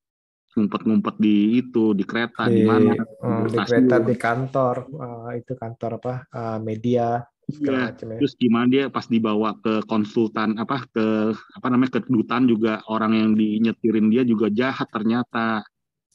ngumpet-ngumpet 0.55 1.19
di 1.19 1.59
itu 1.59 1.91
di 1.91 2.07
kereta 2.07 2.47
di, 2.47 2.63
di, 2.63 2.67
mana? 2.67 2.95
hmm, 2.95 3.51
di 3.51 3.59
kereta 3.59 3.99
di 3.99 4.15
kantor 4.15 4.75
eh, 4.87 5.31
itu 5.43 5.51
kantor 5.51 5.91
apa 5.99 6.13
eh, 6.31 6.59
media 6.63 7.19
segala 7.49 7.93
macam 7.93 8.07
ya. 8.09 8.17
terus 8.17 8.33
gimana 8.37 8.65
dia 8.65 8.83
pas 8.89 9.05
dibawa 9.05 9.49
ke 9.61 9.85
konsultan 9.85 10.57
apa 10.57 10.85
ke 10.89 11.05
apa 11.33 11.67
namanya 11.69 11.99
ke 11.99 11.99
kedutaan 12.05 12.49
juga 12.49 12.81
orang 12.89 13.13
yang 13.13 13.31
dinyetirin 13.37 14.09
dia 14.09 14.23
juga 14.25 14.49
jahat 14.49 14.89
ternyata. 14.89 15.61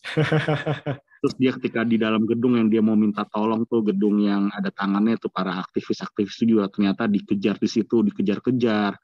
Terus 1.21 1.37
dia 1.37 1.53
ketika 1.53 1.85
di 1.85 2.01
dalam 2.01 2.25
gedung 2.25 2.57
yang 2.57 2.73
dia 2.73 2.81
mau 2.81 2.97
minta 2.97 3.29
tolong 3.29 3.69
tuh 3.69 3.85
gedung 3.85 4.25
yang 4.25 4.49
ada 4.57 4.73
tangannya 4.73 5.21
tuh 5.21 5.29
para 5.29 5.53
aktivis-aktivis 5.61 6.41
itu 6.41 6.57
juga 6.57 6.73
ternyata 6.73 7.05
dikejar 7.05 7.61
di 7.61 7.69
situ, 7.69 8.01
dikejar-kejar. 8.09 8.97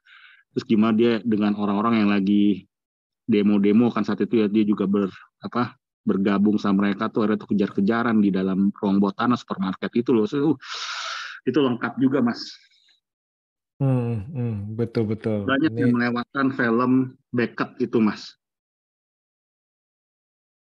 Terus 0.57 0.65
gimana 0.65 0.97
dia 0.97 1.21
dengan 1.21 1.53
orang-orang 1.61 2.01
yang 2.01 2.09
lagi 2.09 2.65
demo-demo 3.29 3.93
kan 3.93 4.09
saat 4.09 4.25
itu 4.25 4.41
ya 4.41 4.49
dia 4.49 4.65
juga 4.65 4.89
ber 4.89 5.13
apa 5.45 5.77
bergabung 6.07 6.57
sama 6.57 6.87
mereka 6.87 7.11
tuh 7.11 7.27
ada 7.29 7.35
tuh 7.35 7.51
kejar-kejaran 7.51 8.23
di 8.23 8.31
dalam 8.31 8.71
ruang 8.71 9.03
bawah 9.03 9.13
tanah 9.13 9.37
supermarket 9.37 9.91
itu 9.99 10.15
loh. 10.15 10.25
So, 10.25 10.37
uh, 10.39 10.57
itu 11.47 11.59
lengkap 11.63 11.95
juga 12.03 12.19
mas. 12.21 12.43
Hmm, 13.79 14.27
hmm, 14.33 14.55
betul 14.75 15.07
betul. 15.07 15.47
Banyak 15.47 15.73
Ini 15.73 15.81
yang 15.87 15.93
melewatkan 15.95 16.47
film 16.59 17.15
Beckett 17.31 17.79
itu 17.79 18.03
mas. 18.03 18.35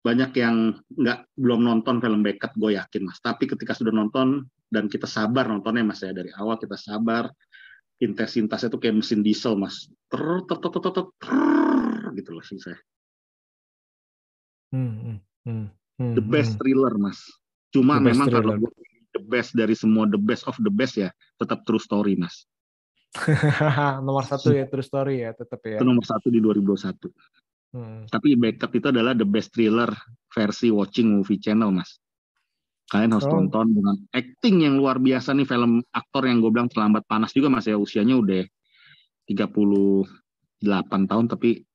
Banyak 0.03 0.32
yang 0.36 0.76
nggak 0.97 1.30
belum 1.39 1.61
nonton 1.63 2.03
film 2.03 2.26
Beckett, 2.26 2.51
gue 2.59 2.76
yakin 2.76 3.07
mas. 3.07 3.22
Tapi 3.24 3.47
ketika 3.47 3.72
sudah 3.78 3.95
nonton 3.95 4.43
dan 4.68 4.91
kita 4.91 5.07
sabar 5.07 5.47
nontonnya 5.47 5.88
mas 5.88 6.03
ya 6.03 6.11
dari 6.11 6.34
awal 6.36 6.59
kita 6.59 6.76
sabar, 6.76 7.32
intensitasnya 8.01 8.74
itu 8.74 8.80
kayak 8.82 8.97
mesin 8.99 9.22
diesel 9.24 9.55
mas. 9.55 9.88
Ter 10.11 10.22
ter 10.49 10.57
ter 10.57 10.70
ter 10.74 10.82
ter, 10.82 11.05
ter, 11.22 11.36
gitu 12.18 12.30
loh 12.36 12.43
sih 12.43 12.59
saya. 12.59 12.80
hmm, 14.74 14.91
hmm, 14.99 15.18
hmm, 15.47 15.65
hmm, 16.01 16.13
The 16.18 16.24
best 16.26 16.57
hmm. 16.57 16.59
thriller 16.59 16.93
mas. 16.97 17.20
Cuma 17.70 18.01
memang 18.01 18.26
kalau 18.26 18.57
gue 18.57 18.72
the 19.18 19.22
best 19.22 19.57
dari 19.57 19.74
semua 19.74 20.05
the 20.05 20.22
best 20.22 20.45
of 20.45 20.53
the 20.61 20.70
best 20.70 21.01
ya 21.01 21.09
tetap 21.41 21.65
true 21.65 21.82
story 21.82 22.13
mas. 22.13 22.45
nomor 24.05 24.22
satu 24.28 24.53
ya 24.53 24.70
true 24.70 24.86
story 24.86 25.26
ya 25.26 25.34
tetap 25.34 25.59
ya. 25.65 25.82
Itu 25.82 25.88
nomor 25.88 26.05
satu 26.05 26.30
di 26.30 26.38
2021. 26.38 27.09
Hmm. 27.76 28.07
Tapi 28.07 28.39
Beckett 28.39 28.72
itu 28.80 28.88
adalah 28.89 29.11
the 29.11 29.28
best 29.28 29.51
thriller 29.51 29.91
versi 30.32 30.72
watching 30.72 31.20
movie 31.20 31.39
channel, 31.41 31.74
Mas. 31.74 31.99
Kalian 32.88 33.20
harus 33.20 33.28
Oh. 33.28 33.36
tonton 33.36 33.76
dengan 33.76 33.95
acting 34.15 34.63
yang 34.63 34.80
luar 34.80 34.95
biasa 35.03 35.36
nih 35.36 35.43
film 35.43 35.84
aktor 35.91 36.24
yang 36.24 36.39
gue 36.39 36.51
bilang 36.55 36.72
terlambat 36.72 37.03
panas 37.03 37.36
juga 37.36 37.51
Mas 37.51 37.68
ya 37.68 37.76
usianya 37.76 38.15
udah 38.15 38.47
38 39.28 41.03
tahun 41.11 41.28
tapi 41.28 41.68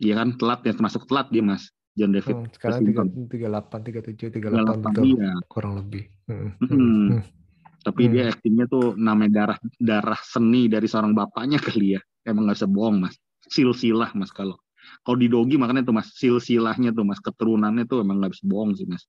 dia 0.00 0.16
kan 0.16 0.40
telat 0.40 0.64
ya 0.64 0.72
termasuk 0.72 1.04
telat 1.04 1.28
dia 1.28 1.44
Mas. 1.44 1.68
John 1.98 2.14
David 2.14 2.34
Hmm, 2.38 2.46
sekarang 2.54 2.78
tiga 3.26 3.46
delapan 3.50 3.78
tiga 3.82 4.00
tujuh 4.06 4.28
tiga 4.30 4.48
delapan 4.54 4.78
38 4.78 4.86
betul 4.86 5.04
iya. 5.10 5.32
kurang 5.50 5.74
lebih. 5.82 6.04
Hmm, 6.30 6.50
hmm, 6.62 6.70
hmm. 6.70 7.06
Tapi 7.82 8.02
dia 8.10 8.24
aktingnya 8.30 8.66
tuh 8.70 8.94
namanya 8.94 9.30
darah 9.34 9.58
darah 9.78 10.20
seni 10.22 10.70
dari 10.70 10.86
seorang 10.86 11.12
bapaknya 11.12 11.58
kali 11.58 11.98
ya. 11.98 12.00
Emang 12.22 12.46
nggak 12.46 12.62
bisa 12.62 12.70
bohong 12.70 12.96
Mas. 13.02 13.18
Silsilah 13.50 14.14
Mas 14.14 14.30
kalau 14.30 14.56
kalau 15.02 15.18
di 15.18 15.28
Dogi 15.28 15.56
makanya 15.60 15.84
tuh 15.84 15.96
Mas 15.96 16.08
silsilahnya 16.16 16.94
tuh 16.94 17.04
Mas 17.04 17.20
keturunannya 17.20 17.84
tuh 17.84 18.04
emang 18.04 18.22
nggak 18.22 18.32
bisa 18.38 18.44
bohong 18.46 18.72
sih 18.78 18.86
Mas. 18.88 19.04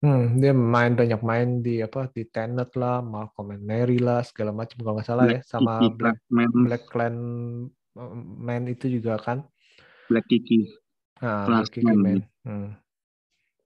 Hmm, 0.00 0.40
dia 0.40 0.56
main 0.56 0.96
banyak 0.96 1.20
main 1.20 1.60
di 1.60 1.84
apa 1.84 2.08
di 2.08 2.24
Tenet 2.24 2.72
lah, 2.72 3.04
Malcolm 3.04 3.52
and 3.52 3.68
Mary 3.68 4.00
lah, 4.00 4.24
segala 4.24 4.48
macam 4.48 4.80
kalau 4.80 4.96
nggak 4.96 5.04
salah 5.04 5.28
ya, 5.28 5.44
Black 5.44 5.44
sama 5.44 5.72
Kiki, 5.76 5.88
Black 6.00 6.18
Man, 6.32 6.50
Black 6.64 6.84
Clan 6.88 7.16
eh, 8.00 8.12
Man 8.40 8.62
itu 8.72 8.88
juga 8.88 9.20
kan. 9.20 9.44
Black 10.08 10.24
Kiki. 10.32 10.79
Nah. 11.20 11.64
Man. 11.84 12.24
Hmm. 12.44 12.68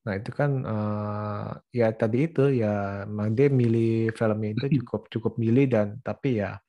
Nah 0.05 0.13
itu 0.21 0.31
kan 0.37 0.51
eh, 0.67 1.49
ya 1.73 1.89
tadi 1.97 2.29
itu 2.29 2.53
ya 2.53 3.07
emang 3.09 3.33
dia 3.33 3.49
milih 3.49 4.13
filmnya 4.13 4.51
itu 4.53 4.85
cukup 4.85 5.09
cukup 5.09 5.33
milih 5.41 5.65
dan 5.71 5.97
tapi 6.05 6.45
ya 6.45 6.61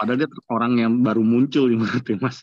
Padahal 0.00 0.16
dia 0.16 0.28
orang 0.48 0.72
yang 0.80 0.92
baru 1.04 1.20
muncul 1.20 1.68
di 1.68 1.76
menurut 1.80 2.04
ya, 2.08 2.16
Mas. 2.16 2.40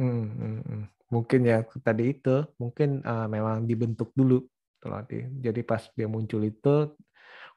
hmm, 0.00 0.24
hmm, 0.32 0.58
hmm. 0.64 0.84
mungkin 1.12 1.40
ya 1.44 1.60
tadi 1.84 2.16
itu 2.16 2.48
mungkin 2.56 3.04
eh, 3.04 3.26
memang 3.28 3.68
dibentuk 3.68 4.10
dulu 4.16 4.42
nanti. 4.86 5.22
Jadi 5.42 5.60
pas 5.60 5.82
dia 5.92 6.08
muncul 6.08 6.40
itu 6.46 6.96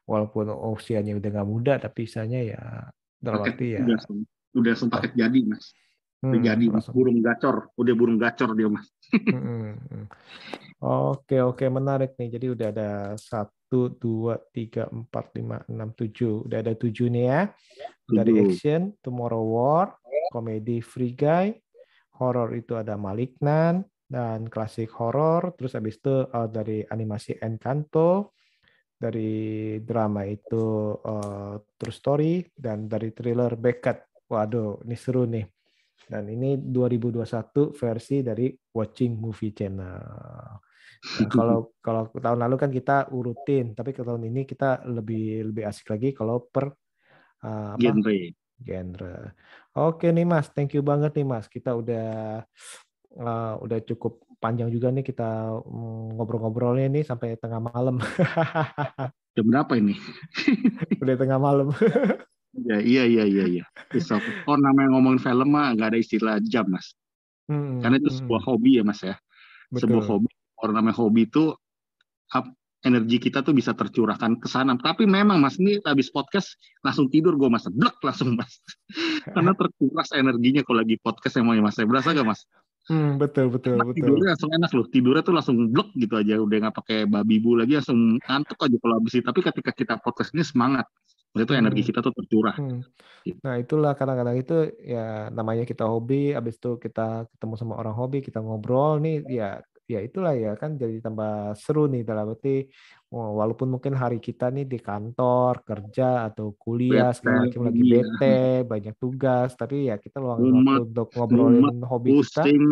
walaupun 0.10 0.50
usianya 0.76 1.16
udah 1.16 1.30
nggak 1.30 1.50
muda 1.50 1.74
tapi 1.78 2.10
isanya 2.10 2.42
ya 2.42 2.62
arti 3.22 3.78
ya 3.78 3.86
udah, 3.86 4.00
udah 4.58 4.74
jadi, 5.14 5.40
Mas. 5.46 5.72
Hmm, 6.20 6.44
jadi, 6.44 6.66
Mas. 6.68 6.84
langsung. 6.84 6.94
burung 7.00 7.20
gacor. 7.24 7.72
Udah 7.80 7.94
burung 7.96 8.20
gacor 8.20 8.52
dia, 8.56 8.68
Mas. 8.68 8.88
Mm, 9.30 9.80
mm. 9.90 10.06
Oke 10.80 11.44
oke 11.44 11.68
menarik 11.68 12.16
nih. 12.16 12.40
Jadi 12.40 12.48
udah 12.56 12.68
ada 12.72 12.92
satu 13.20 13.92
dua 14.00 14.40
tiga 14.56 14.88
empat 14.88 15.36
lima 15.36 15.60
enam 15.68 15.92
tujuh. 15.92 16.48
Udah 16.48 16.64
ada 16.64 16.72
tujuh 16.72 17.12
nih 17.12 17.26
ya. 17.28 17.42
Dari 18.08 18.32
action 18.40 18.96
Tomorrow 19.04 19.44
War, 19.44 20.00
komedi 20.32 20.80
Free 20.80 21.14
Guy, 21.20 21.52
horror 22.16 22.56
itu 22.56 22.80
ada 22.80 22.96
Malignant 22.96 23.84
dan 24.08 24.48
klasik 24.48 24.88
horror. 24.96 25.52
Terus 25.60 25.76
habis 25.76 26.00
itu 26.00 26.24
eh, 26.32 26.48
dari 26.48 26.80
animasi 26.88 27.36
Encanto, 27.44 28.40
dari 28.96 29.76
drama 29.84 30.24
itu 30.24 30.96
eh, 30.96 31.56
True 31.60 31.96
Story 31.96 32.40
dan 32.56 32.88
dari 32.88 33.12
thriller 33.12 33.60
Beckett. 33.60 34.08
Waduh, 34.32 34.88
ini 34.88 34.96
seru 34.96 35.28
nih. 35.28 35.59
Dan 36.08 36.30
ini 36.32 36.58
2021 36.58 37.76
versi 37.76 38.22
dari 38.24 38.47
Watching 38.52 39.14
Movie 39.20 39.54
Channel. 39.54 40.00
Nah, 41.00 41.30
kalau 41.32 41.80
kalau 41.80 42.12
tahun 42.12 42.39
lalu 42.43 42.56
kan 42.60 42.72
kita 42.72 43.08
urutin, 43.16 43.72
tapi 43.72 43.95
ke 43.95 44.04
tahun 44.04 44.28
ini 44.28 44.43
kita 44.43 44.84
lebih 44.84 45.47
lebih 45.52 45.64
asik 45.64 45.95
lagi 45.95 46.12
kalau 46.12 46.43
per 46.43 46.76
uh, 47.45 47.76
apa? 47.76 47.80
Genre. 47.80 48.36
genre. 48.60 49.16
Oke 49.80 50.12
nih 50.12 50.28
Mas, 50.28 50.52
thank 50.52 50.76
you 50.76 50.84
banget 50.84 51.16
nih 51.16 51.28
Mas. 51.28 51.47
Kita 51.47 51.72
udah 51.72 52.43
uh, 53.16 53.54
udah 53.64 53.80
cukup 53.88 54.28
panjang 54.43 54.68
juga 54.72 54.91
nih 54.91 55.04
kita 55.04 55.60
mm, 55.64 56.20
ngobrol-ngobrolnya 56.20 56.91
nih 56.91 57.04
sampai 57.08 57.39
tengah 57.39 57.64
malam. 57.64 58.00
Jam 59.36 59.45
berapa 59.47 59.72
ini? 59.80 59.95
udah 61.00 61.16
tengah 61.16 61.39
malam. 61.39 61.72
Ya, 62.66 62.78
iya, 62.82 63.03
iya, 63.07 63.24
iya, 63.26 63.45
iya. 63.45 63.66
It's 63.95 64.12
okay. 64.12 64.34
Oh, 64.49 64.60
namanya 64.60 64.95
ngomongin 64.97 65.22
film 65.22 65.49
mah 65.53 65.76
nggak 65.76 65.95
ada 65.95 65.99
istilah 65.99 66.36
jam, 66.43 66.68
Mas. 66.68 66.95
Hmm, 67.49 67.82
Karena 67.82 67.97
itu 67.97 68.10
hmm. 68.12 68.18
sebuah 68.24 68.41
hobi 68.45 68.72
ya, 68.80 68.84
Mas 68.84 69.01
ya. 69.01 69.16
Sebuah 69.74 70.03
Betul. 70.03 70.10
hobi. 70.10 70.30
Orang 70.60 70.76
namanya 70.76 70.97
hobi 70.99 71.26
itu 71.26 71.55
up- 72.36 72.53
energi 72.80 73.20
kita 73.20 73.43
tuh 73.43 73.51
bisa 73.51 73.76
tercurahkan 73.76 74.39
ke 74.39 74.47
sana. 74.47 74.76
Tapi 74.80 75.03
memang 75.03 75.39
Mas 75.43 75.60
ini 75.60 75.84
habis 75.84 76.07
podcast 76.12 76.55
langsung 76.84 77.12
tidur 77.12 77.36
gue 77.36 77.49
Mas. 77.51 77.68
Blek 77.68 77.99
langsung 77.99 78.39
Mas. 78.39 78.64
Karena 79.36 79.51
terkuras 79.51 80.10
energinya 80.16 80.64
kalau 80.64 80.80
lagi 80.84 80.95
podcast 80.99 81.36
emangnya 81.39 81.68
Mas. 81.68 81.76
Berasa 81.80 82.16
gak 82.16 82.28
Mas? 82.28 82.41
Hmm, 82.89 83.22
betul 83.22 83.53
betul 83.53 83.78
Enak, 83.78 83.93
betul. 83.93 83.97
tidurnya 84.01 84.28
langsung 84.34 84.51
enak 84.55 84.72
loh. 84.74 84.86
Tidurnya 84.89 85.22
tuh 85.22 85.36
langsung 85.36 85.55
blek 85.70 85.89
gitu 85.93 86.16
aja. 86.18 86.34
Udah 86.41 86.57
nggak 86.66 86.76
pakai 86.82 86.97
babi 87.05 87.38
bu 87.38 87.62
lagi 87.62 87.78
langsung 87.78 88.18
ngantuk 88.18 88.57
aja 88.66 88.78
kalau 88.82 88.95
habis 88.97 89.14
itu. 89.14 89.26
Tapi 89.28 89.39
ketika 89.45 89.72
kita 89.76 89.93
podcast 90.01 90.34
ini 90.34 90.41
semangat. 90.41 90.88
Itu 91.38 91.54
energi 91.54 91.86
Hmm. 91.86 91.90
kita 91.94 92.00
tuh 92.02 92.14
tercurah. 92.16 92.56
Hmm. 92.58 92.82
Nah 93.46 93.56
itulah 93.62 93.94
kadang-kadang 93.94 94.38
itu 94.42 94.74
ya 94.82 95.30
namanya 95.30 95.62
kita 95.68 95.86
hobi, 95.86 96.34
abis 96.34 96.58
itu 96.58 96.82
kita 96.82 97.30
ketemu 97.38 97.54
sama 97.54 97.78
orang 97.78 97.94
hobi, 97.94 98.26
kita 98.26 98.42
ngobrol 98.42 98.98
nih 98.98 99.22
ya 99.30 99.62
ya 99.90 100.06
itulah 100.06 100.38
ya 100.38 100.54
kan 100.54 100.78
jadi 100.78 101.02
tambah 101.02 101.58
seru 101.58 101.90
nih 101.90 102.06
dalam 102.06 102.38
arti 102.38 102.70
walaupun 103.10 103.74
mungkin 103.74 103.98
hari 103.98 104.22
kita 104.22 104.54
nih 104.54 104.70
di 104.70 104.78
kantor 104.78 105.66
kerja 105.66 106.30
atau 106.30 106.54
kuliah 106.54 107.10
segala 107.10 107.50
macam 107.50 107.66
lagi 107.66 107.82
iya. 107.82 108.06
bete 108.06 108.70
banyak 108.70 108.96
tugas 109.02 109.58
tapi 109.58 109.90
ya 109.90 109.98
kita 109.98 110.22
luangin 110.22 110.62
Mumet, 110.62 110.62
waktu 110.62 110.82
untuk 110.94 111.08
ngobrolin 111.18 111.58
mumet, 111.66 111.90
hobi 111.90 112.10
kita 112.22 112.22
pusing, 112.22 112.64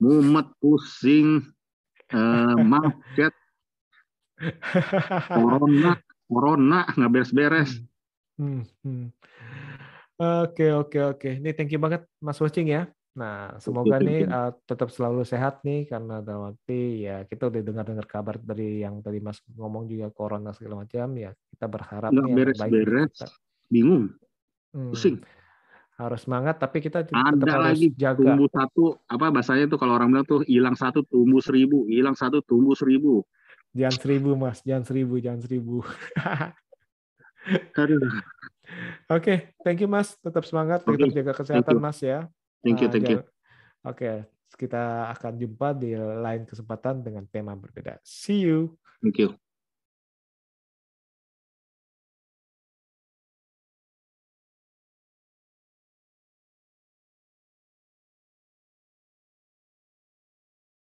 mumet, 0.00 0.48
pusing, 0.56 1.28
eh, 2.08 2.56
macet, 2.72 3.34
corona, 5.36 5.92
corona 6.26 6.86
nggak 6.90 7.10
beres-beres. 7.10 7.80
Hmm, 8.36 8.66
hmm. 8.84 9.08
Oke 10.16 10.72
oke 10.72 10.98
oke. 11.16 11.28
Ini 11.40 11.50
thank 11.52 11.72
you 11.72 11.80
banget 11.80 12.04
Mas 12.20 12.40
Watching 12.40 12.68
ya. 12.68 12.88
Nah 13.16 13.56
semoga 13.60 13.96
nih 13.96 14.28
uh, 14.28 14.52
tetap 14.68 14.92
selalu 14.92 15.24
sehat 15.24 15.64
nih 15.64 15.88
karena 15.88 16.20
dalam 16.20 16.52
arti 16.52 17.08
ya 17.08 17.24
kita 17.24 17.48
udah 17.48 17.60
dengar-dengar 17.64 18.04
kabar 18.04 18.36
dari 18.36 18.84
yang 18.84 19.00
tadi 19.00 19.24
Mas 19.24 19.40
ngomong 19.56 19.88
juga 19.88 20.12
corona 20.12 20.52
segala 20.52 20.84
macam 20.84 21.16
ya 21.16 21.32
kita 21.32 21.64
berharap 21.64 22.12
Nggak 22.12 22.28
beres-beres, 22.36 23.16
bingung, 23.72 24.12
Hmm, 24.76 24.92
pusing. 24.92 25.16
harus 25.96 26.28
semangat 26.28 26.60
tapi 26.60 26.84
kita 26.84 27.08
tetap 27.08 27.16
Ada 27.16 27.56
harus 27.56 27.80
lagi 27.80 27.88
jaga. 27.96 28.20
tumbuh 28.20 28.52
satu, 28.52 29.00
apa 29.08 29.32
bahasanya 29.32 29.64
tuh 29.64 29.80
kalau 29.80 29.96
orang 29.96 30.12
bilang 30.12 30.28
tuh 30.28 30.44
hilang 30.44 30.76
satu 30.76 31.00
tumbuh 31.08 31.40
seribu, 31.40 31.88
hilang 31.88 32.12
satu 32.12 32.44
tumbuh 32.44 32.76
seribu. 32.76 33.24
Jangan 33.76 33.98
seribu 34.00 34.30
Mas, 34.40 34.64
jangan 34.64 34.84
seribu, 34.88 35.20
jangan 35.20 35.40
seribu. 35.44 35.84
Oke, 39.06 39.52
thank 39.60 39.78
you 39.84 39.88
Mas. 39.88 40.16
Tetap 40.18 40.42
semangat, 40.48 40.82
Oke, 40.82 40.96
tetap 40.96 41.12
jaga 41.12 41.32
kesehatan. 41.36 41.76
Mas 41.76 42.00
ya. 42.00 42.26
Thank 42.64 42.80
you, 42.80 42.88
Ah, 42.88 42.92
thank 42.92 43.06
you. 43.12 43.20
Oke, 43.86 44.10
kita 44.56 45.12
akan 45.14 45.36
jumpa 45.36 45.76
di 45.76 45.92
lain 45.94 46.48
kesempatan 46.48 47.04
dengan 47.04 47.28
tema 47.28 47.52
berbeda. 47.52 48.00
See 48.02 48.42
you. 48.42 48.80
Thank 49.04 49.20
you. 49.20 49.36